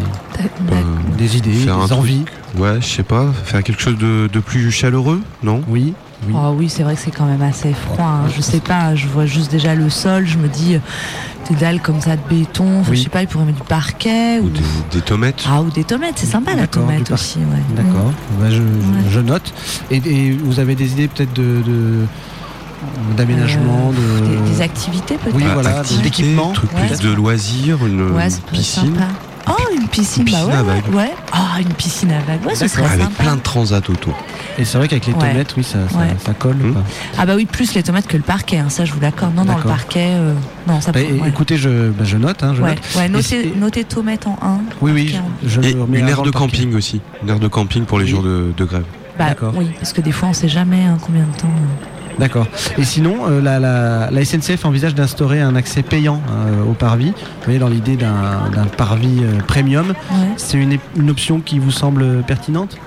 des 1.18 1.38
idées, 1.38 1.66
des 1.66 1.94
envies? 1.94 2.24
Truc- 2.24 2.32
Ouais, 2.62 2.78
je 2.80 2.86
sais 2.88 3.04
pas, 3.04 3.34
faire 3.44 3.62
quelque 3.64 3.82
chose 3.82 3.98
de, 3.98 4.30
de 4.32 4.40
plus 4.40 4.72
chaleureux, 4.72 5.22
non? 5.44 5.62
Oui. 5.68 5.94
Oh 6.34 6.54
oui, 6.58 6.70
c'est 6.70 6.84
vrai 6.84 6.96
que 6.96 7.02
c'est 7.02 7.12
quand 7.12 7.26
même 7.26 7.42
assez 7.42 7.74
froid. 7.74 8.06
hein. 8.26 8.30
Je 8.36 8.42
sais 8.42 8.60
pas, 8.60 8.96
je 8.96 9.08
vois 9.08 9.26
juste 9.26 9.52
déjà 9.52 9.76
le 9.76 9.90
sol, 9.90 10.26
je 10.26 10.38
me 10.38 10.48
dis 10.48 10.76
euh, 10.76 10.80
des 11.50 11.56
dalles 11.56 11.82
comme 11.82 12.02
ça 12.02 12.16
de 12.16 12.22
béton. 12.30 12.80
Enfin, 12.82 12.92
Oui. 12.92 12.98
Je 12.98 13.04
sais 13.04 13.10
pas, 13.10 13.22
ils 13.22 13.28
pourraient 13.28 13.46
mettre 13.46 13.60
du 13.62 13.68
parquet 13.68 14.40
ou, 14.40 14.50
Des, 14.50 14.62
des 14.92 15.02
tomates 15.02 15.44
ah 15.48 15.62
ou 15.62 15.70
des 15.70 15.84
tomates. 15.84 16.14
C'est 16.16 16.26
sympa 16.26 16.56
la 16.56 16.68
tomate 16.68 17.12
aussi. 17.12 17.40
Ouais. 17.40 17.62
D'accord, 17.76 18.12
Mm. 18.12 18.42
Bah, 18.42 18.48
je, 19.10 19.20
note. 19.20 19.54
Et, 19.92 19.98
et 19.98 20.32
vous 20.32 20.60
avez 20.60 20.76
des 20.76 20.92
idées 20.94 21.08
peut-être 21.08 21.34
de, 21.34 21.62
de- 21.66 22.06
d'aménagement, 23.18 23.92
de 23.92 24.26
Des, 24.26 24.52
des 24.52 24.62
activités 24.62 25.18
peut-être? 25.18 25.36
Oui, 25.36 25.44
voilà, 25.54 25.70
Bah, 25.72 25.80
Activité, 25.80 26.04
d'équipement. 26.04 26.52
truc 26.54 26.72
Ouais. 26.74 26.88
plus 26.88 27.00
de 27.00 27.12
loisirs, 27.14 27.86
une 27.86 28.12
Ouais, 28.12 28.28
piscine. 28.52 28.96
sympa. 28.96 29.08
Oh, 29.48 29.54
une 29.80 29.88
piscine, 29.88 30.22
Une 30.24 30.26
piscine 30.28 30.48
bah 30.48 30.58
à 30.60 30.64
ouais, 30.64 30.82
vagues. 30.82 30.96
ouais. 30.96 31.12
Oh, 31.36 31.60
une 31.62 31.74
piscine 31.74 32.12
à 32.12 32.20
vagues, 32.20 32.46
ouais, 32.48 32.56
ce 32.56 32.68
serait 32.68 32.86
Avec 32.86 33.02
sympa. 33.02 33.24
plein 33.24 33.36
de 33.36 33.42
transats 33.42 33.78
autour. 33.90 34.16
Et 34.58 34.66
c'est 34.66 34.78
vrai 34.78 34.88
qu'avec 34.88 35.06
les 35.06 35.14
Ouais. 35.14 35.32
tomates, 35.32 35.54
oui, 35.58 35.64
ça, 35.64 35.88
ça, 35.90 35.98
Ouais. 36.00 36.08
ça 36.24 36.34
colle. 36.34 36.56
Mmh. 36.56 36.74
quoi. 36.74 36.82
Ah 37.18 37.26
bah 37.26 37.34
oui, 37.36 37.46
plus 37.46 37.74
les 37.76 37.84
tomates 37.84 38.08
que 38.08 38.18
le 38.18 38.24
parquet, 38.24 38.58
hein, 38.58 38.70
ça 38.70 38.86
je 38.86 38.94
vous 38.94 39.00
l'accorde. 39.00 39.36
Non, 39.36 39.44
dans 39.46 39.52
le 39.54 39.58
D'accord. 39.58 39.72
parquet, 39.76 40.08
euh, 40.14 40.34
non, 40.68 40.82
ça 40.82 40.92
Bah, 40.92 41.00
peut- 41.02 41.22
ouais. 41.22 41.30
Écoutez, 41.30 41.58
je, 41.58 41.90
bah, 41.92 42.04
je 42.06 42.18
note. 42.18 42.42
Hein, 42.44 42.54
je 42.56 42.62
Ouais, 42.64 42.70
note. 42.70 42.80
ouais, 42.96 43.06
Et 43.06 43.10
notez, 43.10 43.24
c'est- 43.24 43.56
notez 43.56 43.84
tomates 43.84 44.26
en 44.28 44.38
1. 44.42 44.60
Oui, 44.82 44.92
oui, 44.94 45.16
je 45.46 45.62
Et 45.62 45.74
le 45.74 45.82
remets 45.84 46.00
une 46.00 46.08
aire 46.08 46.14
avant 46.14 46.22
de 46.24 46.28
le 46.28 46.32
parquet. 46.32 46.48
camping 46.58 46.76
aussi. 46.76 47.02
Une 47.22 47.30
aire 47.30 47.40
de 47.40 47.48
camping 47.48 47.86
pour 47.86 48.00
les 48.00 48.08
jours 48.08 48.24
de, 48.24 48.52
de 48.56 48.66
grève. 48.66 48.86
Bah, 49.20 49.28
D'accord. 49.30 49.54
oui, 49.56 49.68
parce 49.80 49.94
que 49.94 50.02
des 50.02 50.12
fois 50.12 50.30
on 50.30 50.34
sait 50.34 50.50
jamais 50.50 50.84
hein, 50.84 50.98
combien 51.02 51.24
de 51.24 51.38
temps. 51.38 51.48
euh. 51.48 51.95
D'accord. 52.20 52.48
Et 52.78 52.84
sinon, 52.84 53.28
euh, 53.30 53.42
la, 53.42 53.60
la- 53.60 54.10
la 54.12 54.26
SNCF 54.26 54.64
envisage 54.66 54.96
d'instaurer 54.96 55.42
un 55.42 55.56
accès 55.56 55.82
payant 55.84 56.22
euh, 56.30 56.64
au 56.70 56.74
parvis. 56.74 57.10
Vous 57.10 57.44
voyez, 57.46 57.60
dans 57.60 57.68
l'idée 57.70 57.98
d'un 57.98 58.66
parvis 58.78 59.20
euh, 59.22 59.38
premium. 59.48 59.90
Ouais. 59.90 60.28
C'est 60.38 60.58
une, 60.58 60.78
une 60.98 61.10
option 61.10 61.40
qui 61.42 61.60
vous 61.60 61.72
semble 61.72 62.24
pertinente? 62.24 62.78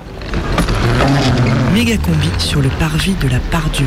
Méga 1.74 1.96
combi 1.98 2.28
sur 2.38 2.60
le 2.60 2.68
parvis 2.80 3.14
de 3.22 3.28
la 3.28 3.38
Pardieu. 3.38 3.86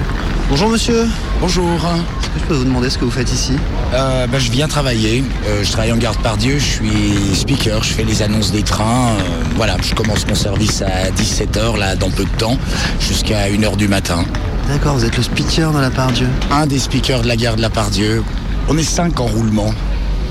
Bonjour 0.49 0.69
monsieur. 0.69 1.05
Bonjour. 1.39 1.65
Est-ce 1.65 2.33
que 2.35 2.39
je 2.39 2.45
peux 2.45 2.53
vous 2.55 2.63
demander 2.65 2.89
ce 2.89 2.97
que 2.97 3.05
vous 3.05 3.11
faites 3.11 3.31
ici? 3.31 3.53
Euh, 3.93 4.27
bah, 4.27 4.37
je 4.39 4.51
viens 4.51 4.67
travailler. 4.67 5.23
Euh, 5.47 5.63
je 5.63 5.71
travaille 5.71 5.91
en 5.91 5.97
garde 5.97 6.17
par 6.21 6.37
Dieu. 6.37 6.57
Je 6.59 6.63
suis 6.63 7.35
speaker. 7.35 7.83
Je 7.83 7.93
fais 7.93 8.03
les 8.03 8.21
annonces 8.21 8.51
des 8.51 8.63
trains. 8.63 9.09
Euh, 9.17 9.43
voilà, 9.55 9.75
je 9.81 9.93
commence 9.95 10.27
mon 10.27 10.35
service 10.35 10.81
à 10.81 11.09
17h, 11.11 11.77
là, 11.77 11.95
dans 11.95 12.09
peu 12.09 12.23
de 12.23 12.29
temps, 12.37 12.57
jusqu'à 12.99 13.49
1h 13.49 13.75
du 13.77 13.87
matin. 13.87 14.23
D'accord, 14.71 14.95
vous 14.95 15.03
êtes 15.03 15.17
le 15.17 15.23
speaker 15.23 15.73
de 15.73 15.79
la 15.79 15.89
Pardieu. 15.89 16.29
Un 16.49 16.65
des 16.65 16.79
speakers 16.79 17.23
de 17.23 17.27
la 17.27 17.35
gare 17.35 17.57
de 17.57 17.61
la 17.61 17.69
Pardieu. 17.69 18.23
On 18.69 18.77
est 18.77 18.83
cinq 18.83 19.19
en 19.19 19.25
roulement. 19.25 19.73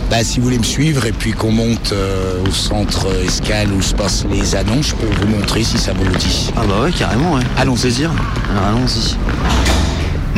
Bah, 0.08 0.24
si 0.24 0.38
vous 0.38 0.44
voulez 0.44 0.58
me 0.58 0.64
suivre 0.64 1.04
et 1.04 1.12
puis 1.12 1.32
qu'on 1.32 1.52
monte 1.52 1.92
euh, 1.92 2.42
au 2.48 2.50
centre 2.50 3.08
euh, 3.08 3.26
escale 3.26 3.70
où 3.70 3.82
se 3.82 3.94
passent 3.94 4.24
les 4.30 4.56
annonces, 4.56 4.88
je 4.88 4.94
peux 4.94 5.14
vous 5.20 5.26
montrer 5.26 5.62
si 5.62 5.76
ça 5.76 5.92
vous 5.92 6.04
le 6.04 6.16
dit. 6.16 6.50
Ah 6.56 6.62
bah 6.66 6.84
ouais, 6.84 6.90
carrément, 6.90 7.34
ouais. 7.34 7.42
Allons 7.58 7.74
plaisir. 7.74 8.10
Alors 8.50 8.78
allons-y. 8.78 9.14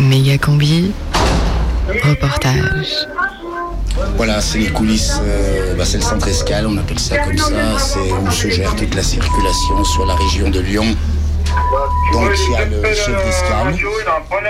Méga 0.02 0.36
combi, 0.36 0.90
reportage. 2.02 3.06
Voilà, 4.16 4.40
c'est 4.40 4.58
les 4.58 4.70
coulisses, 4.70 5.20
euh, 5.22 5.76
bah, 5.76 5.84
c'est 5.84 5.98
le 5.98 6.02
centre 6.02 6.26
escale, 6.26 6.66
on 6.66 6.76
appelle 6.76 6.98
ça 6.98 7.18
comme 7.18 7.38
ça. 7.38 7.78
C'est 7.78 8.10
où 8.12 8.30
se 8.32 8.48
gère 8.48 8.74
toute 8.74 8.96
la 8.96 9.04
circulation 9.04 9.84
sur 9.84 10.06
la 10.06 10.16
région 10.16 10.50
de 10.50 10.58
Lyon. 10.58 10.96
Donc 12.12 12.30
il 12.46 12.52
y 12.52 12.56
a 12.56 12.64
le 12.64 12.82
chef 12.94 13.24
d'escale 13.24 13.76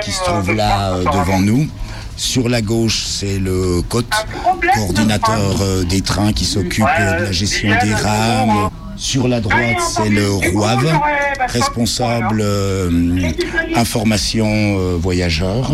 qui 0.03 0.13
se 0.13 0.25
trouve 0.25 0.53
là 0.55 0.95
euh, 0.95 1.05
devant 1.05 1.41
nous. 1.41 1.67
Sur 2.17 2.49
la 2.49 2.61
gauche, 2.61 3.05
c'est 3.07 3.39
le 3.39 3.83
COT, 3.89 4.05
coordinateur 4.75 5.57
euh, 5.63 5.85
des 5.85 6.03
trains 6.03 6.33
qui 6.33 6.45
s'occupe 6.45 6.85
euh, 6.85 7.21
de 7.21 7.25
la 7.25 7.33
gestion 7.33 7.71
des 7.83 7.95
rames. 7.95 8.71
Sur 8.97 9.27
la 9.27 9.41
droite, 9.41 9.81
c'est 9.81 10.11
le 10.11 10.31
ROAV, 10.31 10.93
responsable 11.49 12.45
information 13.75 14.99
voyageurs. 14.99 15.73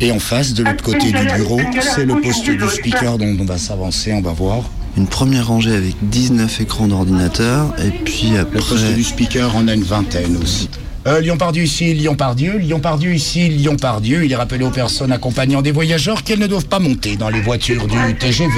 Et 0.00 0.12
en 0.12 0.18
face, 0.18 0.52
de 0.52 0.62
l'autre 0.62 0.82
côté 0.82 1.12
du 1.12 1.26
bureau, 1.34 1.60
c'est 1.80 2.04
le 2.04 2.20
poste 2.20 2.48
du 2.50 2.68
speaker 2.68 3.18
dont 3.18 3.36
on 3.40 3.44
va 3.44 3.56
s'avancer, 3.56 4.12
on 4.12 4.20
va 4.20 4.32
voir. 4.32 4.64
Une 4.96 5.06
première 5.06 5.46
rangée 5.48 5.74
avec 5.74 5.94
19 6.02 6.60
écrans 6.60 6.86
d'ordinateur 6.86 7.74
et 7.78 7.90
puis 7.90 8.32
Le 8.36 8.44
poste 8.44 8.72
après... 8.72 8.94
du 8.94 9.02
speaker 9.02 9.56
en 9.56 9.68
a 9.68 9.74
une 9.74 9.84
vingtaine 9.84 10.36
aussi. 10.36 10.68
Euh, 11.06 11.20
Lyon-Pardieu 11.20 11.64
ici, 11.64 11.94
Lyon-Pardieu, 11.94 12.58
Lyon-Pardieu 12.58 13.12
ici, 13.12 13.48
Lyon-Pardieu. 13.48 14.24
Il 14.24 14.30
est 14.30 14.36
rappelé 14.36 14.64
aux 14.64 14.70
personnes 14.70 15.10
accompagnant 15.10 15.60
des 15.60 15.72
voyageurs 15.72 16.22
qu'elles 16.22 16.38
ne 16.38 16.46
doivent 16.46 16.66
pas 16.66 16.78
monter 16.78 17.16
dans 17.16 17.28
les 17.28 17.40
voitures 17.40 17.88
du 17.88 18.14
TGV. 18.14 18.52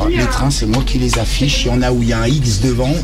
Alors, 0.00 0.08
les 0.08 0.26
trains, 0.26 0.50
c'est 0.50 0.66
moi 0.66 0.82
qui 0.84 0.98
les 0.98 1.18
affiche. 1.18 1.64
Il 1.64 1.68
y 1.68 1.70
en 1.70 1.82
a 1.82 1.92
où 1.92 2.02
il 2.02 2.08
y 2.08 2.12
a 2.12 2.20
un 2.20 2.26
X 2.26 2.60
devant. 2.60 2.94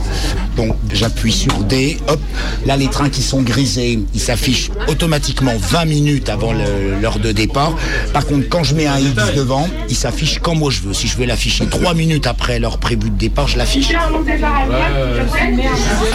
Donc 0.56 0.74
j'appuie 0.92 1.32
sur 1.32 1.52
D. 1.64 1.98
Hop, 2.08 2.20
là 2.64 2.78
les 2.78 2.88
trains 2.88 3.10
qui 3.10 3.22
sont 3.22 3.42
grisés, 3.42 3.98
ils 4.14 4.20
s'affichent 4.20 4.70
automatiquement 4.88 5.52
20 5.58 5.84
minutes 5.84 6.28
avant 6.30 6.54
l'heure 6.54 7.18
de 7.18 7.32
départ. 7.32 7.76
Par 8.14 8.24
contre, 8.24 8.48
quand 8.48 8.64
je 8.64 8.74
mets 8.74 8.86
un 8.86 8.98
X 8.98 9.34
devant, 9.34 9.68
il 9.90 9.96
s'affiche 9.96 10.38
quand 10.38 10.54
moi 10.54 10.70
je 10.70 10.80
veux. 10.80 10.94
Si 10.94 11.08
je 11.08 11.18
veux 11.18 11.26
l'afficher 11.26 11.66
3 11.66 11.92
minutes 11.92 12.26
après 12.26 12.58
l'heure 12.58 12.78
prévue 12.78 13.10
de 13.10 13.18
départ, 13.18 13.48
je 13.48 13.58
l'affiche. 13.58 13.92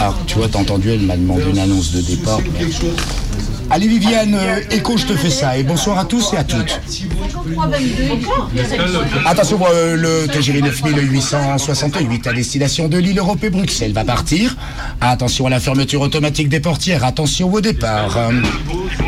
Ah, 0.00 0.14
tu 0.26 0.38
vois, 0.38 0.48
t'as 0.48 0.58
entendu, 0.58 0.90
elle 0.90 1.02
m'a 1.02 1.16
demandé 1.16 1.44
une 1.50 1.58
annonce 1.58 1.92
de 1.92 2.00
départ. 2.00 2.40
Allez 3.70 3.88
Viviane, 3.88 4.34
euh, 4.34 4.60
écho, 4.70 4.96
je 4.98 5.06
te 5.06 5.14
fais 5.14 5.30
ça. 5.30 5.56
Et 5.56 5.62
bonsoir 5.62 5.98
à 5.98 6.04
tous 6.04 6.32
et 6.34 6.36
à 6.36 6.44
toutes. 6.44 6.78
Attention, 9.24 9.58
euh, 9.72 9.96
le 9.96 10.28
TGV 10.30 10.60
9868 10.60 12.26
à 12.26 12.32
destination 12.34 12.88
de 12.88 12.98
l'île 12.98 13.18
Europe 13.18 13.42
et 13.44 13.50
Bruxelles 13.50 13.92
va 13.92 14.04
partir. 14.04 14.56
Attention 15.00 15.46
à 15.46 15.50
la 15.50 15.60
fermeture 15.60 16.02
automatique 16.02 16.48
des 16.50 16.60
portières. 16.60 17.04
Attention 17.04 17.52
au 17.52 17.60
départ. 17.60 18.16
Euh, 18.18 18.30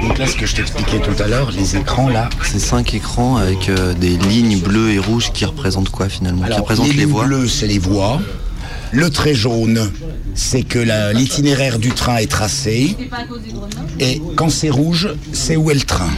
Donc 0.03 0.19
là, 0.19 0.27
ce 0.27 0.37
que 0.37 0.47
je 0.47 0.57
t'expliquais 0.57 0.99
tout 1.01 1.23
à 1.23 1.27
l'heure, 1.27 1.51
les 1.51 1.77
écrans 1.77 2.09
là. 2.09 2.31
C'est 2.43 2.59
cinq 2.59 2.95
écrans 2.95 3.37
avec 3.37 3.69
euh, 3.69 3.93
des 3.93 4.17
lignes 4.17 4.59
bleues 4.61 4.93
et 4.93 4.99
rouges 4.99 5.31
qui 5.33 5.45
représentent 5.45 5.91
quoi 5.91 6.09
finalement? 6.09 6.47
Qui 6.47 6.53
représentent 6.53 6.89
les 6.89 6.95
les 6.95 7.05
voies 7.05 7.25
bleues, 7.25 7.49
c'est 7.49 7.67
les 7.67 7.79
voies. 7.79 8.21
Le 8.95 9.11
trait 9.11 9.35
jaune, 9.35 9.91
c'est 10.37 10.63
que 10.63 10.79
l'itinéraire 11.13 11.81
du 11.81 11.91
train 11.91 12.19
est 12.19 12.31
tracé. 12.31 12.97
Et 13.99 14.23
quand 14.37 14.51
c'est 14.51 14.71
rouge, 14.71 15.09
c'est 15.33 15.57
où 15.57 15.69
est 15.73 15.75
le 15.75 15.81
train. 15.81 16.11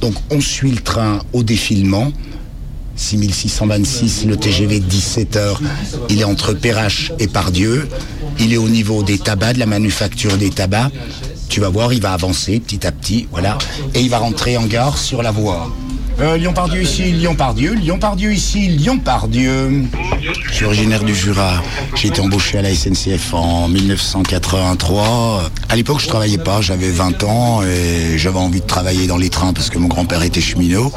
Donc 0.00 0.14
on 0.30 0.40
suit 0.40 0.70
le 0.70 0.80
train 0.80 1.18
au 1.34 1.42
défilement. 1.42 2.10
6626, 2.96 4.24
le 4.24 4.36
TGV 4.36 4.80
17h, 4.80 5.58
il 6.08 6.20
est 6.22 6.24
entre 6.24 6.54
Perrache 6.54 7.12
et 7.18 7.26
Pardieu. 7.26 7.86
Il 8.40 8.54
est 8.54 8.56
au 8.56 8.68
niveau 8.68 9.02
des 9.02 9.18
tabacs, 9.18 9.56
de 9.56 9.58
la 9.58 9.66
manufacture 9.66 10.38
des 10.38 10.48
tabacs. 10.48 10.90
Tu 11.50 11.60
vas 11.60 11.68
voir, 11.68 11.92
il 11.92 12.00
va 12.00 12.14
avancer 12.14 12.60
petit 12.60 12.86
à 12.86 12.92
petit, 12.92 13.28
voilà. 13.30 13.58
Et 13.94 14.00
il 14.00 14.08
va 14.08 14.18
rentrer 14.18 14.56
en 14.56 14.64
gare 14.64 14.96
sur 14.96 15.22
la 15.22 15.32
voie. 15.32 15.70
Euh, 16.20 16.36
Lyon-Pardieu 16.36 16.82
ici, 16.82 17.10
Lyon-Pardieu, 17.10 17.74
Lyon-Pardieu 17.74 18.32
ici, 18.32 18.68
Lyon-Pardieu. 18.68 19.84
Je 20.46 20.52
suis 20.54 20.64
originaire 20.64 21.02
du 21.02 21.14
Jura. 21.14 21.54
J'ai 21.96 22.08
été 22.08 22.20
embauché 22.20 22.58
à 22.58 22.62
la 22.62 22.72
SNCF 22.72 23.34
en 23.34 23.68
1983. 23.68 25.50
À 25.68 25.76
l'époque, 25.76 26.00
je 26.00 26.06
travaillais 26.06 26.38
pas, 26.38 26.60
j'avais 26.60 26.90
20 26.90 27.24
ans 27.24 27.62
et 27.62 28.16
j'avais 28.16 28.38
envie 28.38 28.60
de 28.60 28.66
travailler 28.66 29.08
dans 29.08 29.16
les 29.16 29.28
trains 29.28 29.52
parce 29.52 29.70
que 29.70 29.78
mon 29.78 29.88
grand-père 29.88 30.22
était 30.22 30.40
cheminot. 30.40 30.92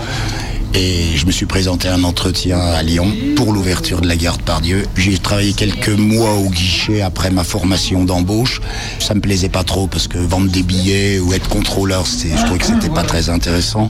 Et 0.73 1.15
je 1.15 1.25
me 1.25 1.31
suis 1.31 1.45
présenté 1.45 1.87
à 1.87 1.95
un 1.95 2.03
entretien 2.03 2.59
à 2.59 2.83
Lyon 2.83 3.11
pour 3.35 3.51
l'ouverture 3.51 4.01
de 4.01 4.07
la 4.07 4.15
gare 4.15 4.37
de 4.37 4.43
Pardieu. 4.43 4.83
J'ai 4.95 5.17
travaillé 5.17 5.53
quelques 5.53 5.89
mois 5.89 6.33
au 6.33 6.49
guichet 6.49 7.01
après 7.01 7.31
ma 7.31 7.43
formation 7.43 8.03
d'embauche. 8.05 8.61
Ça 8.99 9.15
me 9.15 9.21
plaisait 9.21 9.49
pas 9.49 9.63
trop 9.63 9.87
parce 9.87 10.07
que 10.07 10.17
vendre 10.17 10.51
des 10.51 10.63
billets 10.63 11.19
ou 11.19 11.33
être 11.33 11.49
contrôleur, 11.49 12.05
je 12.05 12.43
trouvais 12.45 12.59
que 12.59 12.65
c'était 12.65 12.89
pas 12.89 13.03
très 13.03 13.29
intéressant. 13.29 13.89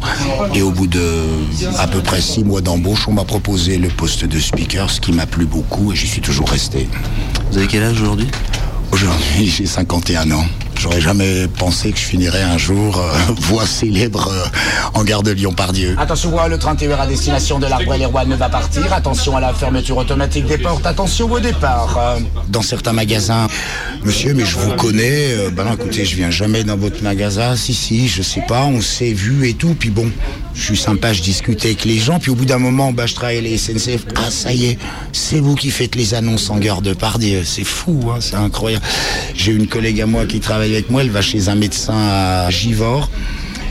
Et 0.53 0.61
au 0.61 0.71
bout 0.71 0.87
de 0.87 1.01
à 1.77 1.87
peu 1.87 1.99
près 1.99 2.21
six 2.21 2.43
mois 2.43 2.61
d'embauche, 2.61 3.07
on 3.07 3.13
m'a 3.13 3.25
proposé 3.25 3.77
le 3.77 3.89
poste 3.89 4.25
de 4.25 4.39
speaker, 4.39 4.89
ce 4.89 5.01
qui 5.01 5.11
m'a 5.11 5.25
plu 5.25 5.45
beaucoup 5.45 5.91
et 5.91 5.95
j'y 5.95 6.07
suis 6.07 6.21
toujours 6.21 6.49
resté. 6.49 6.87
Vous 7.51 7.57
avez 7.57 7.67
quel 7.67 7.83
âge 7.83 8.01
aujourd'hui? 8.01 8.27
Aujourd'hui, 8.91 9.47
j'ai 9.47 9.65
51 9.65 10.31
ans. 10.31 10.45
J'aurais 10.79 11.01
jamais 11.01 11.47
pensé 11.47 11.91
que 11.91 11.97
je 11.97 12.03
finirais 12.03 12.43
un 12.43 12.57
jour 12.57 12.97
euh, 12.99 13.11
voix 13.41 13.65
célèbre 13.65 14.29
euh, 14.31 14.45
en 14.93 15.03
gare 15.03 15.23
de 15.23 15.31
Lyon-Pardieu. 15.31 15.95
Attention, 15.97 16.35
le 16.47 16.57
train 16.59 16.75
TER 16.75 16.99
à 17.01 17.07
destination 17.07 17.57
de 17.57 17.65
l'Arbre 17.65 17.95
et 17.95 17.97
les 17.97 18.05
Rois 18.05 18.25
ne 18.25 18.35
va 18.35 18.47
partir. 18.47 18.93
Attention 18.93 19.35
à 19.35 19.39
la 19.41 19.53
fermeture 19.53 19.97
automatique 19.97 20.45
des 20.45 20.57
portes. 20.57 20.85
Attention 20.85 21.31
au 21.31 21.39
départ. 21.39 21.97
Euh, 21.97 22.19
Dans 22.49 22.61
certains 22.61 22.93
magasins, 22.93 23.47
monsieur, 24.03 24.33
mais 24.35 24.45
je 24.45 24.55
vous 24.57 24.71
connais. 24.73 25.33
Euh, 25.33 25.49
ben 25.49 25.65
non, 25.65 25.73
écoutez, 25.73 26.05
je 26.05 26.15
viens 26.15 26.29
jamais 26.29 26.63
dans 26.63 26.77
votre 26.77 27.01
magasin. 27.01 27.55
Si, 27.55 27.73
si, 27.73 28.07
je 28.07 28.21
sais 28.21 28.43
pas, 28.47 28.63
on 28.65 28.81
s'est 28.81 29.13
vu 29.13 29.47
et 29.49 29.55
tout. 29.55 29.75
Puis 29.77 29.89
bon, 29.89 30.11
je 30.53 30.61
suis 30.61 30.77
sympa, 30.77 31.11
je 31.11 31.21
discute 31.23 31.63
avec 31.65 31.85
les 31.85 31.97
gens. 31.97 32.19
Puis 32.19 32.29
au 32.29 32.35
bout 32.35 32.45
d'un 32.45 32.59
moment, 32.59 32.91
bah, 32.91 33.07
je 33.07 33.15
travaille 33.15 33.41
la 33.41 33.57
SNCF. 33.57 34.05
Ah, 34.15 34.29
ça 34.29 34.53
y 34.53 34.65
est, 34.65 34.77
c'est 35.11 35.39
vous 35.39 35.55
qui 35.55 35.71
faites 35.71 35.95
les 35.95 36.13
annonces 36.13 36.49
en 36.51 36.57
gare 36.57 36.81
de 36.81 36.93
Pardieu. 36.93 37.41
C'est 37.43 37.63
fou, 37.63 37.99
hein, 38.11 38.17
c'est 38.19 38.35
incroyable. 38.35 38.85
J'ai 39.35 39.53
une 39.53 39.67
collègue 39.67 40.01
à 40.01 40.05
moi 40.05 40.25
qui 40.25 40.39
travaille 40.39 40.66
avec 40.73 40.89
moi. 40.89 41.01
Elle 41.01 41.09
va 41.09 41.21
chez 41.21 41.49
un 41.49 41.55
médecin 41.55 41.95
à 41.95 42.49
Givors. 42.49 43.09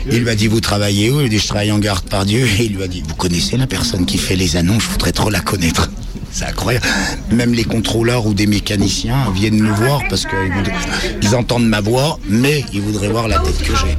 Il 0.09 0.19
lui 0.19 0.29
a 0.29 0.35
dit, 0.35 0.47
vous 0.47 0.61
travaillez 0.61 1.09
où? 1.09 1.19
Il 1.19 1.25
a 1.25 1.29
dit, 1.29 1.39
je 1.39 1.47
travaille 1.47 1.71
en 1.71 1.79
gare 1.79 2.01
de 2.01 2.07
Pardieu. 2.09 2.45
Et 2.59 2.65
il 2.65 2.75
lui 2.75 2.83
a 2.83 2.87
dit, 2.87 3.03
vous 3.05 3.15
connaissez 3.15 3.57
la 3.57 3.67
personne 3.67 4.05
qui 4.05 4.17
fait 4.17 4.35
les 4.35 4.55
annonces? 4.55 4.83
Je 4.83 4.89
voudrais 4.89 5.11
trop 5.11 5.29
la 5.29 5.41
connaître. 5.41 5.89
C'est 6.31 6.45
incroyable. 6.45 6.85
Même 7.31 7.53
les 7.53 7.63
contrôleurs 7.63 8.25
ou 8.25 8.33
des 8.33 8.47
mécaniciens 8.47 9.31
viennent 9.33 9.57
nous 9.57 9.75
voir 9.75 10.01
parce 10.09 10.25
qu'ils 10.25 11.35
entendent 11.35 11.67
ma 11.67 11.81
voix, 11.81 12.19
mais 12.29 12.63
ils 12.73 12.81
voudraient 12.81 13.09
voir 13.09 13.27
la 13.27 13.39
tête 13.39 13.57
que 13.59 13.75
j'ai. 13.75 13.97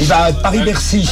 Il 0.00 0.06
va 0.06 0.24
à 0.24 0.32
Paris-Bercy. 0.32 1.08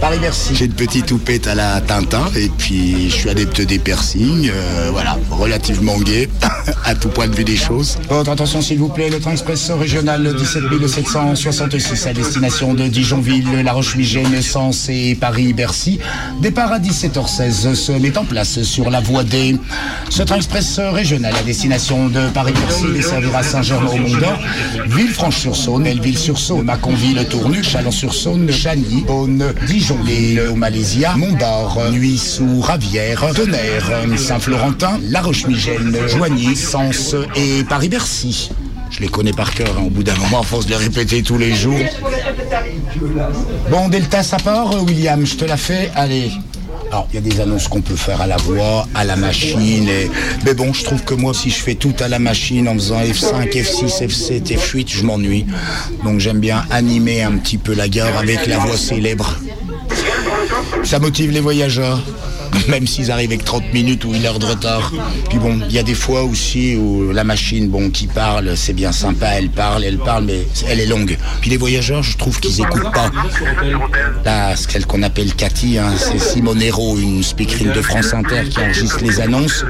Paris-Bercy. 0.00 0.54
J'ai 0.54 0.64
une 0.66 0.72
petite 0.72 1.06
toupette 1.06 1.46
à 1.46 1.54
la 1.54 1.80
Tintin 1.80 2.24
et 2.36 2.48
puis 2.58 3.08
je 3.10 3.14
suis 3.14 3.30
adepte 3.30 3.60
des 3.60 3.78
piercings. 3.78 4.50
euh, 4.52 4.88
voilà, 4.92 5.18
relativement 5.30 5.98
gay 5.98 6.28
à 6.84 6.94
tout 6.94 7.08
point 7.08 7.28
de 7.28 7.34
vue 7.34 7.44
des 7.44 7.56
choses. 7.56 7.98
Votre 8.08 8.30
attention 8.30 8.60
s'il 8.60 8.78
vous 8.78 8.88
plaît, 8.88 9.10
le 9.10 9.20
train 9.20 9.32
express 9.32 9.70
régional 9.70 10.34
17 10.36 10.62
766 10.96 12.06
à 12.06 12.12
destination 12.12 12.74
de 12.74 12.88
Dijonville, 12.88 13.62
La 13.64 13.72
Roche-Migène, 13.72 14.40
Sens 14.42 14.88
et 14.88 15.14
Paris-Bercy. 15.14 15.98
Départ 16.40 16.72
à 16.72 16.78
17h16 16.78 17.74
se 17.74 17.92
met 17.92 18.16
en 18.18 18.24
place 18.24 18.62
sur 18.62 18.90
la 18.90 19.00
voie 19.00 19.24
D. 19.24 19.56
Ce 20.10 20.22
train 20.22 20.36
express 20.36 20.78
régional 20.78 21.34
à 21.36 21.42
destination 21.42 22.08
de 22.08 22.28
Paris-Bercy 22.34 22.84
desservira 22.94 23.42
Saint-Germain-au-Mont-d'Or, 23.42 24.38
Villefranche-sur-Saône, 24.86 25.84
Belleville-sur-Saône, 25.84 26.66
Mâconville, 27.22 27.28
Tournu, 27.28 27.62
Chalon-sur-Saône, 27.62 28.50
Chagny, 28.50 29.02
Beaune, 29.06 29.52
Dijonville, 29.66 30.42
au 30.50 30.54
Malaysia, 30.54 31.14
Montbard, 31.16 31.90
Nuit 31.92 32.18
sous 32.18 32.60
Ravière, 32.60 33.24
Tonnerre, 33.34 33.90
Saint-Florentin, 34.16 34.98
La 35.10 35.20
Roche-Migène, 35.20 35.96
Joigny, 36.08 36.56
Sens 36.56 37.14
et 37.36 37.64
Paris-Bercy. 37.64 38.50
Je 38.90 39.00
les 39.00 39.08
connais 39.08 39.32
par 39.32 39.54
cœur, 39.54 39.74
hein, 39.78 39.84
au 39.86 39.90
bout 39.90 40.02
d'un 40.02 40.16
moment, 40.16 40.42
force 40.42 40.66
de 40.66 40.70
les 40.70 40.76
répéter 40.76 41.22
tous 41.22 41.38
les 41.38 41.54
jours. 41.54 41.78
Bon, 43.70 43.88
Delta, 43.88 44.22
ça 44.22 44.36
part, 44.38 44.82
William, 44.82 45.24
je 45.24 45.36
te 45.36 45.44
la 45.44 45.56
fais, 45.56 45.90
allez. 45.94 46.30
Alors, 46.92 47.08
il 47.10 47.14
y 47.14 47.18
a 47.18 47.22
des 47.22 47.40
annonces 47.40 47.68
qu'on 47.68 47.80
peut 47.80 47.96
faire 47.96 48.20
à 48.20 48.26
la 48.26 48.36
voix, 48.36 48.86
à 48.94 49.02
la 49.04 49.16
machine. 49.16 49.88
Mais 50.44 50.52
bon, 50.52 50.74
je 50.74 50.84
trouve 50.84 51.02
que 51.02 51.14
moi, 51.14 51.32
si 51.32 51.48
je 51.48 51.56
fais 51.56 51.74
tout 51.74 51.94
à 52.00 52.08
la 52.08 52.18
machine 52.18 52.68
en 52.68 52.74
faisant 52.74 53.00
F5, 53.00 53.50
F6, 53.50 54.06
F7, 54.06 54.42
F8, 54.58 54.90
je 54.90 55.02
m'ennuie. 55.02 55.46
Donc 56.04 56.20
j'aime 56.20 56.38
bien 56.38 56.66
animer 56.68 57.22
un 57.22 57.38
petit 57.38 57.56
peu 57.56 57.72
la 57.72 57.88
gare 57.88 58.18
avec 58.18 58.46
la 58.46 58.58
voix 58.58 58.76
célèbre. 58.76 59.38
Ça 60.84 60.98
motive 60.98 61.30
les 61.30 61.40
voyageurs. 61.40 62.02
Même 62.68 62.86
s'ils 62.86 63.10
arrivent 63.10 63.30
avec 63.30 63.44
30 63.44 63.72
minutes 63.72 64.04
ou 64.04 64.14
une 64.14 64.24
heure 64.26 64.38
de 64.38 64.46
retard. 64.46 64.92
Puis 65.28 65.38
bon, 65.38 65.60
il 65.68 65.74
y 65.74 65.78
a 65.78 65.82
des 65.82 65.94
fois 65.94 66.22
aussi 66.22 66.76
où 66.76 67.12
la 67.12 67.24
machine, 67.24 67.68
bon, 67.68 67.90
qui 67.90 68.06
parle, 68.06 68.56
c'est 68.56 68.72
bien 68.72 68.92
sympa, 68.92 69.28
elle 69.28 69.50
parle, 69.50 69.84
elle 69.84 69.98
parle, 69.98 70.24
mais 70.24 70.46
elle 70.68 70.80
est 70.80 70.86
longue. 70.86 71.16
Puis 71.40 71.50
les 71.50 71.56
voyageurs, 71.56 72.02
je 72.02 72.16
trouve 72.16 72.40
qu'ils 72.40 72.60
écoutent 72.60 72.92
pas. 72.92 73.10
Là, 74.24 74.54
celle 74.56 74.86
qu'on 74.86 75.02
appelle 75.02 75.34
Cathy, 75.34 75.78
hein, 75.78 75.92
c'est 75.98 76.18
Simone 76.18 76.62
Hérault, 76.62 76.98
une 76.98 77.22
speakerine 77.22 77.72
de 77.72 77.82
France 77.82 78.14
Inter 78.14 78.42
qui 78.48 78.58
enregistre 78.58 79.02
les 79.02 79.20
annonces. 79.20 79.64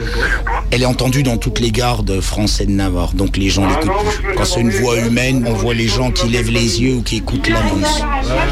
Elle 0.70 0.82
est 0.82 0.86
entendue 0.86 1.22
dans 1.22 1.36
toutes 1.36 1.60
les 1.60 1.70
gares 1.70 2.02
de 2.02 2.20
France 2.20 2.60
et 2.60 2.66
de 2.66 2.72
Navarre, 2.72 3.14
donc 3.14 3.36
les 3.36 3.48
gens 3.48 3.68
l'écoutent. 3.68 3.90
Quand 4.36 4.44
c'est 4.44 4.60
une 4.60 4.70
voix 4.70 4.98
humaine, 4.98 5.44
on 5.46 5.52
voit 5.52 5.74
les 5.74 5.88
gens 5.88 6.10
qui 6.10 6.28
lèvent 6.28 6.50
les 6.50 6.82
yeux 6.82 6.94
ou 6.94 7.02
qui 7.02 7.16
écoutent 7.16 7.48
l'annonce. 7.48 8.02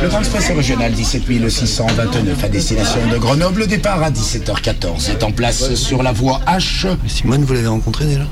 Le 0.02 0.08
express 0.18 0.50
régional 0.50 0.92
17 0.92 1.48
629 1.48 2.44
à 2.44 2.48
destination 2.48 3.00
de 3.10 3.16
Grenoble, 3.18 3.66
départ 3.66 4.02
à 4.02 4.10
17h14, 4.20 5.10
est 5.10 5.22
en 5.22 5.30
place 5.32 5.74
sur 5.74 6.02
la 6.02 6.12
voie 6.12 6.40
H. 6.46 6.86
Simone, 7.08 7.42
vous 7.44 7.54
l'avez 7.54 7.66
rencontrée 7.68 8.04
déjà? 8.04 8.26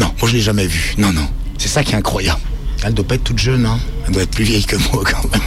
Non, 0.00 0.06
moi 0.20 0.28
je 0.28 0.34
l'ai 0.34 0.40
jamais 0.40 0.66
vue. 0.66 0.94
Non, 0.98 1.12
non. 1.12 1.26
C'est 1.56 1.68
ça 1.68 1.84
qui 1.84 1.92
est 1.92 1.96
incroyable. 1.96 2.40
Elle 2.82 2.94
doit 2.94 3.06
pas 3.06 3.14
être 3.14 3.22
toute 3.24 3.38
jeune, 3.38 3.64
hein. 3.64 3.78
Elle 4.06 4.14
doit 4.14 4.22
être 4.24 4.30
plus 4.30 4.42
vieille 4.44 4.64
que 4.64 4.74
moi 4.76 5.04
quand 5.04 5.22
même. 5.30 5.40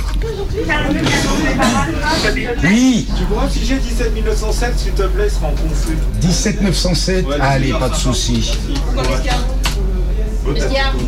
Oui 2.63 3.07
Tu 3.17 3.23
pourras 3.25 3.47
figer 3.49 3.75
17 3.77 4.23
907 4.25 4.79
s'il 4.79 4.91
te 4.93 5.03
plaît, 5.03 5.29
sera 5.29 5.47
en 5.47 5.51
confus. 5.51 5.97
17 6.21 6.61
907 6.61 7.25
Allez, 7.41 7.73
pas 7.73 7.89
de 7.89 7.95
souci. 7.95 8.53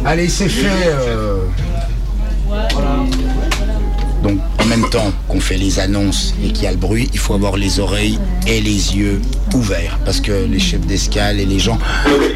Allez, 0.06 0.28
c'est 0.28 0.50
fait. 0.50 0.66
euh. 0.88 1.38
En 4.66 4.68
même 4.68 4.90
temps 4.90 5.12
qu'on 5.28 5.40
fait 5.40 5.58
les 5.58 5.80
annonces 5.80 6.34
et 6.44 6.48
qu'il 6.52 6.64
y 6.64 6.68
a 6.68 6.72
le 6.72 6.78
bruit, 6.78 7.08
il 7.14 7.20
faut 7.20 7.36
avoir 7.36 7.56
les 7.56 7.80
oreilles 7.80 8.18
et 8.48 8.62
les 8.62 8.98
yeux 8.98 9.22
ouverts. 9.54 10.00
Parce 10.06 10.20
que 10.20 10.46
les 10.46 10.60
chefs 10.60 10.86
d'escale 10.88 11.40
et 11.40 11.46
les 11.46 11.60
gens 11.60 11.78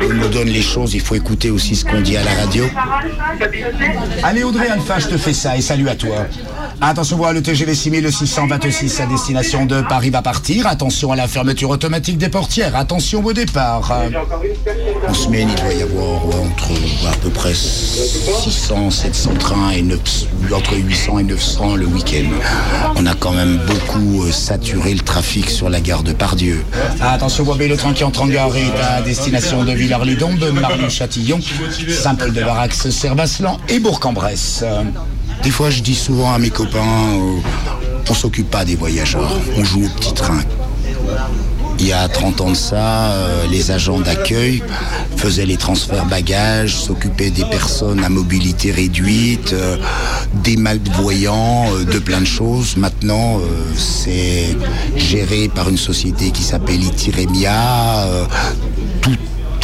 nous 0.02 0.28
donnent 0.28 0.50
les 0.50 0.62
choses, 0.62 0.94
il 0.94 1.02
faut 1.02 1.16
écouter 1.16 1.50
aussi 1.50 1.76
ce 1.76 1.86
qu'on 1.86 2.02
dit 2.02 2.18
à 2.18 2.24
la 2.24 2.34
radio. 2.34 2.66
Allez, 4.24 4.44
Audrey 4.44 4.68
Alpha, 4.68 5.00
je 5.00 5.08
te 5.08 5.18
fais 5.18 5.34
ça 5.34 5.58
et 5.58 5.62
salut 5.62 5.90
à 5.90 5.96
toi. 5.96 6.28
Attention, 6.82 7.18
voilà 7.18 7.34
le 7.34 7.42
TGV 7.42 7.76
6626 7.76 9.02
à 9.02 9.06
destination 9.06 9.66
de 9.66 9.82
Paris 9.82 10.12
va 10.12 10.22
partir. 10.22 10.66
Attention 10.66 11.12
à 11.12 11.18
la 11.18 11.28
fermeture 11.28 11.70
automatique 11.70 12.18
des 12.18 12.30
portières. 12.30 12.76
Attention 12.78 13.24
au 13.26 13.34
départ. 13.34 13.92
En 15.08 15.14
semaine, 15.14 15.50
il 15.50 15.62
doit 15.62 15.74
y 15.74 15.82
avoir 15.82 16.26
entre 16.26 16.72
à 17.12 17.16
peu 17.22 17.30
près 17.30 17.54
600, 17.54 18.92
700 18.92 19.32
trains 19.40 19.72
et 19.72 19.82
9 19.82 20.00
entre 20.54 20.76
800 20.76 21.20
et 21.20 21.24
900 21.24 21.76
le 21.76 21.86
week-end. 21.86 22.30
On 22.96 23.06
a 23.06 23.14
quand 23.14 23.34
même 23.34 23.60
beaucoup 23.68 24.24
euh, 24.24 24.32
saturé 24.32 24.94
le 24.94 25.02
trafic 25.02 25.50
sur 25.50 25.70
la 25.70 25.82
gare 25.82 26.04
de 26.04 26.14
Pardieu. 26.14 26.64
Attention, 27.02 27.44
Boisbé, 27.44 27.68
le 27.68 27.76
train 27.76 27.94
qui 27.94 28.06
entre 28.06 28.22
en 28.22 28.28
gare 28.28 28.56
est 28.56 28.72
à 28.82 29.02
destination 29.02 29.66
de 29.66 29.74
Villars-les-Dombes, 29.74 30.54
Marly-Châtillon, 30.54 31.40
Saint-Paul-de-Varax, 31.90 32.90
Servaslan 32.90 33.58
et 33.68 33.80
Bourg-en-Bresse. 33.80 34.64
Des 35.44 35.52
fois, 35.52 35.70
je 35.70 35.82
dis 35.82 35.96
souvent 35.96 36.34
à 36.34 36.38
mes 36.38 36.50
copains, 36.50 36.80
euh, 36.80 37.40
on 38.10 38.14
s'occupe 38.14 38.50
pas 38.50 38.66
des 38.66 38.76
voyageurs, 38.76 39.32
on 39.58 39.64
joue 39.64 39.86
au 39.86 39.90
petit 39.90 40.14
train. 40.14 40.42
Il 41.80 41.88
y 41.88 41.94
a 41.94 42.10
30 42.10 42.42
ans 42.42 42.50
de 42.52 42.56
ça, 42.56 43.12
euh, 43.12 43.48
les 43.50 43.72
agents 43.72 44.00
d'accueil 44.02 44.62
faisaient 45.16 45.46
les 45.46 45.56
transferts 45.56 46.06
bagages, 46.06 46.76
s'occupaient 46.76 47.30
des 47.30 47.46
personnes 47.46 48.04
à 48.04 48.10
mobilité 48.10 48.72
réduite, 48.72 49.54
euh, 49.54 49.78
des 50.44 50.58
malvoyants, 50.58 51.68
de 51.90 52.00
plein 52.00 52.20
de 52.20 52.26
choses. 52.26 52.76
Maintenant, 52.76 53.40
c'est 53.78 54.58
géré 54.98 55.48
par 55.48 55.70
une 55.70 55.78
société 55.78 56.32
qui 56.32 56.44
s'appelle 56.44 56.84
Itiremia. 56.84 58.06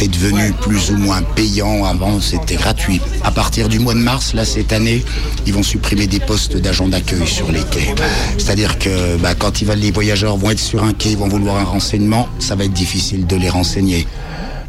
Est 0.04 0.08
devenu 0.08 0.52
plus 0.60 0.90
ou 0.90 0.96
moins 0.96 1.22
payant. 1.22 1.84
Avant, 1.84 2.20
c'était 2.20 2.56
gratuit. 2.56 3.00
À 3.24 3.30
partir 3.30 3.68
du 3.68 3.78
mois 3.78 3.94
de 3.94 3.98
mars, 4.00 4.34
là, 4.34 4.44
cette 4.44 4.72
année, 4.72 5.04
ils 5.46 5.52
vont 5.52 5.62
supprimer 5.62 6.06
des 6.06 6.20
postes 6.20 6.56
d'agents 6.56 6.88
d'accueil 6.88 7.26
sur 7.26 7.50
les 7.50 7.62
quais. 7.70 7.94
C'est-à-dire 8.38 8.78
que 8.78 9.16
bah, 9.16 9.34
quand 9.34 9.60
ils 9.60 9.66
va- 9.66 9.74
les 9.74 9.90
voyageurs 9.90 10.36
vont 10.36 10.50
être 10.50 10.58
sur 10.60 10.82
un 10.84 10.92
quai, 10.92 11.10
ils 11.12 11.16
vont 11.18 11.28
vouloir 11.28 11.56
un 11.56 11.64
renseignement, 11.64 12.28
ça 12.38 12.54
va 12.54 12.64
être 12.64 12.72
difficile 12.72 13.26
de 13.26 13.36
les 13.36 13.48
renseigner. 13.50 14.06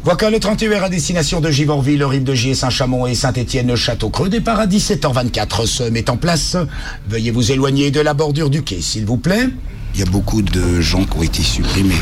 Voilà 0.04 0.30
le 0.30 0.38
31 0.40 0.82
à 0.82 0.88
destination 0.88 1.40
de 1.40 1.50
Givorville, 1.50 2.02
Rive 2.04 2.22
de 2.24 2.32
Gier, 2.34 2.54
Saint-Chamond 2.54 3.06
et 3.06 3.14
Saint-Étienne, 3.14 3.74
Château-Creux, 3.76 4.28
départ 4.30 4.58
à 4.60 4.66
17h24 4.66 5.66
se 5.66 5.82
met 5.82 6.08
en 6.08 6.16
place. 6.16 6.56
Veuillez 7.10 7.30
vous 7.30 7.52
éloigner 7.52 7.90
de 7.90 8.00
la 8.00 8.14
bordure 8.14 8.48
du 8.48 8.62
quai, 8.62 8.80
s'il 8.80 9.04
vous 9.04 9.16
plaît. 9.18 9.48
Il 9.94 10.00
y 10.00 10.02
a 10.02 10.06
beaucoup 10.06 10.40
de 10.40 10.80
gens 10.80 11.04
qui 11.04 11.18
ont 11.18 11.22
été 11.22 11.42
supprimés. 11.42 11.94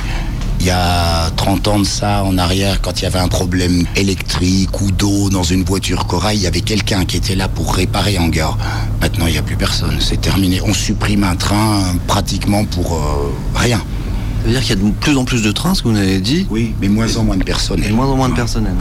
Il 0.67 0.71
y 0.71 0.73
a 0.73 1.31
30 1.37 1.69
ans 1.69 1.79
de 1.79 1.85
ça, 1.85 2.25
en 2.25 2.37
arrière, 2.39 2.81
quand 2.81 2.99
il 2.99 3.05
y 3.05 3.07
avait 3.07 3.21
un 3.21 3.29
problème 3.29 3.85
électrique 3.95 4.81
ou 4.81 4.91
d'eau 4.91 5.31
dans 5.31 5.45
une 5.45 5.63
voiture 5.63 6.09
corail, 6.09 6.39
il 6.39 6.43
y 6.43 6.49
avait 6.49 6.61
quelqu'un 6.61 7.05
qui 7.05 7.17
était 7.17 7.37
là 7.37 7.47
pour 7.47 7.73
réparer 7.73 8.19
en 8.19 8.27
gare. 8.27 8.59
Maintenant, 9.01 9.29
il 9.29 9.35
n'y 9.35 9.39
a 9.39 9.43
plus 9.43 9.55
personne. 9.55 9.99
C'est 10.01 10.21
terminé. 10.21 10.61
On 10.65 10.75
supprime 10.75 11.23
un 11.23 11.37
train 11.37 11.77
euh, 11.77 11.83
pratiquement 12.09 12.65
pour 12.65 12.95
euh, 12.95 13.33
rien. 13.55 13.79
Ça 13.79 14.47
veut 14.47 14.51
dire 14.51 14.61
qu'il 14.61 14.71
y 14.71 14.73
a 14.73 14.83
de 14.83 14.91
plus 14.91 15.17
en 15.17 15.25
plus 15.25 15.41
de 15.41 15.53
trains, 15.53 15.77
ce 15.77 15.85
que 15.85 15.89
vous 15.89 15.97
avez 15.97 16.19
dit 16.19 16.49
Oui, 16.51 16.75
mais 16.81 16.89
moins 16.89 17.17
en 17.17 17.23
moins 17.23 17.37
de 17.37 17.45
personnel. 17.45 17.89
Et 17.89 17.93
moins 17.93 18.07
en 18.07 18.17
moins 18.17 18.29
de 18.29 18.35
personnel. 18.35 18.75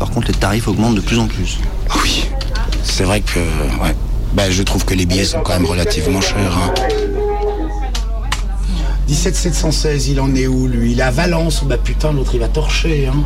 Par 0.00 0.10
contre, 0.10 0.26
les 0.26 0.34
tarifs 0.34 0.66
augmentent 0.66 0.96
de 0.96 1.00
plus 1.00 1.20
en 1.20 1.28
plus. 1.28 1.58
Oui. 2.02 2.24
C'est 2.82 3.04
vrai 3.04 3.20
que, 3.20 3.38
ouais. 3.38 3.94
Ben, 4.32 4.50
je 4.50 4.64
trouve 4.64 4.84
que 4.84 4.94
les 4.94 5.06
billets 5.06 5.26
sont 5.26 5.42
quand 5.44 5.52
même 5.52 5.66
relativement 5.66 6.20
chers. 6.20 6.58
Hein. 6.58 6.74
17 9.10 9.34
716, 9.34 10.06
il 10.08 10.20
en 10.20 10.32
est 10.36 10.46
où 10.46 10.68
lui? 10.68 10.92
Il 10.92 11.00
est 11.00 11.02
à 11.02 11.10
Valence. 11.10 11.64
Bah 11.64 11.76
putain, 11.82 12.12
l'autre 12.12 12.30
il 12.34 12.38
va 12.40 12.46
torcher. 12.46 13.08
Hein. 13.08 13.16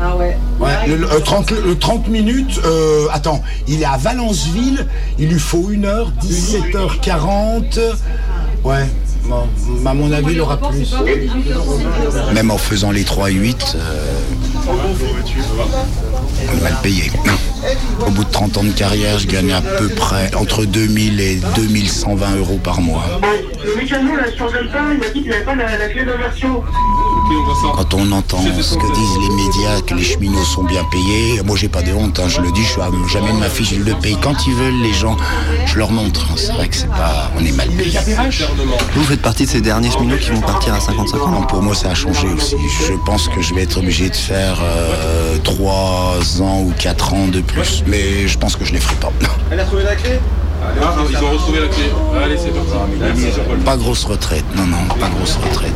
Ah 0.00 0.16
ouais. 0.16 0.36
Ouais, 0.58 0.88
le, 0.88 0.96
le- 0.96 1.06
euh, 1.12 1.20
30, 1.20 1.52
le 1.52 1.78
30 1.78 2.08
minutes, 2.08 2.60
euh, 2.64 3.06
attends, 3.12 3.40
il 3.68 3.80
est 3.80 3.84
à 3.84 3.96
Valenceville, 3.96 4.88
il 5.20 5.28
lui 5.28 5.38
faut 5.38 5.70
1 5.72 5.84
heure, 5.84 6.10
17h40. 6.20 7.78
Ouais, 8.64 8.86
bon, 9.26 9.44
à 9.86 9.94
mon 9.94 10.10
avis, 10.10 10.32
il 10.32 10.40
aura 10.40 10.56
plus. 10.56 10.92
Même 12.34 12.50
en 12.50 12.58
faisant 12.58 12.90
les 12.90 13.04
3 13.04 13.30
et 13.30 13.34
8, 13.34 13.76
euh, 13.76 14.12
on 16.52 16.56
va 16.58 16.70
le 16.70 16.76
payer. 16.82 17.12
Au 18.06 18.10
bout 18.10 18.24
de 18.24 18.30
30 18.30 18.56
ans 18.58 18.64
de 18.64 18.70
carrière, 18.70 19.18
je 19.18 19.26
gagne 19.26 19.52
à 19.52 19.60
peu 19.60 19.88
près 19.88 20.30
entre 20.34 20.64
2000 20.64 21.20
et 21.20 21.40
2120 21.56 22.36
euros 22.36 22.58
par 22.62 22.80
mois. 22.80 23.04
Le 23.64 23.76
mécano 23.76 24.16
là 24.16 24.24
sur 24.34 24.50
Delta, 24.50 24.78
il 24.92 24.98
m'a 24.98 25.08
dit 25.08 25.20
qu'il 25.22 25.30
n'avait 25.30 25.44
pas 25.44 25.54
la, 25.54 25.76
la 25.76 25.88
clé 25.88 26.04
d'inversion. 26.04 26.62
Quand 27.76 27.94
on 27.94 28.10
entend 28.12 28.42
ce 28.60 28.74
que 28.74 28.92
disent 28.92 29.28
les 29.28 29.34
médias, 29.36 29.80
que 29.86 29.94
les 29.94 30.02
cheminots 30.02 30.42
sont 30.44 30.64
bien 30.64 30.82
payés, 30.90 31.40
moi 31.44 31.56
j'ai 31.56 31.68
pas 31.68 31.82
de 31.82 31.92
honte, 31.92 32.18
hein, 32.18 32.28
je 32.28 32.40
le 32.40 32.50
dis, 32.50 32.64
je 32.64 32.80
à- 32.80 32.88
j'amène 33.12 33.38
ma 33.38 33.48
fiche 33.48 33.72
de 33.78 33.92
paye 33.94 34.16
quand 34.20 34.34
ils 34.48 34.54
veulent, 34.54 34.82
les 34.82 34.92
gens, 34.92 35.16
je 35.66 35.78
leur 35.78 35.92
montre. 35.92 36.26
hein. 36.30 36.34
C'est 36.36 36.52
vrai 36.52 36.66
que 36.68 36.74
c'est 36.76 36.88
pas, 36.88 37.30
on 37.38 37.44
est 37.44 37.52
mal 37.52 37.68
payé. 37.68 37.96
Vous 38.96 39.04
faites 39.04 39.22
partie 39.22 39.44
de 39.44 39.50
ces 39.50 39.60
derniers 39.60 39.90
cheminots 39.92 40.16
qui 40.16 40.30
vont 40.30 40.40
partir 40.40 40.74
à 40.74 40.80
55 40.80 41.22
ans 41.22 41.30
Non, 41.30 41.42
pour 41.42 41.62
moi 41.62 41.74
ça 41.76 41.90
a 41.90 41.94
changé 41.94 42.26
aussi. 42.28 42.56
Je 42.88 42.94
pense 43.06 43.28
que 43.28 43.40
je 43.42 43.54
vais 43.54 43.62
être 43.62 43.78
obligé 43.78 44.08
de 44.10 44.16
faire 44.16 44.60
3 45.44 46.42
ans 46.42 46.62
ou 46.62 46.72
4 46.78 47.14
ans 47.14 47.28
de 47.28 47.40
plus, 47.52 47.84
mais 47.86 48.26
je 48.26 48.38
pense 48.38 48.56
que 48.56 48.64
je 48.64 48.72
les 48.72 48.80
ferai 48.80 48.96
pas. 48.96 49.12
Elle 49.50 49.60
a 49.60 49.64
trouvé 49.64 49.82
la 49.84 49.94
clé 49.96 50.18
Ah, 50.62 50.94
ils 51.10 51.16
ont 51.16 51.30
retrouvé 51.30 51.60
la 51.60 51.68
clé. 51.68 51.84
Allez, 52.22 52.36
c'est 52.38 52.50
parti. 52.50 53.64
Pas 53.64 53.76
grosse 53.76 54.04
retraite, 54.04 54.44
non, 54.56 54.66
non, 54.66 54.94
pas 54.98 55.08
grosse 55.08 55.36
retraite. 55.36 55.74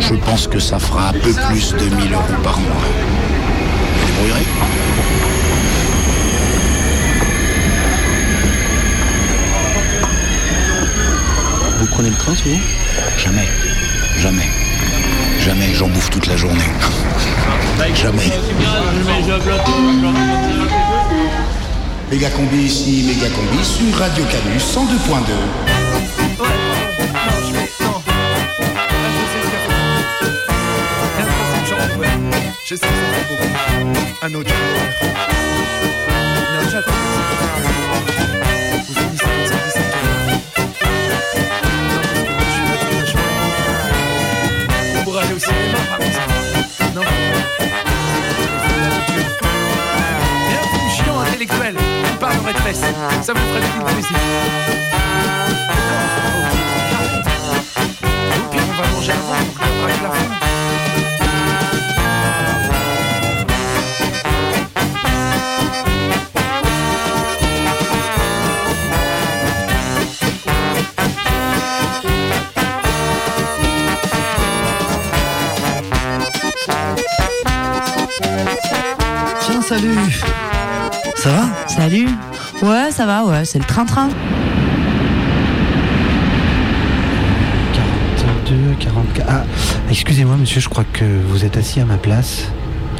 Je 0.00 0.14
pense 0.14 0.46
que 0.48 0.58
ça 0.58 0.78
fera 0.78 1.08
un 1.08 1.12
peu 1.12 1.32
plus 1.32 1.72
de 1.74 1.84
1000 1.94 2.12
euros 2.12 2.22
par 2.42 2.58
mois. 2.58 2.82
Vous 4.00 4.06
débrouillerez 4.06 4.46
Vous 11.78 11.86
prenez 11.86 12.10
le 12.10 12.16
train 12.16 12.34
souvent? 12.34 12.58
Jamais. 13.18 13.46
Jamais. 14.18 14.48
Jamais. 15.40 15.74
J'en 15.74 15.88
bouffe 15.88 16.10
toute 16.10 16.26
la 16.26 16.36
journée. 16.36 16.64
Jamais. 17.94 18.32
Méga 22.10 22.30
combi 22.30 22.66
ici, 22.66 23.02
méga 23.04 23.28
combi 23.34 23.64
sur 23.64 23.98
Radio 23.98 24.24
Canus 24.26 24.62
102.2. 24.62 25.32
Je. 32.68 32.74
Un 34.22 34.34
autre. 34.34 34.52
Non, 36.52 36.68
j'attends. 36.70 36.92
Vous 38.86 38.94
finissez 38.94 39.24
comme 39.24 39.46
ça, 39.46 39.54
17 39.66 39.82
heures. 39.82 40.02
Non, 40.26 42.00
parce 42.02 42.22
que 42.22 42.30
moi, 42.32 42.44
je 42.44 42.50
suis 42.52 42.66
là 42.66 42.74
toute 42.80 42.94
la 42.98 43.04
journée. 43.06 43.34
Pour 45.04 45.14
aller. 45.18 45.36
Non. 46.94 47.04
Et 51.38 51.42
un 51.42 51.48
film 51.48 51.58
chiant 51.58 51.74
intellectuel. 51.74 51.76
Il 52.10 52.18
parlerait 52.18 52.52
de 52.52 52.58
fesses. 52.58 52.80
Ça 53.22 53.32
vous 53.32 53.40
ferait. 53.40 53.60
Tiens, 79.40 79.62
salut 79.62 80.22
Ça 81.16 81.30
va 81.30 81.44
Salut 81.68 82.08
Ouais, 82.62 82.90
ça 82.90 83.06
va, 83.06 83.24
ouais, 83.24 83.44
c'est 83.44 83.58
le 83.58 83.64
train-train. 83.64 84.08
42, 87.74 88.74
44. 88.78 89.26
Ah, 89.28 89.44
excusez-moi, 89.90 90.36
monsieur, 90.36 90.60
je 90.60 90.68
crois 90.68 90.84
que 90.92 91.04
vous 91.28 91.44
êtes 91.44 91.56
assis 91.56 91.80
à 91.80 91.84
ma 91.84 91.96
place. 91.96 92.50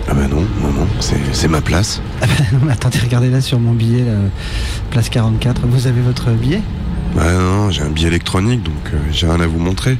Ah 0.08 0.14
bah 0.14 0.28
non, 0.28 0.42
non, 0.62 0.72
non, 0.72 0.86
c'est 1.00 1.16
c'est 1.32 1.48
ma 1.48 1.60
place. 1.60 2.00
Ah 2.22 2.26
bah, 2.26 2.44
non, 2.52 2.58
mais 2.64 2.72
attendez, 2.72 2.98
regardez 2.98 3.28
là 3.30 3.40
sur 3.40 3.58
mon 3.58 3.72
billet, 3.72 4.04
là, 4.04 4.12
place 4.90 5.08
44. 5.08 5.62
Vous 5.66 5.86
avez 5.86 6.00
votre 6.00 6.30
billet? 6.30 6.60
Bah 7.14 7.32
non, 7.32 7.70
j'ai 7.70 7.82
un 7.82 7.90
billet 7.90 8.08
électronique, 8.08 8.62
donc 8.62 8.74
euh, 8.92 8.98
j'ai 9.10 9.26
rien 9.26 9.40
à 9.40 9.46
vous 9.46 9.58
montrer. 9.58 9.98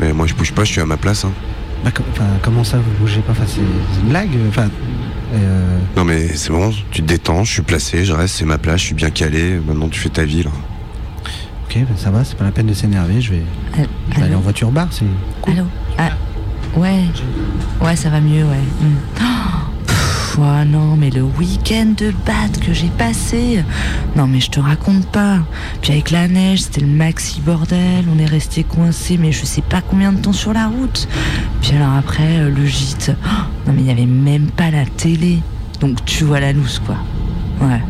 Mais 0.00 0.12
moi 0.12 0.26
je 0.26 0.34
bouge 0.34 0.52
pas, 0.52 0.64
je 0.64 0.72
suis 0.72 0.80
à 0.80 0.86
ma 0.86 0.96
place. 0.96 1.24
Hein. 1.24 1.32
bah, 1.84 1.90
com- 1.94 2.04
enfin, 2.12 2.24
Comment 2.42 2.64
ça, 2.64 2.78
vous 2.78 2.90
bougez 3.04 3.20
pas? 3.20 3.32
Enfin, 3.32 3.44
c'est 3.46 3.60
c'est 3.94 4.00
une 4.00 4.08
blague 4.08 4.30
Enfin, 4.48 4.68
euh, 5.42 5.78
Non 5.96 6.04
mais 6.04 6.28
c'est 6.36 6.50
bon, 6.50 6.72
tu 6.90 7.02
te 7.02 7.06
détends, 7.06 7.44
je 7.44 7.52
suis 7.52 7.62
placé, 7.62 8.04
je 8.04 8.12
reste, 8.12 8.36
c'est 8.36 8.44
ma 8.44 8.58
place, 8.58 8.80
je 8.80 8.86
suis 8.86 8.94
bien 8.94 9.10
calé. 9.10 9.60
Maintenant 9.66 9.88
tu 9.88 10.00
fais 10.00 10.08
ta 10.08 10.24
vie 10.24 10.42
là. 10.42 10.50
ok, 11.68 11.78
bah, 11.80 11.94
ça 11.96 12.10
va, 12.10 12.24
c'est 12.24 12.36
pas 12.36 12.44
la 12.44 12.50
peine 12.52 12.66
de 12.66 12.74
s'énerver. 12.74 13.20
Je 13.20 13.32
vais, 13.32 13.42
je 14.10 14.16
vais 14.18 14.22
aller 14.24 14.34
en 14.34 14.40
voiture 14.40 14.70
bar, 14.70 14.88
c'est. 14.90 15.04
Allô 15.50 15.64
Ah, 15.98 16.10
ouais. 16.76 17.04
Ouais, 17.80 17.96
ça 17.96 18.08
va 18.10 18.20
mieux, 18.20 18.44
ouais. 18.44 18.64
Hmm. 18.80 18.94
Oh, 19.20 19.55
non, 20.38 20.96
mais 20.96 21.10
le 21.10 21.22
week-end 21.22 21.92
de 21.96 22.12
batte 22.26 22.60
que 22.60 22.72
j'ai 22.72 22.88
passé. 22.88 23.64
Non, 24.16 24.26
mais 24.26 24.40
je 24.40 24.50
te 24.50 24.60
raconte 24.60 25.06
pas. 25.06 25.38
Puis 25.80 25.92
avec 25.92 26.10
la 26.10 26.28
neige, 26.28 26.62
c'était 26.62 26.82
le 26.82 26.86
maxi 26.86 27.40
bordel. 27.40 28.04
On 28.14 28.18
est 28.18 28.26
resté 28.26 28.62
coincé, 28.62 29.16
mais 29.18 29.32
je 29.32 29.44
sais 29.44 29.62
pas 29.62 29.80
combien 29.80 30.12
de 30.12 30.20
temps 30.20 30.32
sur 30.32 30.52
la 30.52 30.66
route. 30.66 31.08
Puis 31.62 31.72
alors 31.72 31.94
après, 31.94 32.40
euh, 32.40 32.50
le 32.50 32.66
gîte. 32.66 33.12
Oh, 33.24 33.28
non, 33.66 33.72
mais 33.72 33.82
il 33.82 33.86
y 33.86 33.90
avait 33.90 34.06
même 34.06 34.50
pas 34.50 34.70
la 34.70 34.84
télé. 34.84 35.40
Donc 35.80 36.04
tu 36.04 36.24
vois 36.24 36.40
la 36.40 36.52
loose, 36.52 36.80
quoi. 36.84 36.96
Ouais. 37.60 37.80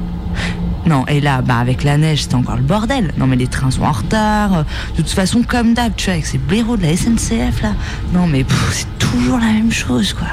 Non, 0.86 1.04
et 1.08 1.20
là, 1.20 1.42
bah 1.42 1.56
avec 1.56 1.82
la 1.82 1.98
neige, 1.98 2.22
c'était 2.22 2.36
encore 2.36 2.56
le 2.56 2.62
bordel. 2.62 3.12
Non, 3.18 3.26
mais 3.26 3.36
les 3.36 3.48
trains 3.48 3.72
sont 3.72 3.82
en 3.82 3.92
retard. 3.92 4.64
De 4.96 5.02
toute 5.02 5.10
façon, 5.10 5.42
comme 5.42 5.74
d'hab, 5.74 5.96
tu 5.96 6.04
vois, 6.04 6.14
avec 6.14 6.26
ces 6.26 6.38
blaireaux 6.38 6.76
de 6.76 6.82
la 6.82 6.96
SNCF, 6.96 7.62
là. 7.62 7.72
Non, 8.12 8.28
mais 8.28 8.46
c'est 8.70 8.98
toujours 8.98 9.38
la 9.38 9.46
même 9.46 9.72
chose, 9.72 10.12
quoi. 10.12 10.28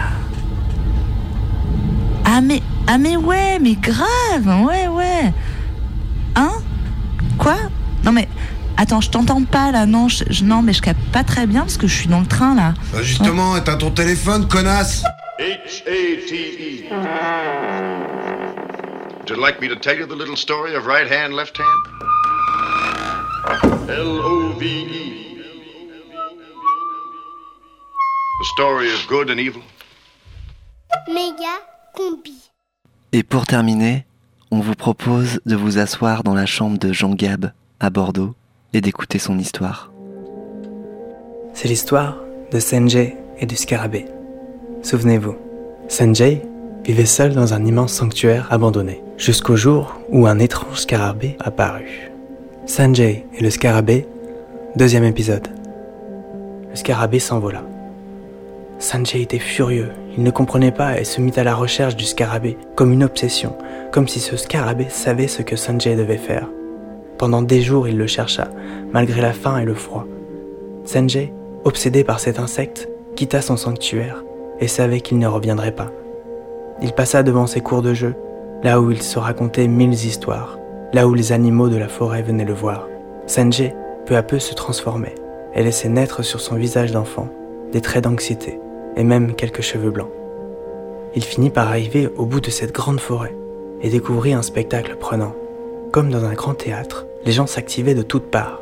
Ah, 2.35 2.41
mais, 2.41 2.61
ah, 2.87 2.97
mais 2.97 3.15
ouais, 3.15 3.59
mais 3.59 3.75
grave, 3.75 4.47
ouais, 4.65 4.87
ouais. 4.87 5.31
Hein? 6.35 6.51
Quoi? 7.37 7.55
Non 8.03 8.11
mais 8.11 8.27
attends, 8.75 9.01
je 9.01 9.09
t'entends 9.11 9.43
pas 9.43 9.71
là. 9.71 9.85
Non, 9.85 10.07
je, 10.09 10.23
je- 10.29 10.43
non, 10.43 10.61
mais 10.63 10.73
je 10.73 10.81
capte 10.81 10.99
pas 11.11 11.23
très 11.23 11.45
bien 11.45 11.61
parce 11.61 11.77
que 11.77 11.85
je 11.87 11.93
suis 11.95 12.07
dans 12.07 12.19
le 12.21 12.25
train 12.25 12.55
là. 12.55 12.73
Bah, 12.91 13.03
justement, 13.03 13.59
t'as 13.59 13.75
ton 13.75 13.91
téléphone, 13.91 14.47
connasse 14.47 15.03
H-A-T-E. 15.39 16.89
Would 19.19 19.29
you 19.29 19.35
like 19.39 19.61
me 19.61 19.67
to 19.69 19.75
tell 19.75 19.97
you 19.97 20.05
the 20.07 20.15
little 20.17 20.35
story 20.35 20.75
of 20.75 20.85
right 20.87 21.07
hand, 21.09 21.33
left 21.33 21.57
hand? 21.57 21.67
L-O-V-E. 23.89 25.19
The 28.39 28.45
story 28.55 28.91
of 28.91 29.05
good 29.07 29.29
and 29.29 29.39
evil. 29.39 29.61
Méga 31.07 31.59
combi. 31.93 32.51
Et 33.11 33.23
pour 33.23 33.45
terminer, 33.45 34.05
on 34.51 34.59
vous 34.59 34.75
propose 34.75 35.39
de 35.45 35.55
vous 35.55 35.77
asseoir 35.77 36.23
dans 36.23 36.33
la 36.33 36.45
chambre 36.45 36.77
de 36.77 36.91
Jean 36.91 37.13
Gab 37.13 37.51
à 37.79 37.89
Bordeaux 37.89 38.33
et 38.73 38.81
d'écouter 38.81 39.19
son 39.19 39.37
histoire. 39.37 39.91
C'est 41.53 41.67
l'histoire 41.67 42.17
de 42.51 42.59
Sanjay 42.59 43.17
et 43.39 43.45
du 43.45 43.55
scarabée. 43.55 44.05
Souvenez-vous, 44.81 45.35
Sanjay 45.87 46.41
vivait 46.83 47.05
seul 47.05 47.33
dans 47.33 47.53
un 47.53 47.65
immense 47.65 47.93
sanctuaire 47.93 48.47
abandonné, 48.51 49.01
jusqu'au 49.17 49.55
jour 49.55 49.99
où 50.09 50.27
un 50.27 50.39
étrange 50.39 50.81
scarabée 50.81 51.37
apparut. 51.39 52.11
Sanjay 52.65 53.25
et 53.37 53.41
le 53.41 53.49
scarabée, 53.49 54.07
deuxième 54.75 55.03
épisode. 55.03 55.47
Le 56.69 56.75
scarabée 56.75 57.19
s'envola. 57.19 57.63
Sanjay 58.83 59.21
était 59.21 59.39
furieux, 59.39 59.91
il 60.17 60.23
ne 60.23 60.29
comprenait 60.29 60.73
pas 60.73 60.99
et 60.99 61.05
se 61.05 61.21
mit 61.21 61.31
à 61.37 61.45
la 61.45 61.55
recherche 61.55 61.95
du 61.95 62.03
scarabée, 62.03 62.57
comme 62.75 62.91
une 62.91 63.05
obsession, 63.05 63.55
comme 63.93 64.09
si 64.09 64.19
ce 64.19 64.35
scarabée 64.35 64.89
savait 64.89 65.29
ce 65.29 65.41
que 65.41 65.55
Sanjay 65.55 65.95
devait 65.95 66.17
faire. 66.17 66.49
Pendant 67.17 67.41
des 67.41 67.61
jours, 67.61 67.87
il 67.87 67.97
le 67.97 68.07
chercha, 68.07 68.49
malgré 68.91 69.21
la 69.21 69.31
faim 69.31 69.57
et 69.57 69.63
le 69.63 69.73
froid. 69.73 70.05
Sanjay, 70.83 71.33
obsédé 71.63 72.03
par 72.03 72.19
cet 72.19 72.39
insecte, 72.39 72.89
quitta 73.15 73.41
son 73.41 73.55
sanctuaire 73.55 74.25
et 74.59 74.67
savait 74.67 74.99
qu'il 74.99 75.17
ne 75.17 75.27
reviendrait 75.27 75.71
pas. 75.71 75.89
Il 76.81 76.91
passa 76.91 77.23
devant 77.23 77.47
ses 77.47 77.61
cours 77.61 77.83
de 77.83 77.93
jeu, 77.93 78.15
là 78.63 78.81
où 78.81 78.91
il 78.91 79.01
se 79.01 79.17
racontait 79.17 79.69
mille 79.69 79.93
histoires, 79.93 80.59
là 80.91 81.07
où 81.07 81.13
les 81.13 81.31
animaux 81.31 81.69
de 81.69 81.77
la 81.77 81.87
forêt 81.87 82.21
venaient 82.21 82.43
le 82.43 82.53
voir. 82.53 82.89
Sanjay, 83.27 83.73
peu 84.05 84.17
à 84.17 84.23
peu, 84.23 84.39
se 84.39 84.53
transformait 84.53 85.15
et 85.55 85.63
laissait 85.63 85.87
naître 85.87 86.21
sur 86.21 86.41
son 86.41 86.55
visage 86.55 86.91
d'enfant 86.91 87.29
des 87.71 87.79
traits 87.79 88.03
d'anxiété 88.03 88.59
et 88.95 89.03
même 89.03 89.33
quelques 89.35 89.61
cheveux 89.61 89.91
blancs. 89.91 90.11
Il 91.15 91.23
finit 91.23 91.49
par 91.49 91.67
arriver 91.67 92.09
au 92.17 92.25
bout 92.25 92.41
de 92.41 92.49
cette 92.49 92.73
grande 92.73 92.99
forêt 92.99 93.35
et 93.81 93.89
découvrit 93.89 94.33
un 94.33 94.41
spectacle 94.41 94.95
prenant. 94.99 95.35
Comme 95.91 96.09
dans 96.09 96.25
un 96.25 96.33
grand 96.33 96.55
théâtre, 96.55 97.05
les 97.25 97.31
gens 97.31 97.45
s'activaient 97.45 97.93
de 97.93 98.01
toutes 98.01 98.31
parts. 98.31 98.61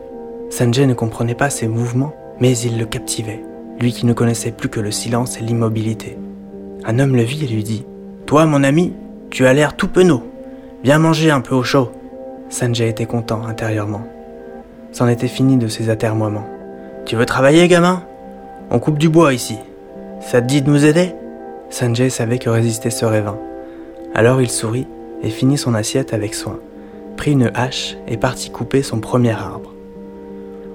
Sanjay 0.50 0.86
ne 0.86 0.94
comprenait 0.94 1.36
pas 1.36 1.50
ses 1.50 1.68
mouvements, 1.68 2.14
mais 2.40 2.58
il 2.58 2.78
le 2.78 2.86
captivait, 2.86 3.44
lui 3.80 3.94
qui 3.94 4.06
ne 4.06 4.14
connaissait 4.14 4.52
plus 4.52 4.68
que 4.68 4.82
le 4.82 4.92
silence 4.92 5.38
et 5.38 5.42
l'immobilité. 5.42 6.18
Un 6.84 7.00
homme 7.00 7.16
le 7.16 7.22
vit 7.22 7.46
et 7.46 7.48
lui 7.48 7.64
dit 7.64 7.86
Toi, 8.26 8.46
mon 8.46 8.64
ami, 8.64 8.94
tu 9.30 9.46
as 9.46 9.54
l'air 9.54 9.78
tout 9.78 9.88
penaud. 9.88 10.24
Viens 10.84 11.00
manger 11.00 11.32
un 11.32 11.42
peu 11.42 11.56
au 11.56 11.64
chaud. 11.64 11.92
Sanjay 12.50 12.90
était 12.90 13.06
content 13.06 13.46
intérieurement. 13.46 14.06
C'en 14.92 15.08
était 15.08 15.30
fini 15.30 15.56
de 15.56 15.68
ses 15.68 15.90
atermoiements. 15.90 16.48
Tu 17.06 17.16
veux 17.16 17.26
travailler, 17.26 17.68
gamin? 17.68 18.04
On 18.72 18.80
coupe 18.80 18.98
du 18.98 19.08
bois 19.08 19.34
ici. 19.34 19.58
Ça 20.22 20.42
te 20.42 20.48
dit 20.48 20.62
de 20.62 20.70
nous 20.70 20.86
aider? 20.86 21.14
Sanjay 21.70 22.10
savait 22.10 22.38
que 22.38 22.50
résister 22.50 22.90
serait 22.90 23.22
vain. 23.22 23.38
Alors 24.14 24.42
il 24.42 24.50
sourit 24.50 24.88
et 25.24 25.30
finit 25.30 25.58
son 25.58 25.74
assiette 25.74 26.14
avec 26.14 26.36
soin, 26.36 26.60
prit 27.18 27.32
une 27.32 27.52
hache 27.54 27.98
et 28.08 28.18
partit 28.18 28.52
couper 28.52 28.84
son 28.84 29.00
premier 29.00 29.32
arbre. 29.32 29.74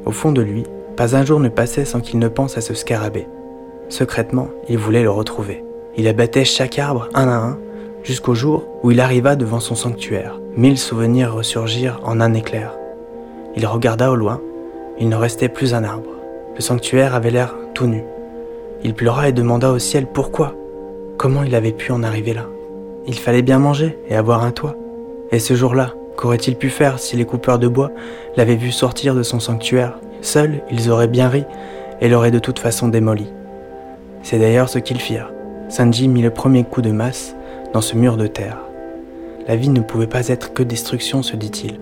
Au 0.04 0.10
fond 0.10 0.32
de 0.32 0.42
lui, 0.42 0.64
pas 0.96 1.16
un 1.16 1.24
jour 1.24 1.40
ne 1.40 1.48
passait 1.48 1.84
sans 1.84 2.00
qu'il 2.00 2.18
ne 2.18 2.28
pense 2.28 2.58
à 2.58 2.60
ce 2.60 2.74
scarabée. 2.74 3.28
Secrètement, 3.88 4.48
il 4.68 4.78
voulait 4.78 5.02
le 5.02 5.10
retrouver. 5.10 5.64
Il 5.96 6.08
abattait 6.08 6.44
chaque 6.44 6.78
arbre 6.78 7.08
un 7.14 7.28
à 7.28 7.36
un, 7.36 7.58
jusqu'au 8.02 8.34
jour 8.34 8.64
où 8.82 8.90
il 8.90 9.00
arriva 9.00 9.36
devant 9.36 9.60
son 9.60 9.74
sanctuaire. 9.74 10.40
Mille 10.56 10.78
souvenirs 10.78 11.34
ressurgirent 11.34 12.00
en 12.04 12.20
un 12.20 12.34
éclair. 12.34 12.74
Il 13.56 13.66
regarda 13.66 14.10
au 14.10 14.16
loin, 14.16 14.40
il 14.98 15.08
ne 15.08 15.16
restait 15.16 15.48
plus 15.48 15.72
un 15.72 15.84
arbre. 15.84 16.10
Le 16.56 16.60
sanctuaire 16.60 17.14
avait 17.14 17.30
l'air 17.30 17.54
tout 17.74 17.86
nu. 17.86 18.02
Il 18.86 18.94
pleura 18.94 19.28
et 19.28 19.32
demanda 19.32 19.72
au 19.72 19.80
ciel 19.80 20.06
pourquoi, 20.06 20.54
comment 21.18 21.42
il 21.42 21.56
avait 21.56 21.72
pu 21.72 21.90
en 21.90 22.04
arriver 22.04 22.32
là. 22.32 22.46
Il 23.08 23.18
fallait 23.18 23.42
bien 23.42 23.58
manger 23.58 23.98
et 24.08 24.14
avoir 24.14 24.44
un 24.44 24.52
toit. 24.52 24.76
Et 25.32 25.40
ce 25.40 25.54
jour-là, 25.54 25.94
qu'aurait-il 26.16 26.54
pu 26.54 26.68
faire 26.68 27.00
si 27.00 27.16
les 27.16 27.24
coupeurs 27.24 27.58
de 27.58 27.66
bois 27.66 27.90
l'avaient 28.36 28.54
vu 28.54 28.70
sortir 28.70 29.16
de 29.16 29.24
son 29.24 29.40
sanctuaire? 29.40 29.98
Seuls, 30.20 30.62
ils 30.70 30.88
auraient 30.88 31.08
bien 31.08 31.28
ri 31.28 31.42
et 32.00 32.08
l'auraient 32.08 32.30
de 32.30 32.38
toute 32.38 32.60
façon 32.60 32.86
démoli. 32.86 33.26
C'est 34.22 34.38
d'ailleurs 34.38 34.68
ce 34.68 34.78
qu'ils 34.78 35.00
firent. 35.00 35.32
Sanji 35.68 36.06
mit 36.06 36.22
le 36.22 36.30
premier 36.30 36.62
coup 36.62 36.80
de 36.80 36.92
masse 36.92 37.34
dans 37.72 37.80
ce 37.80 37.96
mur 37.96 38.16
de 38.16 38.28
terre. 38.28 38.58
La 39.48 39.56
vie 39.56 39.70
ne 39.70 39.80
pouvait 39.80 40.06
pas 40.06 40.28
être 40.28 40.52
que 40.52 40.62
destruction, 40.62 41.24
se 41.24 41.34
dit-il. 41.34 41.80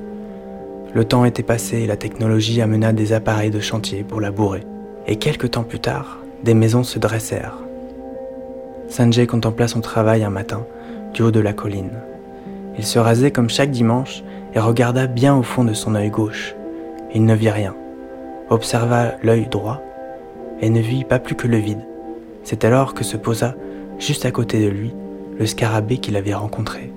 Le 0.94 1.04
temps 1.04 1.26
était 1.26 1.42
passé 1.42 1.82
et 1.82 1.86
la 1.86 1.98
technologie 1.98 2.62
amena 2.62 2.94
des 2.94 3.12
appareils 3.12 3.50
de 3.50 3.60
chantier 3.60 4.04
pour 4.04 4.22
la 4.22 4.30
bourrer. 4.30 4.64
Et 5.06 5.16
quelques 5.16 5.50
temps 5.50 5.64
plus 5.64 5.80
tard, 5.80 6.23
des 6.44 6.54
maisons 6.54 6.84
se 6.84 6.98
dressèrent. 6.98 7.58
Sanjay 8.88 9.26
contempla 9.26 9.66
son 9.66 9.80
travail 9.80 10.22
un 10.22 10.30
matin, 10.30 10.66
du 11.14 11.22
haut 11.22 11.30
de 11.30 11.40
la 11.40 11.54
colline. 11.54 11.98
Il 12.76 12.84
se 12.84 12.98
rasait 12.98 13.30
comme 13.30 13.48
chaque 13.48 13.70
dimanche 13.70 14.22
et 14.54 14.60
regarda 14.60 15.06
bien 15.06 15.34
au 15.34 15.42
fond 15.42 15.64
de 15.64 15.72
son 15.72 15.94
œil 15.94 16.10
gauche. 16.10 16.54
Il 17.14 17.24
ne 17.24 17.34
vit 17.34 17.50
rien, 17.50 17.74
observa 18.50 19.12
l'œil 19.22 19.46
droit 19.46 19.80
et 20.60 20.68
ne 20.68 20.80
vit 20.80 21.04
pas 21.04 21.18
plus 21.18 21.34
que 21.34 21.48
le 21.48 21.56
vide. 21.56 21.84
C'est 22.42 22.64
alors 22.64 22.92
que 22.92 23.04
se 23.04 23.16
posa, 23.16 23.54
juste 23.98 24.26
à 24.26 24.30
côté 24.30 24.62
de 24.62 24.68
lui, 24.68 24.94
le 25.38 25.46
scarabée 25.46 25.96
qu'il 25.96 26.16
avait 26.16 26.34
rencontré. 26.34 26.92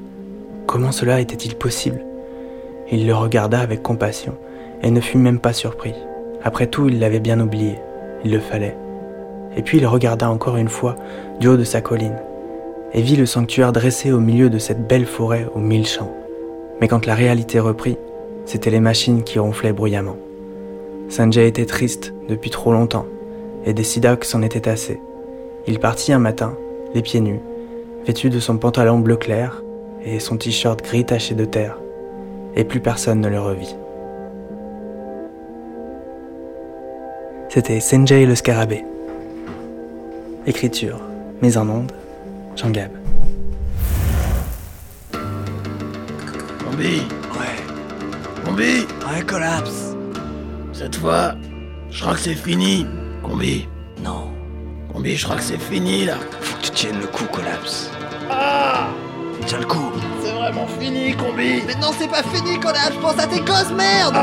Comment 0.66 0.92
cela 0.92 1.22
était-il 1.22 1.56
possible? 1.56 2.04
Il 2.92 3.08
le 3.08 3.16
regarda 3.16 3.62
avec 3.62 3.82
compassion 3.82 4.36
et 4.84 4.92
ne 4.92 5.00
fut 5.00 5.18
même 5.18 5.40
pas 5.40 5.54
surpris. 5.54 5.96
Après 6.44 6.68
tout, 6.68 6.90
il 6.90 7.00
l'avait 7.00 7.22
bien 7.22 7.40
oublié. 7.40 7.76
Il 8.26 8.32
le 8.32 8.40
fallait. 8.40 8.76
Et 9.58 9.64
puis 9.64 9.80
il 9.80 9.88
regarda 9.88 10.30
encore 10.30 10.56
une 10.56 10.70
fois 10.70 10.96
du 11.40 11.48
haut 11.48 11.58
de 11.58 11.64
sa 11.64 11.82
colline 11.82 12.18
et 12.94 13.02
vit 13.02 13.16
le 13.16 13.26
sanctuaire 13.26 13.74
dressé 13.74 14.12
au 14.12 14.20
milieu 14.20 14.50
de 14.50 14.60
cette 14.60 14.88
belle 14.88 15.06
forêt 15.06 15.48
aux 15.54 15.60
mille 15.60 15.86
champs. 15.86 16.14
Mais 16.80 16.88
quand 16.88 17.06
la 17.06 17.16
réalité 17.16 17.60
reprit, 17.60 17.98
c'étaient 18.46 18.70
les 18.70 18.80
machines 18.80 19.24
qui 19.24 19.40
ronflaient 19.40 19.74
bruyamment. 19.74 20.16
Sanjay 21.10 21.48
était 21.48 21.66
triste 21.66 22.14
depuis 22.30 22.50
trop 22.50 22.72
longtemps 22.72 23.08
et 23.66 23.74
décida 23.74 24.16
que 24.16 24.26
c'en 24.26 24.42
était 24.42 24.70
assez. 24.70 25.02
Il 25.68 25.80
partit 25.80 26.14
un 26.14 26.20
matin, 26.20 26.56
les 26.94 27.02
pieds 27.02 27.20
nus, 27.20 27.42
vêtu 28.06 28.30
de 28.30 28.40
son 28.40 28.58
pantalon 28.58 29.00
bleu 29.00 29.18
clair 29.18 29.64
et 30.06 30.20
son 30.20 30.38
t-shirt 30.38 30.82
gris 30.82 31.06
taché 31.06 31.36
de 31.36 31.46
terre, 31.46 31.78
et 32.56 32.64
plus 32.64 32.80
personne 32.80 33.20
ne 33.20 33.28
le 33.28 33.40
revit. 33.40 33.76
C'était 37.50 37.80
Sanjay 37.80 38.26
le 38.26 38.36
scarabée. 38.36 38.86
Écriture, 40.48 41.02
mise 41.42 41.58
en 41.58 41.68
onde, 41.68 41.92
Jean 42.56 42.70
Gab. 42.70 42.90
Combi 46.64 47.02
Ouais. 47.38 48.46
Combi 48.46 48.88
Ouais, 49.06 49.22
collapse. 49.28 49.94
Cette 50.72 50.96
fois, 50.96 51.34
je 51.92 52.00
crois 52.02 52.14
que 52.14 52.22
c'est 52.22 52.34
fini. 52.34 52.86
Combi 53.24 53.68
Non. 54.02 54.32
Combi, 54.94 55.18
je 55.18 55.26
crois 55.26 55.36
que 55.36 55.44
c'est 55.44 55.60
fini 55.60 56.06
là. 56.06 56.16
Faut 56.40 56.56
que 56.60 56.62
tu 56.64 56.72
tiennes 56.72 57.02
le 57.02 57.08
coup, 57.08 57.26
collapse. 57.26 57.92
Ah 58.32 58.88
Tiens 59.48 59.60
le 59.60 59.66
coup. 59.66 59.92
C'est 60.24 60.32
vraiment 60.32 60.68
fini, 60.80 61.14
Combi. 61.14 61.62
Mais 61.68 61.76
non, 61.76 61.92
c'est 62.00 62.08
pas 62.10 62.24
fini, 62.24 62.58
Collapse, 62.62 62.96
pense 63.02 63.20
à 63.20 63.28
tes 63.28 63.42
gosses, 63.42 63.72
merde 63.76 64.16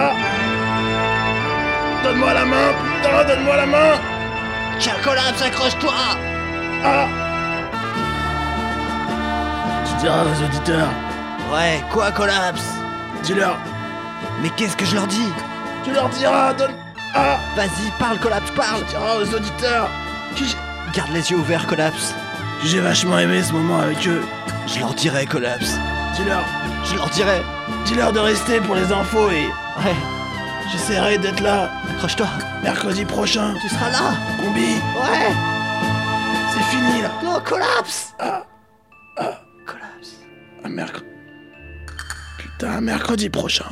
Donne-moi 2.02 2.32
la 2.32 2.44
main, 2.46 2.72
putain, 2.96 3.24
donne-moi 3.28 3.56
la 3.56 3.66
main 3.66 4.13
Tiens, 4.78 4.94
Collapse, 5.02 5.42
accroche-toi 5.42 5.94
Ah 6.84 7.06
Tu 9.86 9.94
diras 10.02 10.22
aux 10.24 10.44
auditeurs. 10.44 10.88
Ouais, 11.52 11.82
quoi, 11.92 12.10
Collapse? 12.10 12.64
Dis-leur. 13.22 13.56
Mais 14.42 14.50
qu'est-ce 14.50 14.76
que 14.76 14.84
je 14.84 14.94
leur 14.94 15.06
dis? 15.06 15.32
Tu 15.84 15.92
leur 15.92 16.08
diras, 16.10 16.52
donne. 16.54 16.72
Ah 17.14 17.38
Vas-y, 17.56 17.90
parle, 17.98 18.18
Collapse, 18.18 18.50
parle 18.56 18.80
Tu 18.84 18.90
diras 18.90 19.16
aux 19.16 19.34
auditeurs. 19.34 19.88
Garde 20.94 21.10
les 21.12 21.30
yeux 21.30 21.36
ouverts, 21.38 21.66
Collapse. 21.66 22.14
J'ai 22.64 22.80
vachement 22.80 23.18
aimé 23.18 23.42
ce 23.42 23.52
moment 23.52 23.78
avec 23.80 24.06
eux. 24.06 24.22
Je 24.66 24.80
leur 24.80 24.94
dirai, 24.94 25.26
Collapse. 25.26 25.76
Dis-leur. 26.16 26.44
Je 26.84 26.94
leur 26.96 27.08
dirai. 27.10 27.42
Dis-leur 27.84 28.12
de 28.12 28.18
rester 28.20 28.60
pour 28.60 28.74
les 28.74 28.90
infos 28.92 29.30
et. 29.30 29.46
Ouais. 29.84 29.94
J'essaierai 30.72 31.18
d'être 31.18 31.40
là. 31.40 31.70
Accroche-toi. 31.94 32.26
Mercredi 32.62 33.04
prochain. 33.04 33.54
Tu 33.60 33.68
seras 33.68 33.90
là. 33.90 34.14
Combi. 34.40 34.74
Ouais. 34.96 35.32
C'est 36.52 36.64
fini 36.64 37.02
là. 37.02 37.10
Non, 37.22 37.40
Collapse. 37.44 38.14
Ah. 38.18 38.44
Ah. 39.18 39.40
Collapse. 39.66 40.16
Un 40.64 40.68
mercredi. 40.68 41.06
Putain, 42.38 42.80
mercredi 42.80 43.28
prochain. 43.30 43.66